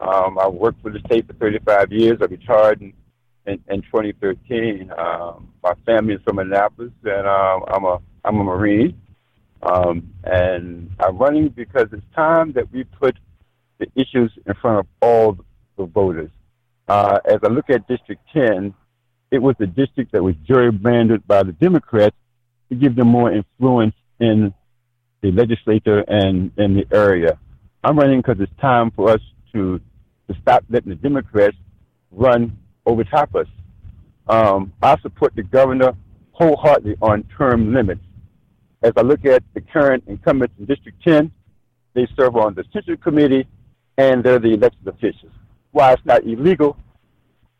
Um, 0.01 0.37
I 0.37 0.47
worked 0.47 0.81
for 0.81 0.91
the 0.91 0.99
state 1.05 1.25
for 1.25 1.33
35 1.33 1.93
years. 1.93 2.17
I 2.21 2.25
retired 2.25 2.81
in, 2.81 2.93
in, 3.45 3.63
in 3.69 3.81
2013. 3.83 4.91
Um, 4.97 5.53
my 5.63 5.73
family 5.85 6.15
is 6.15 6.21
from 6.25 6.39
Annapolis, 6.39 6.91
and 7.05 7.27
um, 7.27 7.63
I'm 7.67 7.85
a 7.85 7.99
I'm 8.25 8.39
a 8.39 8.43
Marine. 8.43 8.99
Um, 9.63 10.13
and 10.23 10.91
I'm 10.99 11.17
running 11.17 11.49
because 11.49 11.87
it's 11.93 12.03
time 12.13 12.51
that 12.53 12.71
we 12.73 12.83
put 12.83 13.15
the 13.77 13.87
issues 13.95 14.31
in 14.45 14.53
front 14.55 14.79
of 14.79 14.87
all 15.01 15.37
the 15.77 15.85
voters. 15.85 16.31
Uh, 16.87 17.19
as 17.25 17.39
I 17.43 17.47
look 17.47 17.69
at 17.69 17.87
District 17.87 18.21
10, 18.33 18.73
it 19.31 19.39
was 19.39 19.55
a 19.59 19.65
district 19.65 20.11
that 20.11 20.23
was 20.23 20.35
gerrymandered 20.47 21.25
by 21.25 21.43
the 21.43 21.51
Democrats 21.51 22.15
to 22.69 22.75
give 22.75 22.95
them 22.95 23.07
more 23.07 23.31
influence 23.31 23.95
in 24.19 24.53
the 25.21 25.31
legislature 25.31 26.03
and 26.07 26.51
in 26.57 26.75
the 26.75 26.85
area. 26.91 27.39
I'm 27.83 27.97
running 27.97 28.21
because 28.21 28.39
it's 28.39 28.51
time 28.61 28.91
for 28.91 29.09
us 29.09 29.21
to 29.53 29.79
to 30.27 30.35
stop 30.41 30.63
letting 30.69 30.89
the 30.89 30.95
Democrats 30.95 31.55
run 32.11 32.57
over 32.85 33.03
top 33.03 33.35
us. 33.35 33.47
Um, 34.27 34.73
I 34.81 34.97
support 35.01 35.35
the 35.35 35.43
governor 35.43 35.93
wholeheartedly 36.31 36.95
on 37.01 37.23
term 37.37 37.73
limits. 37.73 38.01
As 38.81 38.93
I 38.97 39.01
look 39.01 39.23
at 39.25 39.43
the 39.53 39.61
current 39.61 40.03
incumbents 40.07 40.55
in 40.57 40.65
District 40.65 40.97
10, 41.03 41.31
they 41.93 42.07
serve 42.17 42.35
on 42.35 42.55
the 42.55 42.63
Central 42.73 42.97
Committee 42.97 43.47
and 43.97 44.23
they're 44.23 44.39
the 44.39 44.53
elected 44.53 44.87
officials. 44.87 45.31
While 45.75 45.93
it's 45.95 46.05
not 46.05 46.23
illegal, 46.23 46.77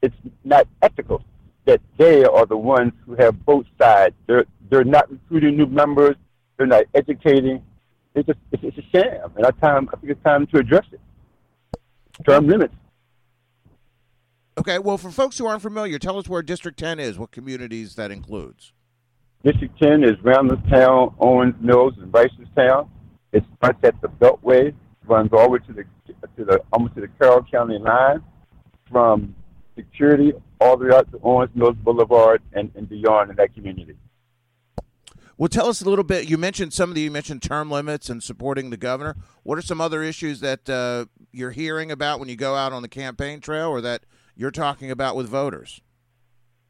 it's 0.01 0.15
not 0.45 0.69
ethical 0.81 1.21
that 1.65 1.81
they 1.97 2.23
are 2.23 2.45
the 2.45 2.55
ones 2.55 2.93
who 3.05 3.15
have 3.15 3.45
both 3.45 3.65
sides. 3.77 4.15
They're 4.25 4.45
they're 4.69 4.85
not 4.85 5.11
recruiting 5.11 5.57
new 5.57 5.65
members. 5.65 6.15
They're 6.55 6.65
not 6.65 6.85
educating. 6.93 7.61
It's 8.13 8.25
just 8.25 8.39
it's, 8.53 8.63
it's 8.63 8.77
a 8.77 8.97
sham, 8.97 9.33
and 9.35 9.45
I 9.45 9.51
time 9.51 9.89
I 9.91 9.97
think 9.97 10.13
it's 10.13 10.23
time 10.23 10.47
to 10.47 10.59
address 10.59 10.85
it. 10.93 11.01
Term 12.25 12.47
limits. 12.47 12.73
Okay, 14.57 14.79
well, 14.79 14.97
for 14.97 15.11
folks 15.11 15.37
who 15.37 15.45
aren't 15.45 15.61
familiar, 15.61 15.99
tell 15.99 16.17
us 16.17 16.29
where 16.29 16.41
District 16.41 16.79
10 16.79 17.01
is, 17.01 17.19
what 17.19 17.31
communities 17.31 17.95
that 17.95 18.11
includes. 18.11 18.71
District 19.43 19.77
10 19.81 20.05
is 20.05 20.13
Randallstown, 20.23 21.13
Owings 21.19 21.55
Mills, 21.59 21.95
and 22.01 22.13
Reisterstown. 22.13 22.87
It 23.33 23.43
starts 23.57 23.79
at 23.83 23.99
the 23.99 24.07
Beltway, 24.07 24.73
runs 25.07 25.31
all 25.33 25.43
the 25.43 25.49
way 25.49 25.59
to 25.67 25.73
the 25.73 25.83
to 26.37 26.45
the 26.45 26.61
almost 26.73 26.95
to 26.95 27.01
the 27.01 27.07
Carroll 27.19 27.43
County 27.43 27.77
line, 27.77 28.21
from 28.91 29.35
security 29.75 30.33
all 30.59 30.77
the 30.77 30.85
way 30.85 30.95
out 30.95 31.11
to 31.11 31.19
Owings 31.23 31.51
Mills 31.53 31.75
Boulevard 31.83 32.41
and, 32.53 32.71
and 32.75 32.87
beyond 32.87 33.29
in 33.29 33.35
that 33.35 33.53
community. 33.53 33.95
Well, 35.37 35.49
tell 35.49 35.67
us 35.67 35.81
a 35.81 35.89
little 35.89 36.05
bit. 36.05 36.29
You 36.29 36.37
mentioned 36.37 36.71
some 36.71 36.89
of 36.89 36.95
the 36.95 37.01
you 37.01 37.11
mentioned 37.11 37.41
term 37.41 37.69
limits 37.69 38.09
and 38.09 38.23
supporting 38.23 38.69
the 38.69 38.77
governor. 38.77 39.17
What 39.43 39.57
are 39.57 39.61
some 39.61 39.81
other 39.81 40.01
issues 40.01 40.39
that 40.39 40.69
uh, 40.69 41.05
you're 41.31 41.51
hearing 41.51 41.91
about 41.91 42.19
when 42.19 42.29
you 42.29 42.37
go 42.37 42.55
out 42.55 42.71
on 42.71 42.81
the 42.81 42.87
campaign 42.87 43.41
trail, 43.41 43.67
or 43.67 43.81
that 43.81 44.03
you're 44.35 44.51
talking 44.51 44.91
about 44.91 45.15
with 45.17 45.27
voters? 45.27 45.81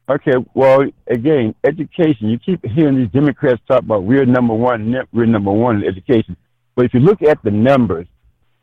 Okay, 0.08 0.34
well, 0.54 0.84
again, 1.08 1.54
education. 1.64 2.28
You 2.28 2.38
keep 2.38 2.64
hearing 2.64 2.96
these 2.96 3.10
Democrats 3.10 3.60
talk 3.68 3.80
about 3.82 4.04
we're 4.04 4.24
number 4.24 4.54
one, 4.54 4.94
we're 5.12 5.26
number 5.26 5.52
one 5.52 5.82
in 5.82 5.84
education. 5.84 6.36
But 6.76 6.84
if 6.86 6.94
you 6.94 7.00
look 7.00 7.22
at 7.22 7.42
the 7.42 7.50
numbers, 7.50 8.06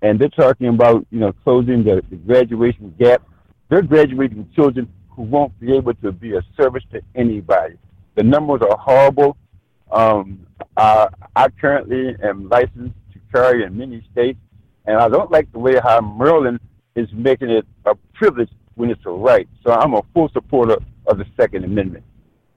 and 0.03 0.19
they're 0.19 0.29
talking 0.29 0.67
about 0.67 1.07
you 1.09 1.19
know 1.19 1.33
closing 1.43 1.83
the, 1.83 2.03
the 2.11 2.17
graduation 2.17 2.93
gap, 2.99 3.23
they're 3.69 3.81
graduating 3.81 4.47
children 4.53 4.87
who 5.09 5.23
won't 5.23 5.57
be 5.59 5.75
able 5.75 5.93
to 5.95 6.11
be 6.11 6.35
a 6.35 6.41
service 6.55 6.83
to 6.91 7.01
anybody. 7.15 7.75
The 8.15 8.23
numbers 8.23 8.61
are 8.61 8.77
horrible. 8.77 9.37
Um, 9.91 10.45
uh, 10.77 11.07
I 11.35 11.49
currently 11.49 12.15
am 12.23 12.49
licensed 12.49 12.95
to 13.13 13.19
carry 13.33 13.63
in 13.63 13.77
many 13.77 14.05
states, 14.11 14.39
and 14.85 14.97
I 14.97 15.07
don't 15.07 15.31
like 15.31 15.51
the 15.51 15.59
way 15.59 15.79
how 15.81 16.01
Maryland 16.01 16.59
is 16.95 17.07
making 17.13 17.49
it 17.49 17.65
a 17.85 17.95
privilege 18.13 18.49
when 18.75 18.89
it's 18.89 19.05
a 19.05 19.09
right. 19.09 19.47
So 19.63 19.71
I'm 19.71 19.93
a 19.93 20.01
full 20.13 20.29
supporter 20.29 20.77
of 21.07 21.17
the 21.17 21.25
Second 21.39 21.63
Amendment. 21.63 22.03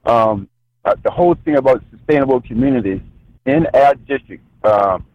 Um, 0.04 0.48
uh, 0.84 0.94
the 1.04 1.10
whole 1.10 1.34
thing 1.44 1.56
about 1.56 1.82
sustainable 1.90 2.40
communities 2.40 3.00
in 3.44 3.66
our 3.74 3.94
district, 3.94 4.44
um, 4.64 5.06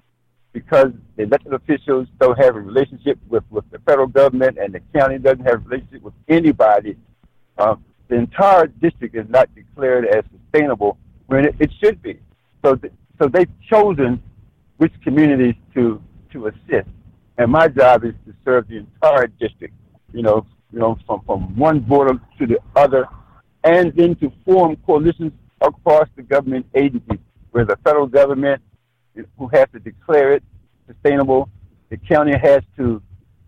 because 0.53 0.91
the 1.15 1.23
elected 1.23 1.53
officials 1.53 2.07
don't 2.19 2.37
have 2.37 2.55
a 2.55 2.59
relationship 2.59 3.17
with, 3.29 3.43
with 3.49 3.69
the 3.71 3.79
federal 3.79 4.07
government 4.07 4.57
and 4.57 4.73
the 4.73 4.81
county 4.97 5.17
doesn't 5.17 5.45
have 5.45 5.65
a 5.65 5.69
relationship 5.69 6.01
with 6.01 6.13
anybody, 6.27 6.97
uh, 7.57 7.75
the 8.09 8.15
entire 8.15 8.67
district 8.67 9.15
is 9.15 9.25
not 9.29 9.53
declared 9.55 10.05
as 10.05 10.23
sustainable 10.31 10.97
when 11.27 11.45
it, 11.45 11.55
it 11.59 11.71
should 11.81 12.01
be. 12.01 12.19
So, 12.63 12.75
th- 12.75 12.93
so 13.21 13.27
they've 13.27 13.49
chosen 13.69 14.21
which 14.77 14.93
communities 15.03 15.55
to 15.75 16.01
to 16.33 16.47
assist, 16.47 16.87
and 17.37 17.51
my 17.51 17.67
job 17.67 18.03
is 18.03 18.13
to 18.25 18.33
serve 18.43 18.67
the 18.67 18.77
entire 18.77 19.27
district. 19.27 19.73
You 20.13 20.23
know, 20.23 20.45
you 20.71 20.79
know, 20.79 20.97
from 21.05 21.21
from 21.25 21.55
one 21.57 21.79
border 21.79 22.19
to 22.39 22.47
the 22.47 22.59
other, 22.75 23.07
and 23.63 23.93
then 23.95 24.15
to 24.15 24.31
form 24.45 24.75
coalitions 24.85 25.31
across 25.61 26.07
the 26.15 26.23
government 26.23 26.65
agencies, 26.73 27.19
where 27.51 27.65
the 27.65 27.77
federal 27.83 28.07
government, 28.07 28.61
who 29.37 29.47
has 29.53 29.67
to 29.73 29.79
declare 29.79 30.33
it 30.33 30.43
sustainable, 30.87 31.49
the 31.89 31.97
county 31.97 32.37
has 32.37 32.61
to 32.77 33.01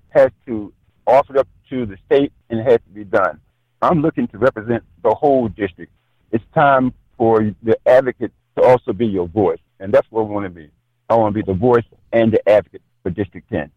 has 0.09 0.29
to 0.45 0.71
offer 1.07 1.35
it 1.35 1.39
up 1.39 1.47
to 1.69 1.85
the 1.85 1.97
state, 2.05 2.31
and 2.49 2.59
it 2.59 2.63
has 2.63 2.79
to 2.87 2.89
be 2.93 3.03
done. 3.03 3.39
I'm 3.81 4.01
looking 4.01 4.27
to 4.27 4.37
represent 4.37 4.83
the 5.01 5.13
whole 5.13 5.47
district. 5.49 5.91
It's 6.31 6.43
time 6.53 6.93
for 7.17 7.53
the 7.63 7.77
advocate 7.85 8.31
to 8.57 8.63
also 8.63 8.93
be 8.93 9.07
your 9.07 9.27
voice, 9.27 9.59
and 9.79 9.93
that's 9.93 10.07
what 10.09 10.21
I 10.21 10.25
want 10.25 10.45
to 10.45 10.49
be. 10.49 10.69
I 11.09 11.15
want 11.15 11.35
to 11.35 11.43
be 11.43 11.45
the 11.45 11.57
voice 11.57 11.85
and 12.11 12.31
the 12.31 12.49
advocate 12.49 12.81
for 13.01 13.09
District 13.09 13.49
10. 13.49 13.71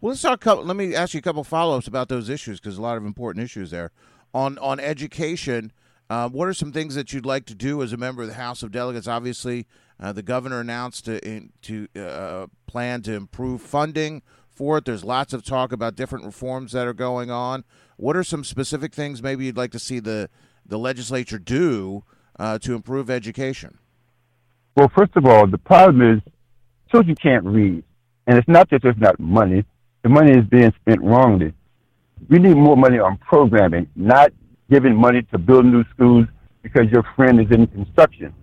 Well, 0.00 0.10
let's 0.10 0.22
talk. 0.22 0.40
Couple, 0.40 0.64
let 0.64 0.76
me 0.76 0.94
ask 0.94 1.14
you 1.14 1.18
a 1.18 1.22
couple 1.22 1.44
follow 1.44 1.76
ups 1.76 1.86
about 1.86 2.08
those 2.08 2.28
issues 2.28 2.60
because 2.60 2.76
a 2.76 2.82
lot 2.82 2.96
of 2.96 3.04
important 3.04 3.44
issues 3.44 3.70
there. 3.70 3.92
On 4.34 4.58
on 4.58 4.80
education, 4.80 5.72
Uh, 6.12 6.28
what 6.28 6.46
are 6.46 6.52
some 6.52 6.72
things 6.72 6.94
that 6.94 7.14
you'd 7.14 7.24
like 7.24 7.46
to 7.46 7.54
do 7.54 7.82
as 7.82 7.94
a 7.94 7.96
member 7.96 8.20
of 8.20 8.28
the 8.28 8.34
House 8.34 8.62
of 8.62 8.70
Delegates? 8.70 9.08
Obviously, 9.08 9.66
uh, 9.98 10.12
the 10.12 10.22
governor 10.22 10.60
announced 10.60 11.06
to, 11.06 11.26
in, 11.26 11.52
to 11.62 11.88
uh, 11.96 12.48
plan 12.66 13.00
to 13.00 13.14
improve 13.14 13.62
funding 13.62 14.20
for 14.50 14.76
it. 14.76 14.84
There's 14.84 15.04
lots 15.04 15.32
of 15.32 15.42
talk 15.42 15.72
about 15.72 15.96
different 15.96 16.26
reforms 16.26 16.72
that 16.72 16.86
are 16.86 16.92
going 16.92 17.30
on. 17.30 17.64
What 17.96 18.14
are 18.14 18.24
some 18.24 18.44
specific 18.44 18.92
things 18.92 19.22
maybe 19.22 19.46
you'd 19.46 19.56
like 19.56 19.70
to 19.70 19.78
see 19.78 20.00
the 20.00 20.28
the 20.66 20.78
legislature 20.78 21.38
do 21.38 22.04
uh, 22.38 22.58
to 22.58 22.74
improve 22.74 23.08
education? 23.08 23.78
Well, 24.76 24.92
first 24.94 25.16
of 25.16 25.24
all, 25.24 25.46
the 25.46 25.56
problem 25.56 26.02
is 26.02 26.20
children 26.90 27.16
can't 27.16 27.46
read, 27.46 27.82
and 28.26 28.36
it's 28.36 28.48
not 28.48 28.68
that 28.68 28.82
there's 28.82 28.98
not 28.98 29.18
money. 29.18 29.64
The 30.02 30.10
money 30.10 30.32
is 30.32 30.44
being 30.44 30.74
spent 30.82 31.00
wrongly. 31.00 31.54
We 32.28 32.38
need 32.38 32.58
more 32.58 32.76
money 32.76 32.98
on 32.98 33.16
programming, 33.16 33.88
not 33.96 34.30
giving 34.70 34.94
money 34.96 35.22
to 35.32 35.38
build 35.38 35.66
new 35.66 35.84
schools 35.94 36.26
because 36.62 36.90
your 36.90 37.04
friend 37.16 37.40
is 37.40 37.50
in 37.50 37.66
construction. 37.66 38.34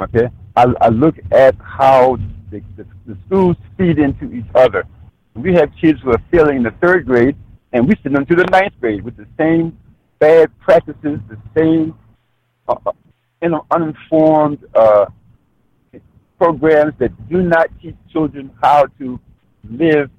Okay, 0.00 0.28
I, 0.54 0.66
I 0.80 0.88
look 0.88 1.16
at 1.32 1.54
how 1.60 2.16
the, 2.50 2.62
the, 2.76 2.86
the 3.06 3.16
schools 3.26 3.56
feed 3.78 3.98
into 3.98 4.32
each 4.32 4.46
other. 4.54 4.84
We 5.34 5.54
have 5.54 5.70
kids 5.80 6.00
who 6.02 6.10
are 6.10 6.22
failing 6.30 6.62
the 6.62 6.72
third 6.82 7.06
grade, 7.06 7.36
and 7.72 7.86
we 7.86 7.94
send 8.02 8.14
them 8.14 8.26
to 8.26 8.34
the 8.34 8.44
ninth 8.44 8.74
grade 8.80 9.02
with 9.02 9.16
the 9.16 9.26
same 9.38 9.78
bad 10.18 10.50
practices, 10.60 11.18
the 11.28 11.38
same 11.56 11.94
uh, 12.68 12.76
uh 12.86 12.92
you 13.42 13.50
know, 13.50 13.66
uninformed 13.70 14.58
uh, 14.74 15.06
programs 16.38 16.94
that 16.98 17.10
do 17.28 17.42
not 17.42 17.68
teach 17.82 17.94
children 18.12 18.50
how 18.62 18.86
to 18.98 19.20
live 19.70 20.10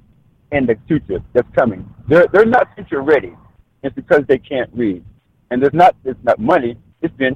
in 0.51 0.65
the 0.65 0.77
future 0.87 1.19
that's 1.33 1.47
coming. 1.55 1.87
They're, 2.07 2.27
they're 2.31 2.45
not 2.45 2.73
future 2.75 3.01
ready. 3.01 3.35
It's 3.83 3.95
because 3.95 4.21
they 4.27 4.37
can't 4.37 4.69
read. 4.73 5.03
And 5.49 5.63
it's 5.63 5.73
not, 5.73 5.95
there's 6.03 6.15
not 6.23 6.39
money. 6.39 6.77
It's 7.01 7.15
been 7.15 7.35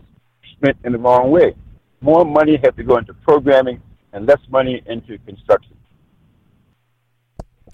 spent 0.54 0.78
in 0.84 0.94
the 0.94 0.98
wrong 0.98 1.32
way. 1.32 1.56
More 2.02 2.26
money 2.26 2.58
has 2.64 2.74
to 2.76 2.84
go 2.84 2.98
into 2.98 3.14
programming 3.14 3.82
and 4.14 4.26
less 4.26 4.40
money 4.50 4.82
into 4.86 5.18
construction. 5.20 5.78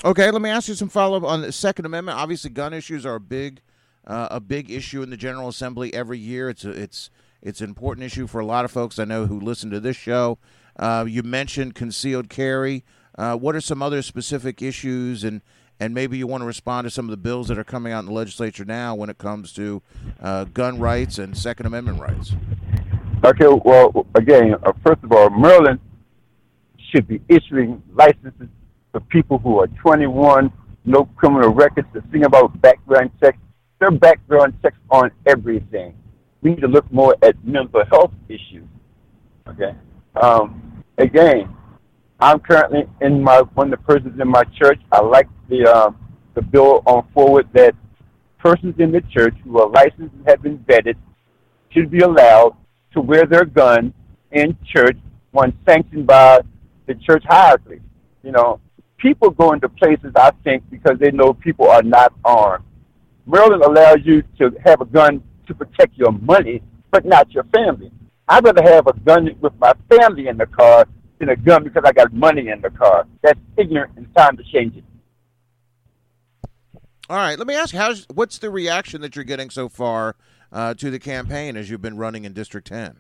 Okay, 0.05 0.29
let 0.29 0.41
me 0.41 0.49
ask 0.49 0.67
you 0.67 0.75
some 0.75 0.89
follow 0.89 1.17
up 1.17 1.23
on 1.23 1.41
the 1.41 1.51
Second 1.51 1.85
Amendment. 1.85 2.19
Obviously, 2.19 2.51
gun 2.51 2.71
issues 2.73 3.05
are 3.05 3.15
a 3.15 3.19
big, 3.19 3.61
uh, 4.05 4.27
a 4.29 4.39
big 4.39 4.69
issue 4.69 5.01
in 5.01 5.09
the 5.09 5.17
General 5.17 5.47
Assembly 5.47 5.91
every 5.93 6.19
year. 6.19 6.49
It's 6.49 6.63
a, 6.63 6.69
it's 6.69 7.09
it's 7.41 7.61
an 7.61 7.69
important 7.69 8.05
issue 8.05 8.27
for 8.27 8.39
a 8.39 8.45
lot 8.45 8.65
of 8.65 8.71
folks 8.71 8.99
I 8.99 9.05
know 9.05 9.25
who 9.25 9.39
listen 9.39 9.71
to 9.71 9.79
this 9.79 9.97
show. 9.97 10.37
Uh, 10.77 11.05
you 11.07 11.23
mentioned 11.23 11.73
concealed 11.73 12.29
carry. 12.29 12.83
Uh, 13.17 13.35
what 13.35 13.55
are 13.55 13.61
some 13.61 13.81
other 13.81 14.03
specific 14.03 14.61
issues, 14.61 15.23
and 15.23 15.41
and 15.79 15.93
maybe 15.93 16.17
you 16.17 16.27
want 16.27 16.41
to 16.41 16.45
respond 16.45 16.85
to 16.85 16.91
some 16.91 17.05
of 17.05 17.11
the 17.11 17.17
bills 17.17 17.47
that 17.47 17.57
are 17.57 17.63
coming 17.63 17.93
out 17.93 17.99
in 17.99 18.05
the 18.07 18.13
legislature 18.13 18.65
now 18.65 18.95
when 18.95 19.09
it 19.09 19.17
comes 19.17 19.53
to 19.53 19.81
uh, 20.21 20.45
gun 20.45 20.79
rights 20.79 21.19
and 21.19 21.37
Second 21.37 21.65
Amendment 21.65 21.99
rights? 22.01 22.33
Okay, 23.23 23.47
well, 23.47 24.05
again, 24.15 24.55
uh, 24.63 24.73
first 24.85 25.03
of 25.03 25.11
all, 25.11 25.29
Maryland 25.29 25.79
should 26.91 27.07
be 27.07 27.21
issuing 27.27 27.81
licenses 27.93 28.47
for 28.91 28.99
people 29.01 29.37
who 29.39 29.59
are 29.59 29.67
21, 29.67 30.51
no 30.85 31.05
criminal 31.15 31.49
records. 31.49 31.87
The 31.93 32.01
thing 32.03 32.25
about 32.25 32.59
background 32.61 33.11
checks, 33.19 33.37
their 33.79 33.91
background 33.91 34.53
checks 34.61 34.77
on 34.89 35.11
everything. 35.25 35.93
We 36.41 36.51
need 36.51 36.61
to 36.61 36.67
look 36.67 36.91
more 36.91 37.15
at 37.21 37.43
mental 37.43 37.83
health 37.85 38.11
issues. 38.29 38.67
Okay. 39.47 39.75
Um, 40.15 40.83
again, 40.97 41.56
I'm 42.19 42.39
currently 42.39 42.87
in 43.01 43.23
my 43.23 43.41
one 43.53 43.71
of 43.71 43.79
the 43.79 43.85
persons 43.85 44.19
in 44.19 44.27
my 44.27 44.43
church. 44.59 44.79
I 44.91 45.01
like 45.01 45.27
the 45.49 45.69
uh, 45.69 45.91
the 46.33 46.41
bill 46.41 46.81
on 46.85 47.07
forward 47.13 47.47
that 47.53 47.75
persons 48.39 48.75
in 48.79 48.91
the 48.91 49.01
church 49.01 49.35
who 49.43 49.59
are 49.59 49.69
licensed 49.69 50.15
and 50.15 50.27
have 50.27 50.41
been 50.41 50.57
vetted 50.59 50.95
should 51.69 51.91
be 51.91 51.99
allowed 51.99 52.55
to 52.93 53.01
wear 53.01 53.25
their 53.25 53.45
gun 53.45 53.93
in 54.31 54.57
church 54.65 54.97
when 55.31 55.55
sanctioned 55.67 56.07
by 56.07 56.41
the 56.87 56.95
church 56.95 57.23
hierarchy. 57.27 57.81
You 58.23 58.31
know, 58.31 58.59
people 58.97 59.29
go 59.29 59.53
into 59.53 59.69
places, 59.69 60.11
I 60.15 60.31
think, 60.43 60.63
because 60.71 60.97
they 60.99 61.11
know 61.11 61.33
people 61.33 61.67
are 61.69 61.83
not 61.83 62.13
armed. 62.25 62.65
Maryland 63.27 63.63
allows 63.63 63.99
you 64.03 64.23
to 64.39 64.51
have 64.65 64.81
a 64.81 64.85
gun 64.85 65.21
to 65.47 65.53
protect 65.53 65.97
your 65.97 66.11
money, 66.13 66.63
but 66.89 67.05
not 67.05 67.29
your 67.31 67.43
family. 67.45 67.91
I'd 68.27 68.43
rather 68.43 68.63
have 68.63 68.87
a 68.87 68.93
gun 68.93 69.29
with 69.39 69.53
my 69.59 69.73
family 69.89 70.27
in 70.27 70.37
the 70.37 70.47
car 70.47 70.85
than 71.19 71.29
a 71.29 71.35
gun 71.35 71.63
because 71.63 71.83
I 71.85 71.91
got 71.91 72.13
money 72.13 72.49
in 72.49 72.61
the 72.61 72.69
car. 72.69 73.07
That's 73.21 73.39
ignorant 73.57 73.93
and 73.95 74.13
time 74.15 74.37
to 74.37 74.43
change 74.43 74.77
it. 74.77 74.83
All 77.09 77.17
right, 77.17 77.37
let 77.37 77.47
me 77.47 77.55
ask: 77.55 77.73
How's 77.73 78.05
what's 78.13 78.37
the 78.37 78.49
reaction 78.49 79.01
that 79.01 79.15
you're 79.15 79.25
getting 79.25 79.49
so 79.49 79.69
far 79.69 80.15
uh, 80.51 80.73
to 80.75 80.91
the 80.91 80.99
campaign 80.99 81.55
as 81.55 81.69
you've 81.69 81.81
been 81.81 81.97
running 81.97 82.25
in 82.25 82.33
District 82.33 82.67
10? 82.67 82.97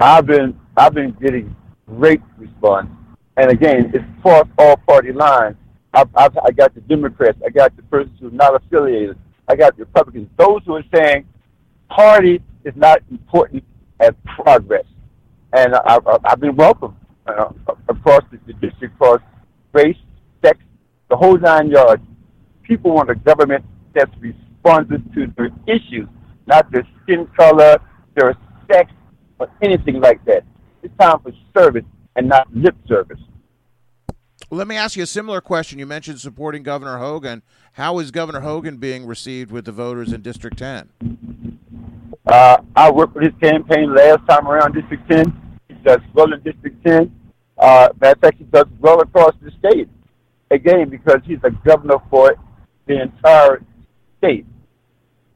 I've 0.00 0.26
been 0.26 0.58
I've 0.76 0.94
been 0.94 1.16
getting 1.20 1.54
great 1.86 2.20
response, 2.36 2.90
and 3.36 3.50
again, 3.50 3.92
it's 3.94 4.04
across 4.18 4.48
all 4.58 4.76
party 4.76 5.12
lines. 5.12 5.56
I've, 5.92 6.08
I've, 6.14 6.36
I 6.38 6.50
got 6.52 6.74
the 6.74 6.80
Democrats, 6.82 7.38
I 7.44 7.50
got 7.50 7.76
the 7.76 7.82
persons 7.84 8.16
who 8.20 8.28
are 8.28 8.30
not 8.30 8.54
affiliated, 8.54 9.18
I 9.48 9.56
got 9.56 9.76
the 9.76 9.84
Republicans. 9.84 10.28
Those 10.36 10.62
who 10.64 10.76
are 10.76 10.84
saying 10.94 11.26
party 11.88 12.40
is 12.64 12.74
not 12.76 13.00
important 13.10 13.64
as 13.98 14.12
progress, 14.42 14.84
and 15.52 15.74
I, 15.74 15.98
I've 16.24 16.40
been 16.40 16.56
welcomed 16.56 16.96
uh, 17.26 17.50
across 17.88 18.22
the, 18.30 18.38
the 18.46 18.52
district, 18.54 18.94
across 18.94 19.20
race, 19.72 19.96
sex, 20.44 20.58
the 21.08 21.16
whole 21.16 21.38
nine 21.38 21.70
yards. 21.70 22.02
People 22.62 22.92
want 22.94 23.10
a 23.10 23.14
government 23.14 23.64
that's 23.94 24.12
responsive 24.20 25.02
to 25.14 25.26
their 25.36 25.50
issues, 25.66 26.08
not 26.46 26.70
their 26.70 26.86
skin 27.02 27.26
color, 27.36 27.78
their 28.14 28.36
sex, 28.70 28.92
or 29.38 29.48
anything 29.62 30.00
like 30.00 30.24
that. 30.24 30.44
It's 30.82 30.94
time 31.00 31.18
for 31.20 31.32
service 31.56 31.84
and 32.16 32.28
not 32.28 32.46
lip 32.54 32.76
service. 32.88 33.18
Let 34.52 34.66
me 34.66 34.76
ask 34.76 34.96
you 34.96 35.04
a 35.04 35.06
similar 35.06 35.40
question. 35.40 35.78
You 35.78 35.86
mentioned 35.86 36.20
supporting 36.20 36.62
Governor 36.62 36.98
Hogan. 36.98 37.42
How 37.74 37.98
is 38.00 38.10
Governor 38.10 38.40
Hogan 38.40 38.78
being 38.78 39.06
received 39.06 39.52
with 39.52 39.64
the 39.64 39.72
voters 39.72 40.12
in 40.12 40.22
District 40.22 40.56
10? 40.56 40.88
Uh, 42.26 42.58
I 42.76 42.90
worked 42.90 43.14
with 43.14 43.24
his 43.24 43.34
campaign 43.40 43.94
last 43.94 44.26
time 44.28 44.46
around 44.46 44.74
District 44.74 45.08
10. 45.08 45.58
He 45.68 45.74
does 45.74 46.00
well 46.12 46.32
in 46.32 46.40
District 46.42 46.84
10. 46.86 47.14
Uh, 47.56 47.88
matter 48.00 48.12
of 48.12 48.20
fact, 48.20 48.38
he 48.38 48.44
does 48.44 48.66
well 48.78 49.00
across 49.00 49.34
the 49.42 49.50
state. 49.58 49.88
Again, 50.50 50.88
because 50.90 51.20
he's 51.24 51.38
a 51.44 51.50
governor 51.50 51.96
for 52.10 52.34
the 52.86 53.02
entire 53.02 53.62
state. 54.18 54.46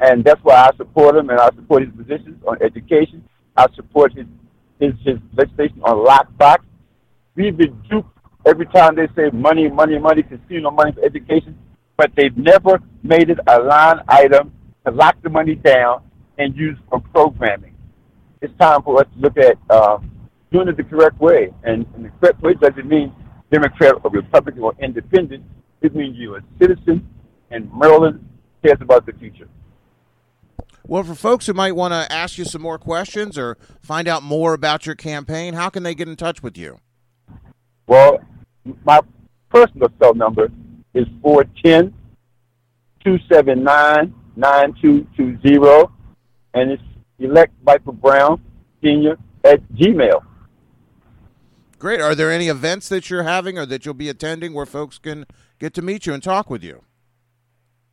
And 0.00 0.24
that's 0.24 0.42
why 0.42 0.56
I 0.56 0.76
support 0.76 1.16
him 1.16 1.30
and 1.30 1.38
I 1.38 1.46
support 1.54 1.82
his 1.84 1.92
positions 1.94 2.42
on 2.46 2.60
education. 2.62 3.24
I 3.56 3.66
support 3.74 4.12
his 4.12 4.26
his, 4.80 4.92
his 5.04 5.18
legislation 5.34 5.80
on 5.82 6.04
lockbox. 6.04 6.58
We've 7.36 7.56
been 7.56 7.80
duped 7.88 8.08
every 8.44 8.66
time 8.66 8.96
they 8.96 9.06
say 9.16 9.30
money, 9.32 9.68
money, 9.68 9.98
money, 9.98 10.24
casino 10.24 10.70
money 10.72 10.92
for 10.92 11.04
education, 11.04 11.56
but 11.96 12.10
they've 12.16 12.36
never 12.36 12.80
made 13.02 13.30
it 13.30 13.38
a 13.46 13.60
line 13.60 14.00
item 14.08 14.52
to 14.84 14.92
lock 14.92 15.16
the 15.22 15.30
money 15.30 15.54
down 15.54 16.02
and 16.38 16.56
use 16.56 16.78
for 16.88 17.00
programming. 17.12 17.74
It's 18.40 18.52
time 18.58 18.82
for 18.82 19.00
us 19.00 19.06
to 19.14 19.20
look 19.20 19.38
at 19.38 19.58
um, 19.70 20.10
doing 20.52 20.68
it 20.68 20.76
the 20.76 20.84
correct 20.84 21.20
way. 21.20 21.52
And, 21.62 21.86
and 21.94 22.04
the 22.04 22.10
correct 22.20 22.40
way 22.42 22.54
doesn't 22.54 22.86
mean 22.86 23.14
Democrat 23.50 23.94
or 24.02 24.10
Republican 24.10 24.62
or 24.62 24.74
independent. 24.80 25.44
It 25.80 25.94
means 25.94 26.16
you're 26.16 26.38
a 26.38 26.44
citizen 26.60 27.08
and 27.50 27.70
Maryland 27.72 28.26
cares 28.62 28.78
about 28.80 29.06
the 29.06 29.12
future. 29.12 29.48
Well, 30.86 31.02
for 31.02 31.14
folks 31.14 31.46
who 31.46 31.54
might 31.54 31.72
want 31.72 31.92
to 31.92 32.12
ask 32.12 32.36
you 32.36 32.44
some 32.44 32.60
more 32.60 32.78
questions 32.78 33.38
or 33.38 33.56
find 33.80 34.06
out 34.06 34.22
more 34.22 34.52
about 34.52 34.84
your 34.84 34.94
campaign, 34.94 35.54
how 35.54 35.70
can 35.70 35.82
they 35.82 35.94
get 35.94 36.08
in 36.08 36.16
touch 36.16 36.42
with 36.42 36.58
you? 36.58 36.78
Well, 37.86 38.18
my 38.84 39.00
personal 39.48 39.88
cell 39.98 40.14
number 40.14 40.50
is 40.92 41.06
410 41.22 41.94
279 43.04 44.14
9220, 44.36 45.92
and 46.54 46.72
it's 46.72 46.82
elect 47.18 47.52
Michael 47.64 47.92
Brown 47.92 48.42
Senior 48.82 49.16
at 49.44 49.62
Gmail. 49.74 50.24
Great. 51.78 52.00
Are 52.00 52.14
there 52.14 52.30
any 52.30 52.48
events 52.48 52.88
that 52.88 53.10
you're 53.10 53.24
having 53.24 53.58
or 53.58 53.66
that 53.66 53.84
you'll 53.84 53.94
be 53.94 54.08
attending 54.08 54.54
where 54.54 54.64
folks 54.64 54.98
can 54.98 55.26
get 55.58 55.74
to 55.74 55.82
meet 55.82 56.06
you 56.06 56.14
and 56.14 56.22
talk 56.22 56.48
with 56.48 56.62
you? 56.62 56.82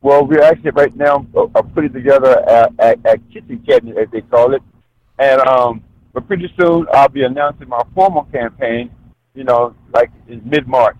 Well, 0.00 0.26
we're 0.26 0.42
actually 0.42 0.70
right 0.70 0.94
now 0.96 1.26
uh, 1.36 1.62
putting 1.62 1.92
together 1.92 2.32
a, 2.48 2.70
a, 2.78 2.94
a 3.04 3.18
kitchen 3.32 3.62
cabinet, 3.66 3.98
as 3.98 4.08
they 4.10 4.22
call 4.22 4.54
it, 4.54 4.62
and 5.18 5.40
um, 5.42 5.84
but 6.12 6.26
pretty 6.26 6.52
soon 6.58 6.86
I'll 6.92 7.08
be 7.08 7.22
announcing 7.22 7.68
my 7.68 7.82
formal 7.94 8.24
campaign 8.24 8.90
you 9.34 9.44
know, 9.44 9.74
like 9.92 10.10
in 10.28 10.42
mid 10.44 10.66
March. 10.66 10.98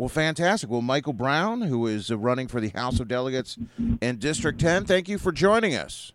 Well, 0.00 0.08
fantastic. 0.08 0.70
Well, 0.70 0.80
Michael 0.80 1.12
Brown, 1.12 1.60
who 1.60 1.86
is 1.86 2.10
uh, 2.10 2.16
running 2.16 2.48
for 2.48 2.58
the 2.58 2.70
House 2.70 3.00
of 3.00 3.08
Delegates 3.08 3.58
in 4.00 4.16
District 4.16 4.58
10, 4.58 4.86
thank 4.86 5.10
you 5.10 5.18
for 5.18 5.30
joining 5.30 5.74
us. 5.74 6.12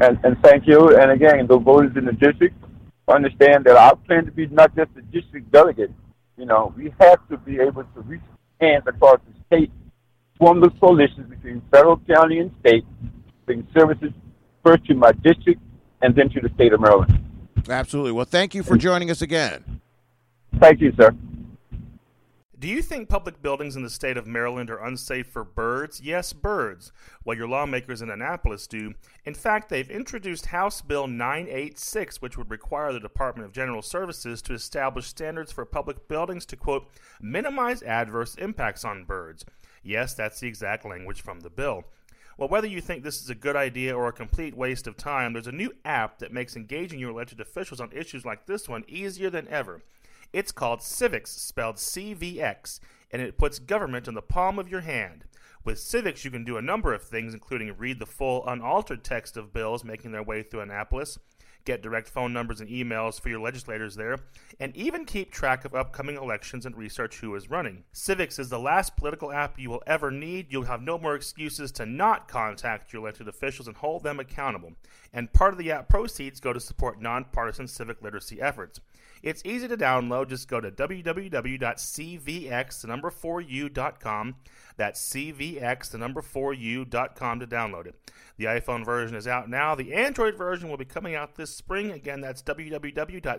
And, 0.00 0.18
and 0.24 0.42
thank 0.42 0.66
you. 0.66 0.96
And 0.96 1.10
again, 1.10 1.46
the 1.46 1.58
voters 1.58 1.94
in 1.96 2.06
the 2.06 2.12
district 2.12 2.56
understand 3.06 3.66
that 3.66 3.76
I 3.76 3.92
plan 4.06 4.24
to 4.24 4.30
be 4.30 4.46
not 4.46 4.74
just 4.74 4.88
a 4.96 5.02
district 5.02 5.52
delegate. 5.52 5.92
You 6.38 6.46
know, 6.46 6.72
we 6.78 6.94
have 6.98 7.18
to 7.28 7.36
be 7.36 7.60
able 7.60 7.84
to 7.84 8.00
reach 8.06 8.22
hands 8.58 8.84
across 8.86 9.20
the 9.28 9.34
state, 9.48 9.70
form 10.38 10.60
the 10.60 10.70
coalitions 10.70 11.28
between 11.28 11.60
federal, 11.70 11.98
county, 12.10 12.38
and 12.38 12.50
state, 12.60 12.86
bring 13.44 13.68
services 13.76 14.12
first 14.64 14.86
to 14.86 14.94
my 14.94 15.12
district 15.12 15.60
and 16.00 16.16
then 16.16 16.30
to 16.30 16.40
the 16.40 16.48
state 16.54 16.72
of 16.72 16.80
Maryland. 16.80 17.22
Absolutely. 17.68 18.12
Well, 18.12 18.24
thank 18.24 18.54
you 18.54 18.62
for 18.62 18.78
joining 18.78 19.10
us 19.10 19.20
again. 19.20 19.82
Thank 20.58 20.80
you, 20.80 20.90
sir. 20.98 21.14
Do 22.58 22.66
you 22.66 22.82
think 22.82 23.08
public 23.08 23.40
buildings 23.40 23.76
in 23.76 23.84
the 23.84 23.90
state 23.90 24.16
of 24.16 24.26
Maryland 24.26 24.68
are 24.68 24.84
unsafe 24.84 25.28
for 25.28 25.44
birds? 25.44 26.00
Yes, 26.00 26.32
birds. 26.32 26.90
Well, 27.24 27.36
your 27.36 27.46
lawmakers 27.46 28.02
in 28.02 28.10
Annapolis 28.10 28.66
do. 28.66 28.94
In 29.24 29.34
fact, 29.34 29.68
they've 29.68 29.88
introduced 29.88 30.46
House 30.46 30.82
Bill 30.82 31.06
986, 31.06 32.20
which 32.20 32.36
would 32.36 32.50
require 32.50 32.92
the 32.92 32.98
Department 32.98 33.46
of 33.46 33.52
General 33.52 33.80
Services 33.80 34.42
to 34.42 34.54
establish 34.54 35.06
standards 35.06 35.52
for 35.52 35.64
public 35.64 36.08
buildings 36.08 36.44
to, 36.46 36.56
quote, 36.56 36.88
minimize 37.20 37.84
adverse 37.84 38.34
impacts 38.34 38.84
on 38.84 39.04
birds. 39.04 39.44
Yes, 39.84 40.14
that's 40.14 40.40
the 40.40 40.48
exact 40.48 40.84
language 40.84 41.20
from 41.20 41.38
the 41.40 41.50
bill. 41.50 41.84
Well, 42.38 42.48
whether 42.48 42.66
you 42.66 42.80
think 42.80 43.04
this 43.04 43.22
is 43.22 43.30
a 43.30 43.36
good 43.36 43.54
idea 43.54 43.96
or 43.96 44.08
a 44.08 44.12
complete 44.12 44.56
waste 44.56 44.88
of 44.88 44.96
time, 44.96 45.32
there's 45.32 45.46
a 45.46 45.52
new 45.52 45.72
app 45.84 46.18
that 46.18 46.32
makes 46.32 46.56
engaging 46.56 46.98
your 46.98 47.10
elected 47.10 47.40
officials 47.40 47.80
on 47.80 47.92
issues 47.92 48.24
like 48.24 48.46
this 48.46 48.68
one 48.68 48.82
easier 48.88 49.30
than 49.30 49.46
ever. 49.46 49.82
It's 50.32 50.52
called 50.52 50.82
Civics, 50.82 51.30
spelled 51.30 51.76
CVX, 51.76 52.80
and 53.10 53.22
it 53.22 53.38
puts 53.38 53.58
government 53.58 54.08
in 54.08 54.14
the 54.14 54.22
palm 54.22 54.58
of 54.58 54.68
your 54.68 54.82
hand. 54.82 55.24
With 55.64 55.78
Civics, 55.78 56.24
you 56.24 56.30
can 56.30 56.44
do 56.44 56.56
a 56.56 56.62
number 56.62 56.92
of 56.92 57.02
things, 57.02 57.34
including 57.34 57.74
read 57.76 57.98
the 57.98 58.06
full 58.06 58.46
unaltered 58.46 59.04
text 59.04 59.36
of 59.36 59.52
bills 59.52 59.84
making 59.84 60.12
their 60.12 60.22
way 60.22 60.42
through 60.42 60.60
Annapolis, 60.60 61.18
get 61.68 61.82
direct 61.82 62.08
phone 62.08 62.32
numbers 62.32 62.62
and 62.62 62.70
emails 62.70 63.20
for 63.20 63.28
your 63.28 63.40
legislators 63.40 63.94
there, 63.94 64.16
and 64.58 64.74
even 64.74 65.04
keep 65.04 65.30
track 65.30 65.66
of 65.66 65.74
upcoming 65.74 66.16
elections 66.16 66.64
and 66.64 66.74
research 66.74 67.18
who 67.18 67.34
is 67.34 67.50
running. 67.50 67.84
Civics 67.92 68.38
is 68.38 68.48
the 68.48 68.58
last 68.58 68.96
political 68.96 69.30
app 69.30 69.58
you 69.58 69.68
will 69.68 69.82
ever 69.86 70.10
need. 70.10 70.46
You'll 70.48 70.64
have 70.64 70.80
no 70.80 70.98
more 70.98 71.14
excuses 71.14 71.70
to 71.72 71.84
not 71.84 72.26
contact 72.26 72.90
your 72.90 73.02
elected 73.02 73.28
officials 73.28 73.68
and 73.68 73.76
hold 73.76 74.02
them 74.02 74.18
accountable. 74.18 74.72
And 75.12 75.30
part 75.30 75.52
of 75.52 75.58
the 75.58 75.70
app 75.70 75.90
proceeds 75.90 76.40
go 76.40 76.54
to 76.54 76.60
support 76.60 77.02
nonpartisan 77.02 77.68
civic 77.68 78.00
literacy 78.02 78.40
efforts. 78.40 78.80
It's 79.22 79.42
easy 79.44 79.68
to 79.68 79.76
download. 79.76 80.28
Just 80.28 80.48
go 80.48 80.60
to 80.60 80.70
www.cvx, 80.70 81.20
the 82.80 82.86
number 82.86 83.10
4u.com. 83.10 84.36
That's 84.76 85.10
cvx, 85.10 85.90
the 85.90 85.98
number 85.98 86.22
4u.com 86.22 87.40
to 87.40 87.46
download 87.46 87.86
it. 87.86 88.12
The 88.36 88.44
iPhone 88.44 88.84
version 88.84 89.16
is 89.16 89.26
out 89.26 89.50
now. 89.50 89.74
The 89.74 89.92
Android 89.94 90.36
version 90.36 90.68
will 90.70 90.76
be 90.76 90.84
coming 90.84 91.16
out 91.16 91.34
this 91.34 91.57
spring. 91.58 91.90
Again, 91.90 92.22
that's 92.22 92.42
www.cvx, 92.42 93.36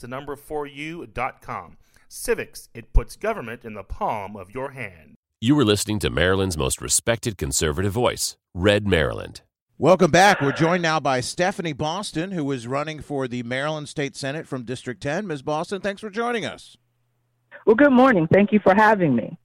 the 0.00 0.08
number 0.08 0.36
4u.com. 0.36 1.76
Civics, 2.08 2.68
it 2.72 2.92
puts 2.92 3.16
government 3.16 3.64
in 3.64 3.74
the 3.74 3.82
palm 3.82 4.36
of 4.36 4.54
your 4.54 4.70
hand. 4.70 5.14
You 5.40 5.56
were 5.56 5.64
listening 5.64 5.98
to 6.00 6.10
Maryland's 6.10 6.56
most 6.56 6.80
respected 6.80 7.36
conservative 7.36 7.92
voice, 7.92 8.36
Red 8.54 8.86
Maryland. 8.86 9.42
Welcome 9.76 10.12
back. 10.12 10.40
We're 10.40 10.52
joined 10.52 10.82
now 10.82 11.00
by 11.00 11.20
Stephanie 11.20 11.72
Boston, 11.72 12.30
who 12.30 12.52
is 12.52 12.68
running 12.68 13.00
for 13.00 13.26
the 13.26 13.42
Maryland 13.42 13.88
State 13.88 14.14
Senate 14.14 14.46
from 14.46 14.62
District 14.62 15.02
10. 15.02 15.26
Ms. 15.26 15.42
Boston, 15.42 15.80
thanks 15.80 16.00
for 16.00 16.10
joining 16.10 16.44
us. 16.44 16.76
Well, 17.66 17.74
good 17.74 17.90
morning. 17.90 18.28
Thank 18.32 18.52
you 18.52 18.60
for 18.60 18.74
having 18.74 19.16
me. 19.16 19.36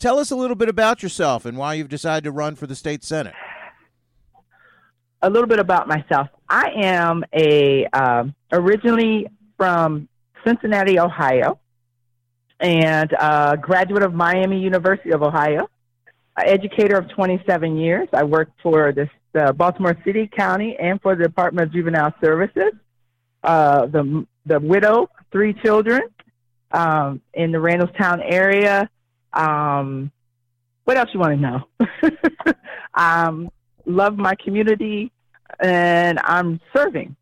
Tell 0.00 0.18
us 0.18 0.32
a 0.32 0.36
little 0.36 0.56
bit 0.56 0.68
about 0.68 1.02
yourself 1.02 1.44
and 1.44 1.56
why 1.56 1.74
you've 1.74 1.88
decided 1.88 2.24
to 2.24 2.32
run 2.32 2.56
for 2.56 2.66
the 2.66 2.74
state 2.74 3.04
senate. 3.04 3.34
A 5.22 5.30
little 5.30 5.46
bit 5.46 5.60
about 5.60 5.86
myself. 5.86 6.28
I 6.54 6.70
am 6.84 7.24
a 7.32 7.84
uh, 7.92 8.26
originally 8.52 9.26
from 9.56 10.08
Cincinnati, 10.46 11.00
Ohio, 11.00 11.58
and 12.60 13.10
a 13.10 13.58
graduate 13.60 14.04
of 14.04 14.14
Miami 14.14 14.60
University 14.60 15.10
of 15.10 15.24
Ohio. 15.24 15.68
Educator 16.38 16.96
of 16.96 17.08
27 17.08 17.76
years. 17.76 18.08
I 18.12 18.22
worked 18.22 18.60
for 18.62 18.92
the 18.92 19.08
uh, 19.34 19.52
Baltimore 19.52 19.96
City, 20.04 20.28
County, 20.28 20.76
and 20.78 21.00
for 21.02 21.16
the 21.16 21.24
Department 21.24 21.66
of 21.66 21.72
Juvenile 21.72 22.14
Services. 22.22 22.72
Uh, 23.42 23.86
the 23.86 24.24
the 24.46 24.60
widow, 24.60 25.10
three 25.32 25.54
children 25.54 26.02
um, 26.70 27.20
in 27.34 27.50
the 27.50 27.58
Randallstown 27.58 28.20
area. 28.24 28.88
Um, 29.32 30.12
what 30.84 30.96
else 30.96 31.10
you 31.12 31.18
want 31.18 31.34
to 31.34 31.40
know? 31.40 32.52
um, 32.94 33.50
love 33.86 34.16
my 34.16 34.36
community, 34.36 35.10
and 35.60 36.18
I'm 36.22 36.60
serving. 36.76 37.16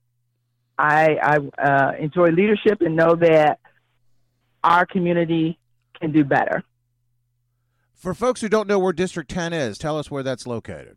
I, 0.78 1.16
I 1.22 1.62
uh, 1.62 1.92
enjoy 1.98 2.28
leadership 2.28 2.80
and 2.80 2.96
know 2.96 3.14
that 3.16 3.58
our 4.64 4.86
community 4.86 5.58
can 6.00 6.12
do 6.12 6.24
better. 6.24 6.62
For 7.94 8.14
folks 8.14 8.40
who 8.40 8.48
don't 8.48 8.66
know 8.66 8.78
where 8.78 8.92
District 8.92 9.30
10 9.30 9.52
is, 9.52 9.78
tell 9.78 9.96
us 9.98 10.10
where 10.10 10.22
that's 10.22 10.46
located. 10.46 10.96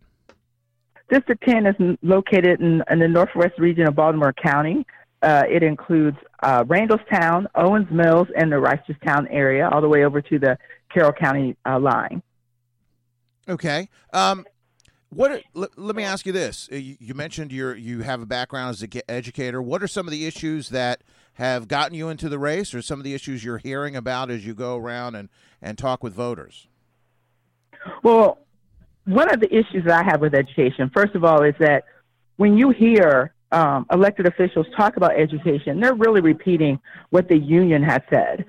District 1.10 1.44
10 1.48 1.68
is 1.68 1.98
located 2.02 2.60
in, 2.62 2.84
in 2.90 3.00
the 3.00 3.08
northwest 3.08 3.60
region 3.60 3.88
of 3.88 3.96
Baltimore 3.96 4.34
County. 4.34 4.88
Uh, 5.22 5.44
it 5.50 5.62
includes 5.62 6.18
uh, 6.42 6.64
Randallstown, 6.64 7.46
Owings 7.56 7.90
Mills, 7.92 8.28
and 8.36 8.52
the 8.52 8.56
Reisterstown 8.56 9.28
area, 9.30 9.70
all 9.70 9.82
the 9.82 9.88
way 9.88 10.04
over 10.04 10.22
to 10.22 10.40
the 10.40 10.58
Carroll 10.92 11.14
County 11.14 11.56
uh, 11.66 11.80
line. 11.80 12.24
Okay. 13.48 13.90
Um, 14.14 14.46
what? 15.10 15.44
Let, 15.54 15.78
let, 15.78 15.96
me 15.96 16.04
ask 16.04 16.26
you 16.26 16.32
this: 16.32 16.70
uh, 16.72 16.76
you, 16.76 16.98
you 17.00 17.14
mentioned 17.14 17.52
you 17.52 17.74
you 17.74 18.02
have 18.02 18.22
a 18.22 18.26
background 18.26 18.72
as 18.72 18.82
an 18.82 18.90
educator. 19.08 19.62
What 19.62 19.82
are 19.82 19.88
some 19.88 20.08
of 20.08 20.12
the 20.12 20.26
issues 20.26 20.70
that 20.70 21.02
have 21.34 21.68
gotten 21.68 21.96
you 21.96 22.10
into 22.10 22.30
the 22.30 22.40
race, 22.40 22.74
or 22.74 22.82
some 22.82 23.00
of 23.00 23.04
the 23.04 23.14
issues 23.14 23.44
you're 23.44 23.58
hearing 23.58 23.96
about 23.96 24.30
as 24.30 24.46
you 24.46 24.54
go 24.54 24.78
around 24.78 25.16
and 25.16 25.30
and 25.62 25.78
talk 25.78 26.04
with 26.04 26.14
voters? 26.14 26.68
Well, 28.04 28.40
one 29.06 29.32
of 29.32 29.40
the 29.40 29.54
issues 29.54 29.86
that 29.86 30.06
I 30.06 30.10
have 30.10 30.22
with 30.22 30.34
education, 30.34 30.92
first 30.94 31.16
of 31.16 31.24
all, 31.24 31.44
is 31.44 31.56
that 31.60 31.86
when 32.38 32.58
you 32.58 32.72
hear 32.72 33.34
um, 33.52 33.86
elected 33.92 34.28
officials 34.28 34.66
talk 34.76 34.98
about 34.98 35.18
education, 35.18 35.80
they're 35.80 35.94
really 35.94 36.22
repeating 36.22 36.80
what 37.12 37.30
the 37.30 37.38
union 37.38 37.84
has 37.84 38.02
said. 38.10 38.46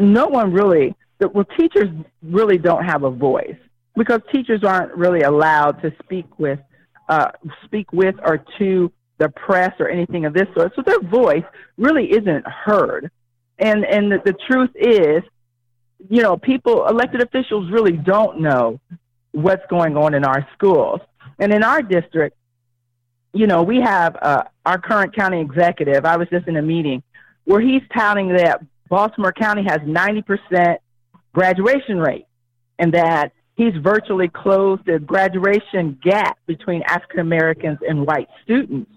No 0.00 0.26
one 0.26 0.52
really, 0.52 0.94
well, 1.20 1.46
teachers 1.58 1.88
really 2.22 2.58
don't 2.58 2.84
have 2.84 3.04
a 3.04 3.10
voice 3.10 3.56
because 4.00 4.22
teachers 4.32 4.64
aren't 4.64 4.94
really 4.94 5.20
allowed 5.20 5.72
to 5.82 5.92
speak 6.02 6.24
with, 6.38 6.58
uh, 7.10 7.30
speak 7.66 7.92
with 7.92 8.14
or 8.24 8.42
to 8.58 8.90
the 9.18 9.28
press 9.28 9.74
or 9.78 9.90
anything 9.90 10.24
of 10.24 10.32
this 10.32 10.46
sort. 10.56 10.72
So 10.74 10.80
their 10.80 11.02
voice 11.02 11.44
really 11.76 12.10
isn't 12.10 12.46
heard. 12.46 13.10
And 13.58 13.84
and 13.84 14.10
the, 14.10 14.22
the 14.24 14.34
truth 14.50 14.70
is, 14.74 15.22
you 16.08 16.22
know, 16.22 16.38
people, 16.38 16.86
elected 16.86 17.20
officials 17.20 17.70
really 17.70 17.92
don't 17.92 18.40
know 18.40 18.80
what's 19.32 19.66
going 19.68 19.98
on 19.98 20.14
in 20.14 20.24
our 20.24 20.48
schools. 20.54 21.00
And 21.38 21.52
in 21.52 21.62
our 21.62 21.82
district, 21.82 22.38
you 23.34 23.46
know, 23.46 23.62
we 23.62 23.82
have 23.82 24.16
uh, 24.22 24.44
our 24.64 24.78
current 24.78 25.14
county 25.14 25.42
executive. 25.42 26.06
I 26.06 26.16
was 26.16 26.26
just 26.30 26.48
in 26.48 26.56
a 26.56 26.62
meeting 26.62 27.02
where 27.44 27.60
he's 27.60 27.82
touting 27.94 28.28
that 28.28 28.64
Baltimore 28.88 29.32
County 29.32 29.64
has 29.64 29.80
90% 29.80 30.78
graduation 31.34 31.98
rate 31.98 32.24
and 32.78 32.94
that 32.94 33.32
he's 33.60 33.76
virtually 33.82 34.28
closed 34.28 34.82
the 34.86 34.98
graduation 34.98 35.98
gap 36.02 36.38
between 36.46 36.82
African 36.84 37.20
Americans 37.20 37.78
and 37.86 38.06
white 38.06 38.28
students. 38.42 38.90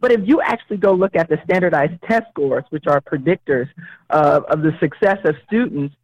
But 0.00 0.10
if 0.10 0.20
you 0.24 0.40
actually 0.40 0.78
go 0.78 0.92
look 0.92 1.14
at 1.14 1.28
the 1.28 1.38
standardized 1.44 2.02
test 2.08 2.24
scores, 2.30 2.64
which 2.70 2.88
are 2.88 3.00
predictors 3.00 3.68
of, 4.08 4.44
of 4.46 4.62
the 4.62 4.72
success 4.80 5.18
of 5.24 5.36
students, 5.46 5.94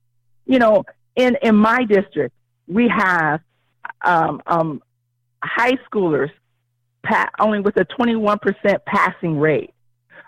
you 0.44 0.60
know, 0.60 0.84
in, 1.16 1.36
in 1.42 1.56
my 1.56 1.84
district, 1.84 2.32
we 2.68 2.88
have 2.88 3.40
um, 4.02 4.40
um, 4.46 4.82
high 5.42 5.76
schoolers 5.90 6.30
pa- 7.02 7.30
only 7.40 7.58
with 7.58 7.76
a 7.78 7.86
21% 7.86 8.38
passing 8.86 9.40
rate. 9.40 9.72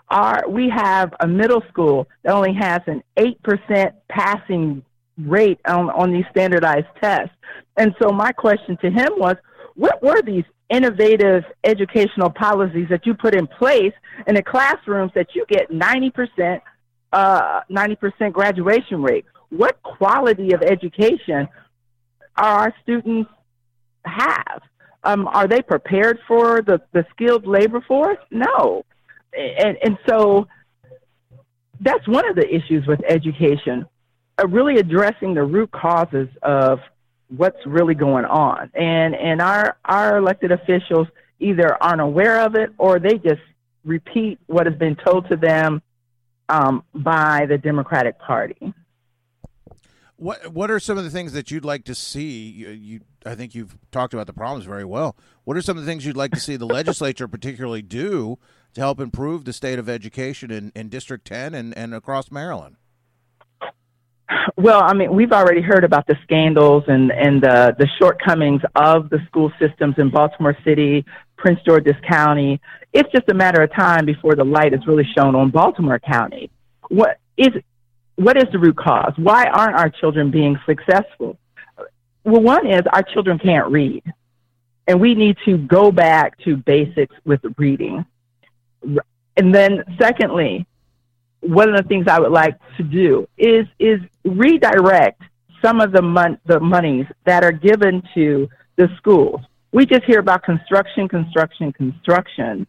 Our, 0.09 0.49
we 0.49 0.69
have 0.69 1.13
a 1.21 1.27
middle 1.27 1.63
school 1.69 2.09
that 2.23 2.33
only 2.33 2.55
has 2.55 2.81
an 2.87 3.03
8% 3.17 3.93
passing 4.09 4.83
rate 5.19 5.59
on, 5.67 5.89
on 5.89 6.11
these 6.11 6.25
standardized 6.31 6.87
tests. 7.01 7.33
And 7.77 7.95
so 8.01 8.09
my 8.09 8.31
question 8.31 8.77
to 8.81 8.89
him 8.89 9.09
was, 9.17 9.35
what 9.75 10.01
were 10.01 10.21
these 10.21 10.43
innovative 10.69 11.43
educational 11.63 12.29
policies 12.29 12.87
that 12.89 13.05
you 13.05 13.13
put 13.13 13.33
in 13.33 13.47
place 13.47 13.93
in 14.27 14.35
the 14.35 14.43
classrooms 14.43 15.11
that 15.15 15.27
you 15.33 15.45
get 15.47 15.69
90%, 15.71 16.61
uh, 17.13 17.61
90% 17.69 18.33
graduation 18.33 19.01
rate? 19.01 19.25
What 19.49 19.81
quality 19.81 20.53
of 20.53 20.61
education 20.61 21.47
are 22.37 22.59
our 22.59 22.73
students 22.83 23.29
have. 24.05 24.61
Um, 25.03 25.27
are 25.27 25.47
they 25.47 25.61
prepared 25.61 26.19
for 26.27 26.61
the, 26.61 26.81
the 26.91 27.05
skilled 27.11 27.47
labor 27.47 27.81
force? 27.87 28.17
No. 28.31 28.83
And, 29.33 29.77
and 29.83 29.97
so 30.07 30.47
that's 31.79 32.05
one 32.07 32.27
of 32.27 32.35
the 32.35 32.47
issues 32.47 32.85
with 32.85 32.99
education, 33.07 33.85
really 34.47 34.77
addressing 34.77 35.33
the 35.33 35.43
root 35.43 35.71
causes 35.71 36.27
of 36.43 36.79
what's 37.35 37.65
really 37.65 37.95
going 37.95 38.25
on. 38.25 38.71
And, 38.73 39.15
and 39.15 39.41
our, 39.41 39.77
our 39.85 40.17
elected 40.17 40.51
officials 40.51 41.07
either 41.39 41.81
aren't 41.81 42.01
aware 42.01 42.41
of 42.41 42.55
it 42.55 42.71
or 42.77 42.99
they 42.99 43.17
just 43.17 43.41
repeat 43.85 44.39
what 44.47 44.65
has 44.65 44.75
been 44.75 44.95
told 44.95 45.27
to 45.29 45.35
them 45.35 45.81
um, 46.49 46.83
by 46.93 47.45
the 47.47 47.57
Democratic 47.57 48.19
Party. 48.19 48.73
What 50.17 50.51
What 50.51 50.69
are 50.69 50.79
some 50.79 50.97
of 50.97 51.05
the 51.05 51.09
things 51.09 51.31
that 51.31 51.49
you'd 51.49 51.63
like 51.63 51.85
to 51.85 51.95
see? 51.95 52.49
You, 52.49 52.69
you, 52.69 52.99
I 53.25 53.35
think 53.35 53.55
you've 53.55 53.77
talked 53.91 54.13
about 54.13 54.27
the 54.27 54.33
problems 54.33 54.65
very 54.65 54.83
well. 54.83 55.15
What 55.45 55.55
are 55.55 55.61
some 55.61 55.77
of 55.77 55.85
the 55.85 55.89
things 55.89 56.05
you'd 56.05 56.17
like 56.17 56.31
to 56.31 56.39
see 56.39 56.57
the 56.57 56.65
legislature 56.79 57.27
particularly 57.27 57.81
do 57.81 58.37
to 58.73 58.81
help 58.81 58.99
improve 58.99 59.45
the 59.45 59.53
state 59.53 59.79
of 59.79 59.87
education 59.87 60.51
in, 60.51 60.73
in 60.75 60.89
District 60.89 61.25
10 61.25 61.53
and, 61.53 61.77
and 61.77 61.93
across 61.93 62.31
Maryland? 62.31 62.75
Well, 64.55 64.81
I 64.83 64.93
mean, 64.93 65.13
we've 65.13 65.31
already 65.31 65.61
heard 65.61 65.83
about 65.83 66.05
the 66.05 66.15
scandals 66.23 66.83
and, 66.87 67.11
and 67.11 67.41
the, 67.41 67.75
the 67.79 67.87
shortcomings 67.99 68.61
of 68.75 69.09
the 69.09 69.19
school 69.27 69.51
systems 69.59 69.95
in 69.97 70.09
Baltimore 70.09 70.55
City, 70.63 71.03
Prince 71.37 71.59
George's 71.65 71.95
County. 72.07 72.61
It's 72.93 73.11
just 73.11 73.29
a 73.29 73.33
matter 73.33 73.61
of 73.61 73.73
time 73.73 74.05
before 74.05 74.35
the 74.35 74.43
light 74.43 74.73
is 74.73 74.85
really 74.85 75.07
shown 75.17 75.35
on 75.35 75.49
Baltimore 75.49 75.99
County. 75.99 76.51
What 76.89 77.17
is 77.37 77.49
what 78.15 78.35
is 78.35 78.45
the 78.51 78.59
root 78.59 78.75
cause? 78.75 79.13
Why 79.15 79.45
aren't 79.45 79.77
our 79.77 79.89
children 79.89 80.29
being 80.29 80.59
successful? 80.65 81.37
Well, 82.25 82.41
one 82.41 82.67
is 82.67 82.81
our 82.91 83.01
children 83.01 83.39
can't 83.39 83.71
read, 83.71 84.03
and 84.87 84.99
we 84.99 85.15
need 85.15 85.37
to 85.45 85.57
go 85.57 85.91
back 85.91 86.37
to 86.39 86.57
basics 86.57 87.15
with 87.23 87.39
reading. 87.57 88.05
And 89.37 89.55
then, 89.55 89.85
secondly, 89.97 90.67
one 91.41 91.69
of 91.69 91.75
the 91.75 91.87
things 91.87 92.07
I 92.07 92.19
would 92.19 92.31
like 92.31 92.57
to 92.77 92.83
do 92.83 93.27
is 93.37 93.65
is 93.79 93.99
redirect 94.23 95.21
some 95.61 95.81
of 95.81 95.91
the 95.91 96.01
mon- 96.01 96.39
the 96.45 96.59
monies 96.59 97.05
that 97.25 97.43
are 97.43 97.51
given 97.51 98.03
to 98.15 98.49
the 98.75 98.89
schools. 98.97 99.41
We 99.71 99.85
just 99.85 100.03
hear 100.05 100.19
about 100.19 100.43
construction, 100.43 101.07
construction, 101.07 101.71
construction. 101.73 102.65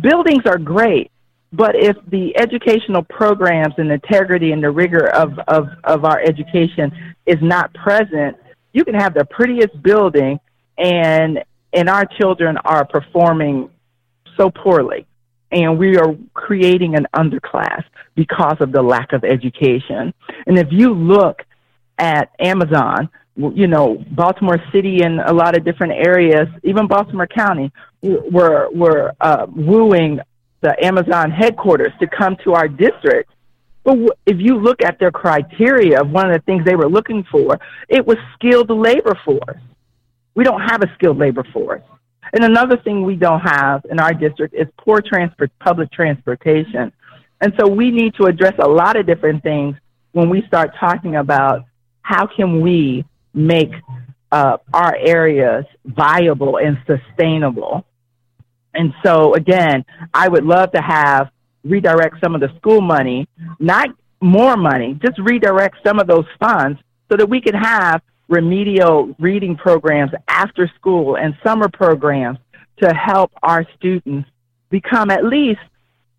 Buildings 0.00 0.44
are 0.46 0.58
great, 0.58 1.10
but 1.52 1.74
if 1.74 1.96
the 2.08 2.36
educational 2.38 3.02
programs 3.02 3.74
and 3.78 3.90
integrity 3.90 4.52
and 4.52 4.62
the 4.62 4.70
rigor 4.70 5.08
of, 5.08 5.36
of, 5.48 5.68
of 5.82 6.04
our 6.04 6.20
education 6.20 6.92
is 7.26 7.38
not 7.40 7.74
present, 7.74 8.36
you 8.72 8.84
can 8.84 8.94
have 8.94 9.14
the 9.14 9.24
prettiest 9.24 9.82
building 9.82 10.38
and 10.78 11.42
and 11.72 11.88
our 11.88 12.04
children 12.04 12.56
are 12.64 12.84
performing 12.84 13.70
so 14.36 14.50
poorly. 14.50 15.06
And 15.52 15.78
we 15.78 15.96
are 15.96 16.16
creating 16.34 16.94
an 16.94 17.06
underclass 17.14 17.82
because 18.14 18.56
of 18.60 18.72
the 18.72 18.82
lack 18.82 19.12
of 19.12 19.24
education. 19.24 20.14
And 20.46 20.58
if 20.58 20.68
you 20.70 20.94
look 20.94 21.42
at 21.98 22.30
Amazon, 22.38 23.08
you 23.36 23.66
know, 23.66 24.04
Baltimore 24.10 24.58
City 24.72 25.02
and 25.02 25.20
a 25.20 25.32
lot 25.32 25.56
of 25.56 25.64
different 25.64 25.94
areas, 25.94 26.48
even 26.62 26.86
Baltimore 26.86 27.26
County, 27.26 27.72
were 28.02 28.68
were 28.72 29.12
uh, 29.20 29.46
wooing 29.54 30.20
the 30.60 30.74
Amazon 30.84 31.30
headquarters 31.30 31.92
to 32.00 32.06
come 32.06 32.36
to 32.44 32.52
our 32.52 32.68
district. 32.68 33.30
But 33.82 33.96
if 34.26 34.36
you 34.38 34.58
look 34.58 34.82
at 34.82 34.98
their 34.98 35.10
criteria 35.10 36.00
of 36.00 36.10
one 36.10 36.30
of 36.30 36.36
the 36.36 36.42
things 36.44 36.64
they 36.64 36.76
were 36.76 36.88
looking 36.88 37.24
for, 37.30 37.58
it 37.88 38.06
was 38.06 38.18
skilled 38.34 38.70
labor 38.70 39.18
force. 39.24 39.60
We 40.34 40.44
don't 40.44 40.60
have 40.60 40.82
a 40.82 40.92
skilled 40.94 41.18
labor 41.18 41.44
force. 41.52 41.82
And 42.32 42.44
another 42.44 42.76
thing 42.76 43.04
we 43.04 43.16
don't 43.16 43.40
have 43.40 43.84
in 43.90 43.98
our 43.98 44.12
district 44.12 44.54
is 44.54 44.66
poor 44.78 45.00
transport, 45.00 45.50
public 45.58 45.90
transportation. 45.90 46.92
And 47.40 47.52
so 47.58 47.66
we 47.68 47.90
need 47.90 48.14
to 48.14 48.26
address 48.26 48.54
a 48.58 48.68
lot 48.68 48.96
of 48.96 49.06
different 49.06 49.42
things 49.42 49.76
when 50.12 50.28
we 50.28 50.42
start 50.46 50.72
talking 50.78 51.16
about 51.16 51.64
how 52.02 52.26
can 52.26 52.60
we 52.60 53.04
make 53.32 53.70
uh, 54.32 54.58
our 54.72 54.96
areas 54.96 55.64
viable 55.84 56.58
and 56.58 56.78
sustainable. 56.86 57.84
And 58.74 58.92
so, 59.04 59.34
again, 59.34 59.84
I 60.14 60.28
would 60.28 60.44
love 60.44 60.72
to 60.72 60.80
have 60.80 61.30
redirect 61.64 62.16
some 62.22 62.34
of 62.34 62.40
the 62.40 62.52
school 62.56 62.80
money, 62.80 63.28
not 63.58 63.88
more 64.20 64.56
money, 64.56 64.98
just 65.02 65.18
redirect 65.18 65.76
some 65.84 65.98
of 65.98 66.06
those 66.06 66.26
funds 66.38 66.78
so 67.10 67.16
that 67.16 67.28
we 67.28 67.40
can 67.40 67.54
have 67.54 68.02
remedial 68.30 69.14
reading 69.18 69.56
programs 69.56 70.12
after 70.28 70.70
school 70.76 71.16
and 71.16 71.36
summer 71.44 71.68
programs 71.68 72.38
to 72.80 72.94
help 72.94 73.32
our 73.42 73.66
students 73.76 74.28
become 74.70 75.10
at 75.10 75.24
least 75.24 75.60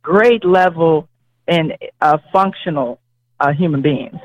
grade 0.03 0.43
level 0.43 1.07
and 1.47 1.73
uh, 2.01 2.17
functional 2.31 2.99
uh, 3.39 3.51
human 3.53 3.81
beings. 3.81 4.19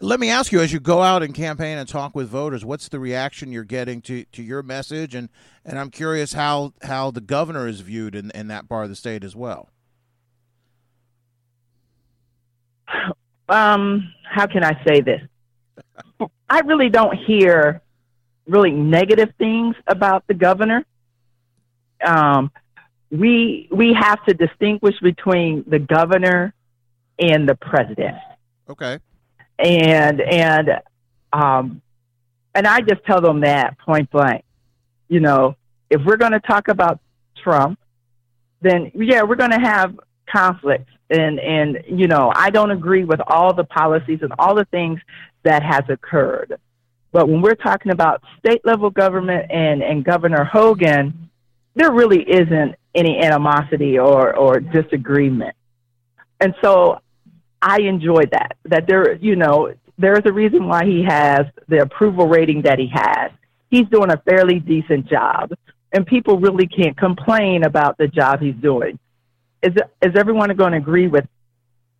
Let 0.00 0.20
me 0.20 0.28
ask 0.28 0.52
you, 0.52 0.60
as 0.60 0.74
you 0.74 0.78
go 0.78 1.00
out 1.00 1.22
and 1.22 1.34
campaign 1.34 1.78
and 1.78 1.88
talk 1.88 2.14
with 2.14 2.28
voters, 2.28 2.64
what's 2.66 2.88
the 2.88 3.00
reaction 3.00 3.50
you're 3.50 3.64
getting 3.64 4.02
to, 4.02 4.24
to 4.32 4.42
your 4.42 4.62
message? 4.62 5.14
And, 5.14 5.30
and 5.64 5.78
I'm 5.78 5.90
curious 5.90 6.34
how, 6.34 6.74
how 6.82 7.10
the 7.10 7.22
governor 7.22 7.66
is 7.66 7.80
viewed 7.80 8.14
in, 8.14 8.30
in 8.32 8.48
that 8.48 8.68
part 8.68 8.84
of 8.84 8.90
the 8.90 8.96
state 8.96 9.24
as 9.24 9.34
well. 9.34 9.70
Um, 13.48 14.12
how 14.22 14.46
can 14.46 14.62
I 14.62 14.84
say 14.86 15.00
this? 15.00 15.22
I 16.48 16.60
really 16.60 16.88
don't 16.88 17.16
hear 17.16 17.82
really 18.46 18.70
negative 18.70 19.32
things 19.38 19.76
about 19.86 20.26
the 20.26 20.34
governor. 20.34 20.84
Um, 22.04 22.50
we 23.10 23.68
we 23.70 23.94
have 23.94 24.24
to 24.26 24.34
distinguish 24.34 24.98
between 25.00 25.64
the 25.66 25.78
governor 25.78 26.54
and 27.18 27.48
the 27.48 27.54
president. 27.54 28.16
Okay 28.68 28.98
and 29.58 30.20
and 30.20 30.70
um, 31.32 31.82
and 32.54 32.66
I 32.66 32.80
just 32.80 33.04
tell 33.04 33.20
them 33.20 33.40
that 33.40 33.78
point 33.78 34.10
blank. 34.10 34.44
You 35.08 35.20
know, 35.20 35.56
if 35.90 36.02
we're 36.04 36.16
going 36.16 36.32
to 36.32 36.40
talk 36.40 36.68
about 36.68 37.00
Trump, 37.42 37.78
then 38.60 38.90
yeah, 38.94 39.22
we're 39.22 39.36
going 39.36 39.50
to 39.50 39.60
have 39.60 39.98
conflicts, 40.28 40.92
and 41.10 41.38
and 41.38 41.78
you 41.86 42.08
know, 42.08 42.32
I 42.34 42.50
don't 42.50 42.70
agree 42.70 43.04
with 43.04 43.20
all 43.26 43.54
the 43.54 43.64
policies 43.64 44.20
and 44.22 44.32
all 44.38 44.54
the 44.54 44.64
things 44.66 45.00
that 45.42 45.62
has 45.62 45.82
occurred. 45.88 46.58
But 47.12 47.28
when 47.28 47.40
we're 47.40 47.54
talking 47.54 47.92
about 47.92 48.22
state 48.38 48.64
level 48.64 48.90
government 48.90 49.50
and 49.50 49.82
and 49.82 50.04
Governor 50.04 50.44
Hogan, 50.44 51.30
there 51.74 51.92
really 51.92 52.22
isn't 52.22 52.74
any 52.94 53.20
animosity 53.22 53.98
or 53.98 54.34
or 54.34 54.60
disagreement. 54.60 55.54
And 56.40 56.54
so 56.62 57.00
I 57.62 57.80
enjoy 57.80 58.24
that. 58.32 58.56
That 58.64 58.86
there, 58.86 59.14
you 59.14 59.36
know, 59.36 59.72
there 59.98 60.14
is 60.14 60.22
a 60.26 60.32
reason 60.32 60.66
why 60.66 60.84
he 60.84 61.02
has 61.04 61.46
the 61.68 61.78
approval 61.78 62.28
rating 62.28 62.62
that 62.62 62.78
he 62.78 62.88
has. 62.92 63.30
He's 63.70 63.88
doing 63.88 64.10
a 64.10 64.18
fairly 64.18 64.60
decent 64.60 65.08
job, 65.08 65.52
and 65.92 66.06
people 66.06 66.38
really 66.38 66.66
can't 66.66 66.96
complain 66.96 67.64
about 67.64 67.98
the 67.98 68.08
job 68.08 68.40
he's 68.40 68.54
doing. 68.56 68.98
Is 69.62 69.72
is 70.02 70.12
everyone 70.16 70.54
going 70.56 70.72
to 70.72 70.78
agree 70.78 71.08
with 71.08 71.26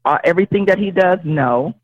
uh, 0.05 0.19
everything 0.25 0.67
that 0.67 0.79
he 0.79 0.91
does? 0.91 1.19
No. 1.25 1.75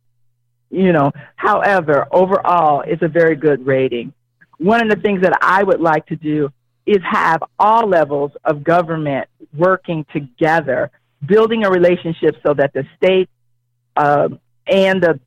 You 0.71 0.93
know, 0.93 1.13
however, 1.37 2.07
overall, 2.11 2.83
it's 2.87 3.03
a 3.03 3.09
very 3.09 3.37
good 3.37 3.67
rating. 3.67 4.15
One 4.57 4.81
of 4.81 4.89
the 4.89 5.03
things 5.03 5.21
that 5.23 5.39
I 5.43 5.63
would 5.63 5.81
like 5.81 6.07
to 6.07 6.17
do 6.17 6.49
is 6.87 6.99
have 7.03 7.43
all 7.59 7.87
levels 7.87 8.33
of 8.45 8.65
government 8.65 9.29
working 9.53 10.07
together, 10.13 10.91
building 11.27 11.65
a 11.65 11.71
relationship 11.71 12.37
so 12.45 12.55
that 12.55 12.73
the 12.73 12.85
state 12.97 13.29
uh, 13.97 14.31
and 14.67 15.03
the 15.03 15.21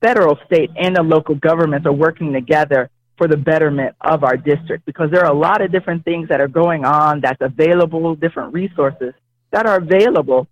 federal, 0.00 0.38
state, 0.46 0.70
and 0.76 0.96
the 0.96 1.02
local 1.02 1.34
governments 1.34 1.86
are 1.86 1.92
working 1.92 2.32
together 2.32 2.88
for 3.18 3.28
the 3.28 3.36
betterment 3.36 3.94
of 4.00 4.24
our 4.24 4.36
district 4.36 4.86
because 4.86 5.10
there 5.10 5.24
are 5.24 5.30
a 5.30 5.38
lot 5.38 5.60
of 5.60 5.70
different 5.70 6.04
things 6.04 6.28
that 6.28 6.40
are 6.40 6.48
going 6.48 6.84
on 6.84 7.20
that's 7.20 7.40
available, 7.40 8.14
different 8.14 8.54
resources 8.54 9.12
that 9.52 9.66
are 9.66 9.76
available 9.76 10.48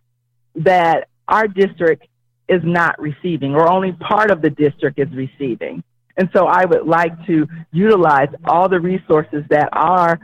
that 0.54 1.08
our 1.28 1.48
district 1.48 2.06
is 2.48 2.60
not 2.64 3.00
receiving 3.00 3.54
or 3.54 3.68
only 3.68 3.92
part 3.92 4.30
of 4.30 4.42
the 4.42 4.50
district 4.50 4.98
is 4.98 5.08
receiving. 5.12 5.82
And 6.16 6.28
so 6.34 6.46
I 6.46 6.64
would 6.64 6.86
like 6.86 7.12
to 7.26 7.46
utilize 7.72 8.28
all 8.44 8.68
the 8.68 8.80
resources 8.80 9.44
that 9.50 9.68
are 9.72 10.18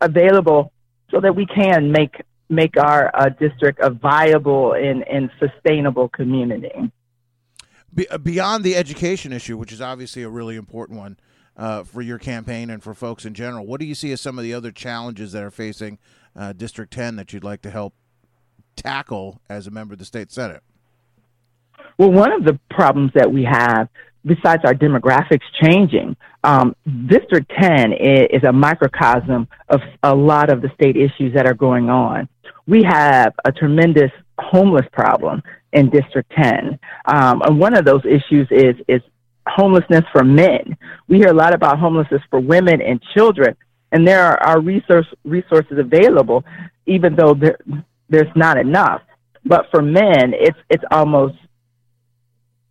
available 0.00 0.72
so 1.10 1.20
that 1.20 1.34
we 1.34 1.46
can 1.46 1.92
make 1.92 2.20
make 2.48 2.76
our 2.76 3.10
uh, 3.14 3.30
district 3.30 3.78
a 3.80 3.88
viable 3.88 4.74
and, 4.74 5.08
and 5.08 5.30
sustainable 5.40 6.08
community. 6.10 6.92
Be- 7.94 8.08
uh, 8.08 8.18
beyond 8.18 8.62
the 8.62 8.76
education 8.76 9.32
issue, 9.32 9.56
which 9.56 9.72
is 9.72 9.80
obviously 9.80 10.22
a 10.22 10.28
really 10.28 10.56
important 10.56 10.98
one 10.98 11.16
uh, 11.56 11.82
for 11.84 12.02
your 12.02 12.18
campaign 12.18 12.68
and 12.68 12.82
for 12.82 12.92
folks 12.92 13.24
in 13.24 13.32
general, 13.32 13.64
what 13.64 13.80
do 13.80 13.86
you 13.86 13.94
see 13.94 14.12
as 14.12 14.20
some 14.20 14.38
of 14.38 14.44
the 14.44 14.52
other 14.52 14.70
challenges 14.70 15.32
that 15.32 15.42
are 15.42 15.50
facing 15.50 15.98
uh, 16.36 16.52
District 16.52 16.92
10 16.92 17.16
that 17.16 17.32
you'd 17.32 17.44
like 17.44 17.62
to 17.62 17.70
help 17.70 17.94
tackle 18.76 19.40
as 19.48 19.66
a 19.66 19.70
member 19.70 19.94
of 19.94 19.98
the 19.98 20.04
state 20.04 20.30
senate? 20.30 20.62
Well, 21.98 22.10
one 22.10 22.32
of 22.32 22.44
the 22.44 22.58
problems 22.70 23.12
that 23.14 23.32
we 23.32 23.44
have, 23.44 23.88
besides 24.24 24.62
our 24.64 24.74
demographics 24.74 25.42
changing, 25.62 26.16
um, 26.44 26.74
District 27.06 27.50
10 27.60 27.92
is 27.92 28.42
a 28.44 28.52
microcosm 28.52 29.46
of 29.68 29.80
a 30.02 30.14
lot 30.14 30.50
of 30.50 30.62
the 30.62 30.70
state 30.74 30.96
issues 30.96 31.34
that 31.34 31.46
are 31.46 31.54
going 31.54 31.90
on 31.90 32.28
we 32.66 32.82
have 32.84 33.34
a 33.44 33.52
tremendous 33.52 34.10
homeless 34.38 34.86
problem 34.92 35.42
in 35.72 35.90
District 35.90 36.30
10. 36.36 36.78
Um, 37.06 37.42
and 37.42 37.58
one 37.58 37.76
of 37.76 37.84
those 37.84 38.02
issues 38.04 38.48
is, 38.50 38.76
is 38.88 39.00
homelessness 39.46 40.04
for 40.12 40.24
men. 40.24 40.76
We 41.08 41.16
hear 41.16 41.28
a 41.28 41.34
lot 41.34 41.54
about 41.54 41.78
homelessness 41.78 42.22
for 42.30 42.40
women 42.40 42.80
and 42.80 43.02
children, 43.14 43.56
and 43.90 44.06
there 44.06 44.22
are, 44.22 44.42
are 44.42 44.60
resource, 44.60 45.06
resources 45.24 45.78
available, 45.78 46.44
even 46.86 47.16
though 47.16 47.34
there, 47.34 47.58
there's 48.12 48.34
not 48.36 48.58
enough. 48.58 49.02
But 49.44 49.66
for 49.72 49.82
men, 49.82 50.34
it's, 50.34 50.58
it's 50.70 50.84
almost 50.90 51.34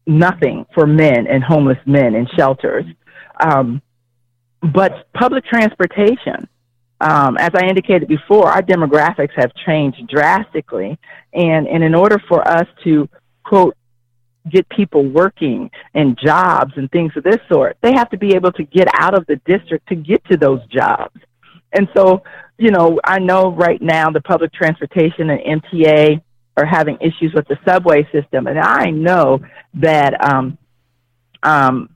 nothing 0.07 0.65
for 0.73 0.87
men 0.87 1.27
and 1.27 1.43
homeless 1.43 1.79
men 1.85 2.15
in 2.15 2.27
shelters. 2.37 2.85
Um, 3.39 3.81
but 4.61 5.11
public 5.13 5.43
transportation, 5.45 6.47
um, 7.01 7.37
as 7.37 7.49
I 7.55 7.65
indicated 7.65 8.07
before, 8.07 8.47
our 8.47 8.61
demographics 8.61 9.33
have 9.35 9.51
changed 9.65 10.07
drastically. 10.07 10.97
And, 11.33 11.67
and 11.67 11.83
in 11.83 11.95
order 11.95 12.21
for 12.29 12.47
us 12.47 12.67
to, 12.83 13.09
quote, 13.43 13.75
get 14.49 14.67
people 14.69 15.03
working 15.03 15.69
and 15.93 16.17
jobs 16.17 16.73
and 16.75 16.89
things 16.91 17.11
of 17.15 17.23
this 17.23 17.37
sort, 17.51 17.77
they 17.81 17.93
have 17.93 18.09
to 18.11 18.17
be 18.17 18.35
able 18.35 18.51
to 18.53 18.63
get 18.63 18.87
out 18.93 19.13
of 19.13 19.25
the 19.27 19.35
district 19.45 19.87
to 19.89 19.95
get 19.95 20.23
to 20.25 20.37
those 20.37 20.65
jobs. 20.67 21.19
And 21.73 21.87
so, 21.95 22.23
you 22.57 22.71
know, 22.71 22.99
I 23.03 23.19
know 23.19 23.51
right 23.51 23.81
now 23.81 24.09
the 24.09 24.21
public 24.21 24.53
transportation 24.53 25.29
and 25.29 25.63
MTA 25.63 26.21
are 26.57 26.65
having 26.65 26.97
issues 26.99 27.33
with 27.33 27.47
the 27.47 27.57
subway 27.67 28.03
system, 28.11 28.47
and 28.47 28.59
I 28.59 28.89
know 28.89 29.39
that 29.75 30.13
um, 30.23 30.57
um, 31.43 31.89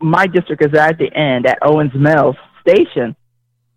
my 0.00 0.26
district 0.26 0.64
is 0.64 0.74
at 0.74 0.98
the 0.98 1.12
end 1.14 1.46
at 1.46 1.58
Owings 1.62 1.94
Mills 1.94 2.36
Station, 2.60 3.14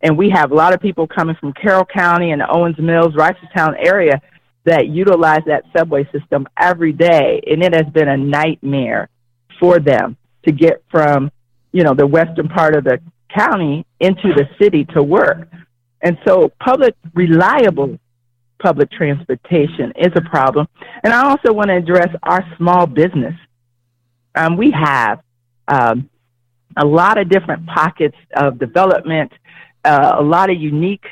and 0.01 0.17
we 0.17 0.30
have 0.30 0.51
a 0.51 0.55
lot 0.55 0.73
of 0.73 0.82
people 0.82 1.07
coming 1.07 1.36
from 1.39 1.53
Carroll 1.53 1.86
County 1.86 2.32
and 2.32 2.41
Owings 2.41 2.80
Mills, 2.80 3.13
Reisterstown 3.13 3.75
area 3.77 4.21
that 4.65 4.88
utilize 4.88 5.41
that 5.45 5.63
subway 5.75 6.09
system 6.11 6.47
every 6.57 6.91
day, 6.91 7.41
and 7.47 7.63
it 7.63 7.73
has 7.73 7.86
been 7.93 8.07
a 8.07 8.17
nightmare 8.17 9.09
for 9.59 9.80
them 9.80 10.17
to 10.45 10.51
get 10.51 10.84
from, 10.89 11.32
you 11.71 11.84
know, 11.84 11.93
the 11.93 12.07
western 12.07 12.47
part 12.47 12.75
of 12.75 12.84
the 12.84 12.99
county 13.30 13.86
into 13.99 14.34
the 14.34 14.49
city 14.61 14.86
to 14.86 15.03
work. 15.03 15.49
And 16.01 16.17
so 16.25 16.51
public, 16.59 16.95
reliable 17.13 17.99
public 18.61 18.91
transportation 18.91 19.93
is 19.95 20.11
a 20.15 20.21
problem. 20.21 20.67
And 21.03 21.13
I 21.13 21.30
also 21.30 21.53
want 21.53 21.69
to 21.69 21.75
address 21.75 22.09
our 22.23 22.45
small 22.57 22.86
business. 22.86 23.36
Um, 24.36 24.57
we 24.57 24.71
have 24.71 25.21
um, 25.67 26.09
a 26.77 26.86
lot 26.86 27.17
of 27.17 27.30
different 27.30 27.65
pockets 27.67 28.17
of 28.36 28.59
development, 28.59 29.32
uh, 29.84 30.15
a 30.17 30.23
lot 30.23 30.49
of 30.49 30.57
unique, 30.57 31.05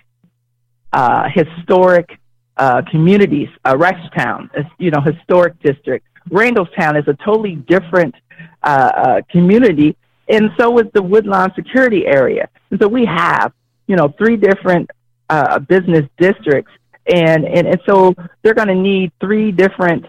uh, 0.93 1.29
historic 1.33 2.19
uh, 2.57 2.81
communities. 2.89 3.49
Uh, 3.63 3.75
Reisterstown, 3.75 4.49
is, 4.57 4.65
you 4.77 4.91
know, 4.91 5.01
historic 5.01 5.59
district. 5.61 6.05
Randallstown 6.29 6.99
is 6.99 7.07
a 7.07 7.13
totally 7.23 7.55
different 7.55 8.15
uh, 8.63 8.67
uh, 8.67 9.21
community, 9.29 9.95
and 10.29 10.51
so 10.59 10.77
is 10.79 10.85
the 10.93 11.01
Woodlawn 11.01 11.53
security 11.55 12.05
area. 12.05 12.49
And 12.71 12.79
so 12.79 12.87
we 12.87 13.05
have, 13.05 13.53
you 13.87 13.95
know, 13.95 14.13
three 14.17 14.35
different 14.37 14.89
uh, 15.29 15.59
business 15.59 16.05
districts 16.17 16.71
and 17.13 17.45
and, 17.45 17.67
and 17.67 17.79
so 17.85 18.13
they're 18.41 18.53
going 18.53 18.67
to 18.67 18.75
need 18.75 19.11
three 19.19 19.51
different 19.51 20.05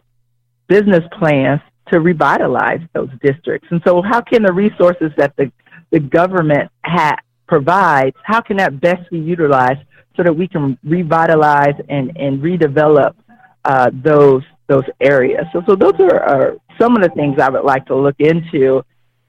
business 0.66 1.04
plans 1.18 1.60
to 1.90 2.00
revitalize 2.00 2.80
those 2.92 3.08
districts. 3.22 3.68
And 3.70 3.80
so, 3.86 4.02
how 4.02 4.20
can 4.20 4.42
the 4.42 4.52
resources 4.52 5.12
that 5.16 5.34
the 5.36 5.50
the 5.90 6.00
government 6.00 6.70
ha- 6.84 7.16
provides, 7.46 8.16
how 8.22 8.40
can 8.40 8.58
that 8.58 8.80
best 8.80 9.08
be 9.10 9.18
utilized 9.18 9.80
so 10.16 10.22
that 10.22 10.34
we 10.34 10.48
can 10.48 10.78
revitalize 10.84 11.74
and 11.88 12.16
and 12.16 12.42
redevelop 12.42 13.14
uh, 13.64 13.90
those 13.92 14.42
those 14.66 14.84
areas? 15.00 15.46
So, 15.52 15.62
so 15.66 15.76
those 15.76 15.94
are, 16.00 16.20
are, 16.20 16.56
some 16.78 16.94
of 16.96 17.02
the 17.02 17.08
things 17.10 17.40
I 17.40 17.48
would 17.48 17.64
like 17.64 17.86
to 17.86 17.96
look 17.96 18.16
into. 18.18 18.84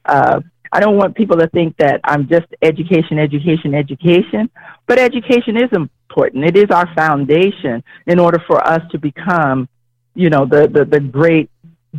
Uh, 0.06 0.42
I 0.72 0.80
don't 0.80 0.98
want 0.98 1.16
people 1.16 1.38
to 1.38 1.48
think 1.48 1.78
that 1.78 2.00
I'm 2.04 2.28
just 2.28 2.46
education, 2.62 3.18
education, 3.18 3.74
education, 3.74 4.50
but 4.88 5.00
education 5.00 5.58
is 5.58 5.70
important. 5.74 6.46
It 6.46 6.58
is 6.58 6.70
our 6.72 6.94
foundation 6.96 7.84
in 8.06 8.20
order 8.20 8.42
for 8.46 8.66
us 8.66 8.82
to 8.92 9.00
become, 9.00 9.68
you 10.14 10.30
know, 10.30 10.46
the, 10.46 10.68
the, 10.68 10.86
the 10.86 11.00
great 11.00 11.50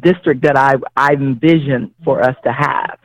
district 0.01 0.43
that 0.43 0.57
I, 0.57 0.75
I 0.97 1.15
envision 1.15 1.93
for 2.05 2.23
us 2.23 2.37
to 2.45 2.53
have. 2.53 2.99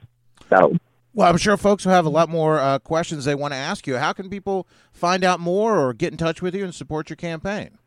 So. 0.49 0.77
Well, 1.13 1.29
I'm 1.29 1.37
sure 1.37 1.57
folks 1.57 1.85
will 1.85 1.93
have 1.93 2.05
a 2.05 2.09
lot 2.09 2.29
more 2.29 2.59
uh, 2.59 2.79
questions 2.79 3.25
they 3.25 3.35
want 3.35 3.53
to 3.53 3.57
ask 3.57 3.87
you. 3.87 3.95
How 3.95 4.13
can 4.13 4.29
people 4.29 4.67
find 4.91 5.23
out 5.23 5.39
more 5.39 5.79
or 5.79 5.93
get 5.93 6.11
in 6.11 6.17
touch 6.17 6.41
with 6.41 6.53
you 6.53 6.63
and 6.63 6.75
support 6.75 7.09
your 7.09 7.17
campaign? 7.17 7.77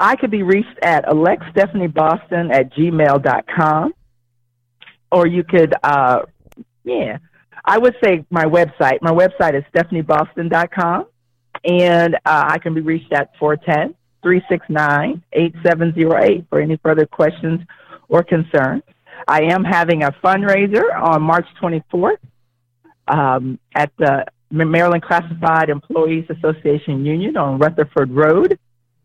I 0.00 0.16
could 0.16 0.30
be 0.30 0.42
reached 0.42 0.78
at 0.82 1.04
electstephanieboston 1.06 2.52
at 2.52 2.72
gmail.com 2.72 3.92
or 5.12 5.26
you 5.26 5.44
could, 5.44 5.74
uh, 5.84 6.22
yeah, 6.82 7.18
I 7.64 7.78
would 7.78 7.94
say 8.02 8.24
my 8.30 8.44
website. 8.44 9.02
My 9.02 9.12
website 9.12 9.54
is 9.54 9.62
stephanieboston.com, 9.72 11.06
and 11.64 12.14
uh, 12.14 12.18
I 12.24 12.58
can 12.58 12.74
be 12.74 12.80
reached 12.80 13.12
at 13.12 13.36
410 13.38 13.94
369 14.22 15.22
8708 15.32 16.46
for 16.48 16.60
any 16.60 16.76
further 16.82 17.06
questions 17.06 17.60
or 18.08 18.24
concerns. 18.24 18.82
I 19.28 19.42
am 19.42 19.62
having 19.62 20.02
a 20.02 20.10
fundraiser 20.24 20.82
on 21.00 21.22
March 21.22 21.46
24th 21.60 22.16
um, 23.06 23.58
at 23.74 23.92
the 23.98 24.24
Maryland 24.50 25.02
Classified 25.02 25.68
Employees 25.68 26.26
Association 26.30 27.04
Union 27.04 27.36
on 27.36 27.58
Rutherford 27.58 28.10
Road 28.10 28.58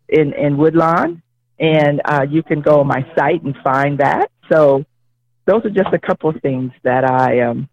in, 0.10 0.34
in 0.34 0.58
Woodlawn. 0.58 1.22
And 1.60 2.01
uh, 2.05 2.26
you 2.30 2.43
can 2.43 2.62
go 2.62 2.80
on 2.80 2.88
my 2.88 3.05
site 3.16 3.43
and 3.43 3.55
find 3.64 3.99
that. 3.99 4.32
So 4.51 4.86
those 5.48 5.66
are 5.66 5.70
just 5.70 5.89
a 5.93 6.00
couple 6.00 6.30
of 6.30 6.39
things 6.41 6.72
that 6.84 7.10
I 7.10 7.39
um, 7.39 7.68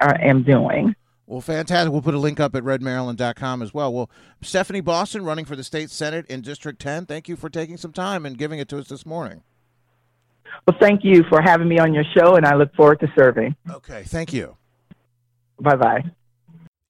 are, 0.00 0.18
am 0.20 0.42
doing. 0.42 0.94
Well, 1.26 1.42
fantastic. 1.42 1.92
We'll 1.92 2.02
put 2.02 2.14
a 2.14 2.18
link 2.18 2.40
up 2.40 2.56
at 2.56 2.64
redmaryland.com 2.64 3.60
as 3.60 3.74
well. 3.74 3.92
Well, 3.92 4.10
Stephanie 4.40 4.80
Boston, 4.80 5.24
running 5.24 5.44
for 5.44 5.56
the 5.56 5.62
state 5.62 5.90
senate 5.90 6.26
in 6.26 6.40
District 6.40 6.80
10, 6.80 7.04
thank 7.04 7.28
you 7.28 7.36
for 7.36 7.50
taking 7.50 7.76
some 7.76 7.92
time 7.92 8.24
and 8.24 8.38
giving 8.38 8.58
it 8.58 8.68
to 8.70 8.78
us 8.78 8.88
this 8.88 9.04
morning. 9.04 9.42
Well, 10.66 10.76
thank 10.80 11.04
you 11.04 11.24
for 11.28 11.42
having 11.42 11.68
me 11.68 11.78
on 11.78 11.92
your 11.92 12.04
show, 12.16 12.36
and 12.36 12.46
I 12.46 12.54
look 12.54 12.74
forward 12.74 13.00
to 13.00 13.12
serving. 13.16 13.54
Okay, 13.70 14.04
thank 14.04 14.32
you. 14.32 14.56
Bye 15.60 15.76
bye. 15.76 16.04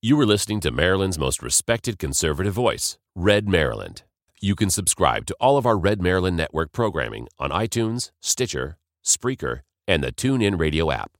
You 0.00 0.16
were 0.16 0.26
listening 0.26 0.60
to 0.60 0.70
Maryland's 0.70 1.18
most 1.18 1.42
respected 1.42 1.98
conservative 1.98 2.54
voice, 2.54 2.98
Red 3.16 3.48
Maryland. 3.48 4.02
You 4.40 4.54
can 4.54 4.70
subscribe 4.70 5.26
to 5.26 5.36
all 5.40 5.56
of 5.56 5.66
our 5.66 5.76
Red 5.76 6.00
Maryland 6.00 6.36
Network 6.36 6.70
programming 6.70 7.26
on 7.40 7.50
iTunes, 7.50 8.12
Stitcher, 8.20 8.78
Spreaker, 9.04 9.62
and 9.88 10.04
the 10.04 10.12
TuneIn 10.12 10.60
Radio 10.60 10.92
app. 10.92 11.10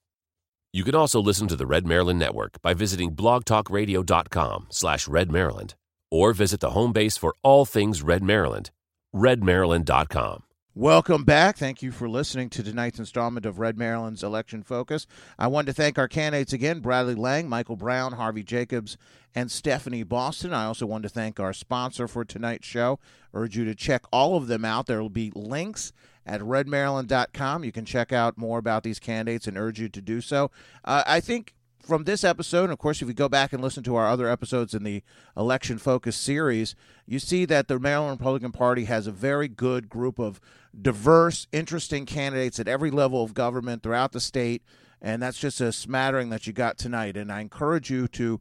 You 0.73 0.85
can 0.85 0.95
also 0.95 1.21
listen 1.21 1.49
to 1.49 1.57
the 1.57 1.67
Red 1.67 1.87
Maryland 1.87 2.19
Network 2.19 2.63
by 2.63 2.75
visiting 2.75 3.17
blogtalkradio.com 3.17 4.67
slash 4.71 5.07
redmaryland 5.07 5.75
or 6.11 6.33
visit 6.33 6.61
the 6.61 6.71
home 6.71 6.93
base 6.93 7.17
for 7.17 7.35
all 7.43 7.65
things 7.65 8.03
Red 8.03 8.23
Maryland, 8.23 8.71
redmaryland.com. 9.15 10.45
Welcome 10.79 11.25
back. 11.25 11.57
Thank 11.57 11.83
you 11.83 11.91
for 11.91 12.09
listening 12.09 12.51
to 12.51 12.63
tonight's 12.63 13.01
installment 13.01 13.45
of 13.45 13.59
Red 13.59 13.77
Maryland's 13.77 14.23
Election 14.23 14.63
Focus. 14.63 15.09
I 15.37 15.49
want 15.49 15.67
to 15.67 15.73
thank 15.73 15.99
our 15.99 16.07
candidates 16.07 16.53
again 16.53 16.79
Bradley 16.79 17.17
Lang, 17.17 17.49
Michael 17.49 17.75
Brown, 17.75 18.13
Harvey 18.13 18.45
Jacobs, 18.45 18.97
and 19.35 19.51
Stephanie 19.51 20.05
Boston. 20.05 20.55
I 20.55 20.67
also 20.67 20.87
want 20.87 21.03
to 21.03 21.09
thank 21.09 21.41
our 21.41 21.53
sponsor 21.53 22.07
for 22.07 22.25
tonight's 22.25 22.69
show. 22.69 23.01
Urge 23.35 23.57
you 23.57 23.65
to 23.65 23.75
check 23.75 24.05
all 24.13 24.37
of 24.37 24.47
them 24.47 24.65
out. 24.65 24.87
There 24.87 25.03
will 25.03 25.11
be 25.11 25.33
links 25.35 25.93
at 26.25 26.43
redmaryland.com. 26.43 27.65
You 27.65 27.73
can 27.73 27.85
check 27.85 28.13
out 28.13 28.39
more 28.39 28.61
about 28.61 28.85
these 28.85 29.01
candidates 29.01 29.49
and 29.49 29.59
urge 29.59 29.81
you 29.81 29.89
to 29.89 30.01
do 30.01 30.21
so. 30.21 30.53
Uh, 30.85 31.03
I 31.05 31.19
think 31.19 31.57
from 31.81 32.05
this 32.05 32.25
episode, 32.25 32.65
and 32.65 32.73
of 32.73 32.79
course, 32.79 33.01
if 33.01 33.09
you 33.09 33.15
go 33.15 33.29
back 33.29 33.53
and 33.53 33.63
listen 33.63 33.83
to 33.85 33.97
our 33.97 34.07
other 34.07 34.29
episodes 34.29 34.75
in 34.75 34.85
the 34.85 35.03
election 35.37 35.79
focus 35.79 36.17
series, 36.17 36.75
you 37.07 37.19
see 37.19 37.45
that 37.47 37.69
the 37.69 37.79
Maryland 37.79 38.19
Republican 38.19 38.53
Party 38.53 38.85
has 38.85 39.07
a 39.07 39.13
very 39.13 39.49
good 39.49 39.89
group 39.89 40.19
of 40.19 40.41
diverse, 40.81 41.47
interesting 41.53 42.05
candidates 42.05 42.61
at 42.61 42.69
every 42.69 42.91
level 42.91 43.23
of 43.23 43.35
government 43.35 43.83
throughout 43.83 44.13
the 44.13 44.21
state. 44.21 44.63
And 45.01 45.23
that's 45.23 45.39
just 45.39 45.61
a 45.61 45.73
smattering 45.73 46.31
that 46.31 46.47
you 46.47 46.53
got 46.53 46.77
tonight. 46.77 47.17
And 47.17 47.33
I 47.33 47.41
encourage 47.41 47.91
you 47.91 48.09
to 48.09 48.41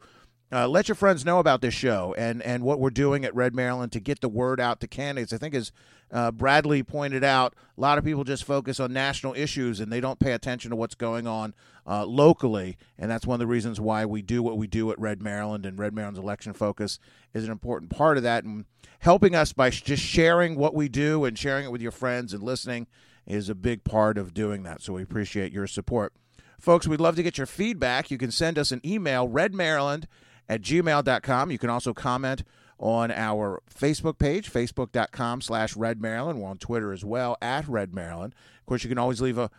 uh, 0.52 0.68
let 0.68 0.88
your 0.88 0.96
friends 0.96 1.26
know 1.26 1.40
about 1.40 1.62
this 1.62 1.74
show 1.74 2.16
and, 2.18 2.42
and 2.42 2.64
what 2.64 2.80
we're 2.80 2.90
doing 2.90 3.26
at 3.26 3.36
Red 3.36 3.54
Maryland 3.54 3.92
to 3.92 4.00
get 4.00 4.22
the 4.22 4.30
word 4.30 4.62
out 4.62 4.80
to 4.80 4.88
candidates. 4.88 5.34
I 5.34 5.38
think, 5.38 5.54
as 5.54 5.74
uh, 6.10 6.32
Bradley 6.32 6.84
pointed 6.84 7.24
out, 7.24 7.54
a 7.78 7.82
lot 7.82 7.98
of 7.98 8.06
people 8.06 8.24
just 8.24 8.46
focus 8.46 8.80
on 8.80 8.94
national 8.94 9.34
issues 9.34 9.82
and 9.82 9.92
they 9.92 10.00
don't 10.00 10.20
pay 10.20 10.32
attention 10.32 10.70
to 10.70 10.78
what's 10.78 10.96
going 10.96 11.28
on 11.28 11.54
uh, 11.86 12.06
locally. 12.06 12.78
And 12.98 13.12
that's 13.12 13.28
one 13.28 13.36
of 13.36 13.40
the 13.40 13.48
reasons 13.48 13.82
why 13.82 14.06
we 14.06 14.22
do 14.22 14.42
what 14.42 14.58
we 14.58 14.68
do 14.68 14.90
at 14.92 15.00
Red 15.00 15.22
Maryland. 15.22 15.66
And 15.66 15.78
Red 15.78 15.94
Maryland's 15.94 16.20
election 16.20 16.54
focus 16.54 16.98
is 17.34 17.44
an 17.44 17.52
important 17.52 17.92
part 17.92 18.16
of 18.16 18.24
that. 18.24 18.46
And 18.46 18.64
helping 19.00 19.36
us 19.36 19.52
by 19.52 19.70
sh- 19.70 19.82
just 19.82 20.04
sharing 20.04 20.56
what 20.56 20.74
we 20.74 20.88
do 20.88 21.26
and 21.26 21.38
sharing 21.38 21.66
it 21.66 21.72
with 21.74 21.82
your 21.82 21.92
friends 21.92 22.34
and 22.34 22.42
listening 22.42 22.88
is 23.26 23.50
a 23.50 23.56
big 23.56 23.84
part 23.84 24.18
of 24.18 24.34
doing 24.34 24.64
that. 24.64 24.82
So 24.82 24.94
we 24.94 25.04
appreciate 25.04 25.52
your 25.52 25.68
support. 25.68 26.14
Folks, 26.58 26.88
we'd 26.88 27.02
love 27.02 27.18
to 27.18 27.24
get 27.24 27.38
your 27.38 27.46
feedback. 27.46 28.10
You 28.10 28.18
can 28.18 28.32
send 28.32 28.58
us 28.58 28.72
an 28.72 28.80
email, 28.86 29.28
redmaryland 29.28 30.06
at 30.50 30.62
gmail.com. 30.62 31.52
You 31.52 31.58
can 31.58 31.70
also 31.70 31.94
comment 31.94 32.44
on 32.80 33.12
our 33.12 33.62
Facebook 33.74 34.20
page, 34.20 34.52
facebook.com 34.52 35.42
slash 35.42 35.76
Red 35.76 36.02
Maryland. 36.02 36.40
We're 36.40 36.50
on 36.50 36.58
Twitter 36.58 36.94
as 36.94 37.04
well, 37.04 37.38
at 37.42 37.68
Red 37.68 37.94
Maryland. 37.94 38.36
Of 38.60 38.66
course, 38.66 38.84
you 38.84 38.90
can 38.90 39.00
always 39.00 39.22
leave 39.22 39.38
a 39.38 39.50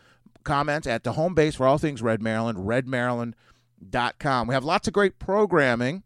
comment 0.44 0.86
at 0.86 1.04
the 1.04 1.12
home 1.12 1.34
base 1.34 1.56
for 1.56 1.66
all 1.66 1.78
things 1.78 2.00
Red 2.00 2.22
Maryland, 2.22 2.58
redmaryland.com. 2.58 4.46
We 4.46 4.54
have 4.54 4.64
lots 4.64 4.86
of 4.86 4.94
great 4.94 5.18
programming 5.18 6.04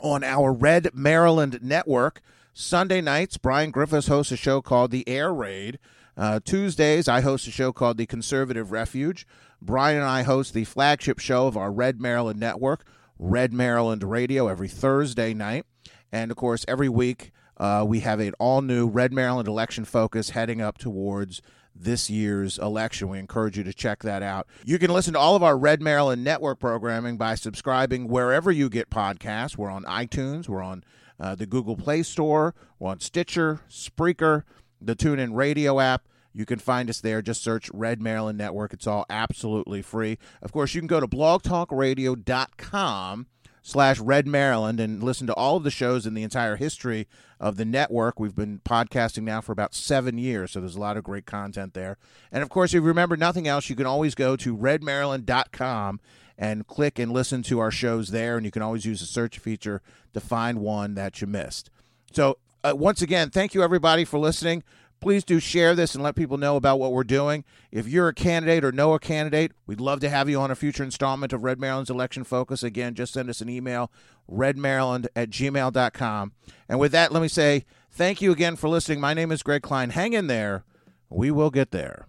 on 0.00 0.22
our 0.22 0.52
Red 0.52 0.90
Maryland 0.94 1.58
network. 1.62 2.20
Sunday 2.52 3.00
nights, 3.00 3.36
Brian 3.36 3.70
Griffiths 3.70 4.08
hosts 4.08 4.32
a 4.32 4.36
show 4.36 4.60
called 4.60 4.90
The 4.90 5.08
Air 5.08 5.32
Raid. 5.32 5.78
Uh, 6.16 6.40
Tuesdays, 6.44 7.06
I 7.06 7.20
host 7.20 7.46
a 7.46 7.50
show 7.52 7.72
called 7.72 7.96
The 7.96 8.06
Conservative 8.06 8.72
Refuge. 8.72 9.26
Brian 9.62 9.96
and 9.96 10.06
I 10.06 10.22
host 10.22 10.54
the 10.54 10.64
flagship 10.64 11.18
show 11.18 11.46
of 11.46 11.56
our 11.56 11.70
Red 11.70 12.00
Maryland 12.00 12.40
network, 12.40 12.84
Red 13.18 13.52
Maryland 13.52 14.02
Radio, 14.02 14.48
every 14.48 14.68
Thursday 14.68 15.34
night. 15.34 15.66
And 16.12 16.30
of 16.30 16.36
course, 16.36 16.64
every 16.68 16.88
week 16.88 17.32
uh, 17.58 17.84
we 17.86 18.00
have 18.00 18.20
an 18.20 18.34
all 18.38 18.62
new 18.62 18.86
Red 18.86 19.12
Maryland 19.12 19.48
election 19.48 19.84
focus 19.84 20.30
heading 20.30 20.60
up 20.60 20.78
towards 20.78 21.42
this 21.74 22.10
year's 22.10 22.58
election. 22.58 23.08
We 23.08 23.18
encourage 23.18 23.56
you 23.56 23.64
to 23.64 23.72
check 23.72 24.02
that 24.02 24.22
out. 24.22 24.46
You 24.64 24.78
can 24.78 24.90
listen 24.90 25.12
to 25.12 25.18
all 25.18 25.36
of 25.36 25.42
our 25.42 25.56
Red 25.56 25.80
Maryland 25.80 26.24
Network 26.24 26.58
programming 26.58 27.16
by 27.16 27.34
subscribing 27.34 28.08
wherever 28.08 28.50
you 28.50 28.68
get 28.68 28.90
podcasts. 28.90 29.56
We're 29.56 29.70
on 29.70 29.84
iTunes, 29.84 30.48
we're 30.48 30.62
on 30.62 30.82
uh, 31.20 31.34
the 31.34 31.46
Google 31.46 31.76
Play 31.76 32.02
Store, 32.02 32.54
we're 32.78 32.90
on 32.90 33.00
Stitcher, 33.00 33.60
Spreaker, 33.70 34.42
the 34.80 34.96
TuneIn 34.96 35.34
Radio 35.34 35.78
app. 35.80 36.07
You 36.32 36.46
can 36.46 36.58
find 36.58 36.90
us 36.90 37.00
there. 37.00 37.22
Just 37.22 37.42
search 37.42 37.70
Red 37.72 38.00
Maryland 38.00 38.38
Network. 38.38 38.72
It's 38.72 38.86
all 38.86 39.06
absolutely 39.10 39.82
free. 39.82 40.18
Of 40.42 40.52
course, 40.52 40.74
you 40.74 40.80
can 40.80 40.88
go 40.88 41.00
to 41.00 41.08
blogtalkradio.com 41.08 43.26
slash 43.62 44.00
Red 44.00 44.26
Maryland 44.26 44.80
and 44.80 45.02
listen 45.02 45.26
to 45.26 45.34
all 45.34 45.56
of 45.56 45.62
the 45.62 45.70
shows 45.70 46.06
in 46.06 46.14
the 46.14 46.22
entire 46.22 46.56
history 46.56 47.06
of 47.38 47.56
the 47.56 47.66
network. 47.66 48.18
We've 48.18 48.34
been 48.34 48.60
podcasting 48.64 49.24
now 49.24 49.40
for 49.40 49.52
about 49.52 49.74
seven 49.74 50.16
years, 50.16 50.52
so 50.52 50.60
there's 50.60 50.76
a 50.76 50.80
lot 50.80 50.96
of 50.96 51.04
great 51.04 51.26
content 51.26 51.74
there. 51.74 51.98
And 52.32 52.42
of 52.42 52.48
course, 52.48 52.70
if 52.70 52.76
you 52.76 52.82
remember 52.82 53.16
nothing 53.16 53.46
else, 53.46 53.68
you 53.68 53.76
can 53.76 53.86
always 53.86 54.14
go 54.14 54.36
to 54.36 54.56
redmaryland.com 54.56 56.00
and 56.38 56.66
click 56.66 56.98
and 56.98 57.12
listen 57.12 57.42
to 57.42 57.58
our 57.58 57.70
shows 57.70 58.10
there, 58.10 58.36
and 58.36 58.46
you 58.46 58.52
can 58.52 58.62
always 58.62 58.86
use 58.86 59.00
the 59.00 59.06
search 59.06 59.38
feature 59.38 59.82
to 60.14 60.20
find 60.20 60.60
one 60.60 60.94
that 60.94 61.20
you 61.20 61.26
missed. 61.26 61.70
So, 62.12 62.38
uh, 62.64 62.72
once 62.74 63.02
again, 63.02 63.30
thank 63.30 63.54
you 63.54 63.62
everybody 63.62 64.04
for 64.04 64.18
listening 64.18 64.64
please 65.00 65.24
do 65.24 65.40
share 65.40 65.74
this 65.74 65.94
and 65.94 66.02
let 66.02 66.14
people 66.14 66.38
know 66.38 66.56
about 66.56 66.78
what 66.78 66.92
we're 66.92 67.04
doing. 67.04 67.44
If 67.70 67.88
you're 67.88 68.08
a 68.08 68.14
candidate 68.14 68.64
or 68.64 68.72
know 68.72 68.94
a 68.94 68.98
candidate, 68.98 69.52
we'd 69.66 69.80
love 69.80 70.00
to 70.00 70.08
have 70.08 70.28
you 70.28 70.40
on 70.40 70.50
a 70.50 70.56
future 70.56 70.84
installment 70.84 71.32
of 71.32 71.44
Red 71.44 71.60
Maryland's 71.60 71.90
Election 71.90 72.24
Focus. 72.24 72.62
Again, 72.62 72.94
just 72.94 73.12
send 73.12 73.30
us 73.30 73.40
an 73.40 73.48
email, 73.48 73.90
redmaryland 74.30 75.06
at 75.14 75.30
gmail.com. 75.30 76.32
And 76.68 76.78
with 76.78 76.92
that, 76.92 77.12
let 77.12 77.22
me 77.22 77.28
say 77.28 77.64
thank 77.90 78.20
you 78.20 78.32
again 78.32 78.56
for 78.56 78.68
listening. 78.68 79.00
My 79.00 79.14
name 79.14 79.32
is 79.32 79.42
Greg 79.42 79.62
Kline. 79.62 79.90
Hang 79.90 80.12
in 80.12 80.26
there. 80.26 80.64
We 81.10 81.30
will 81.30 81.50
get 81.50 81.70
there. 81.70 82.06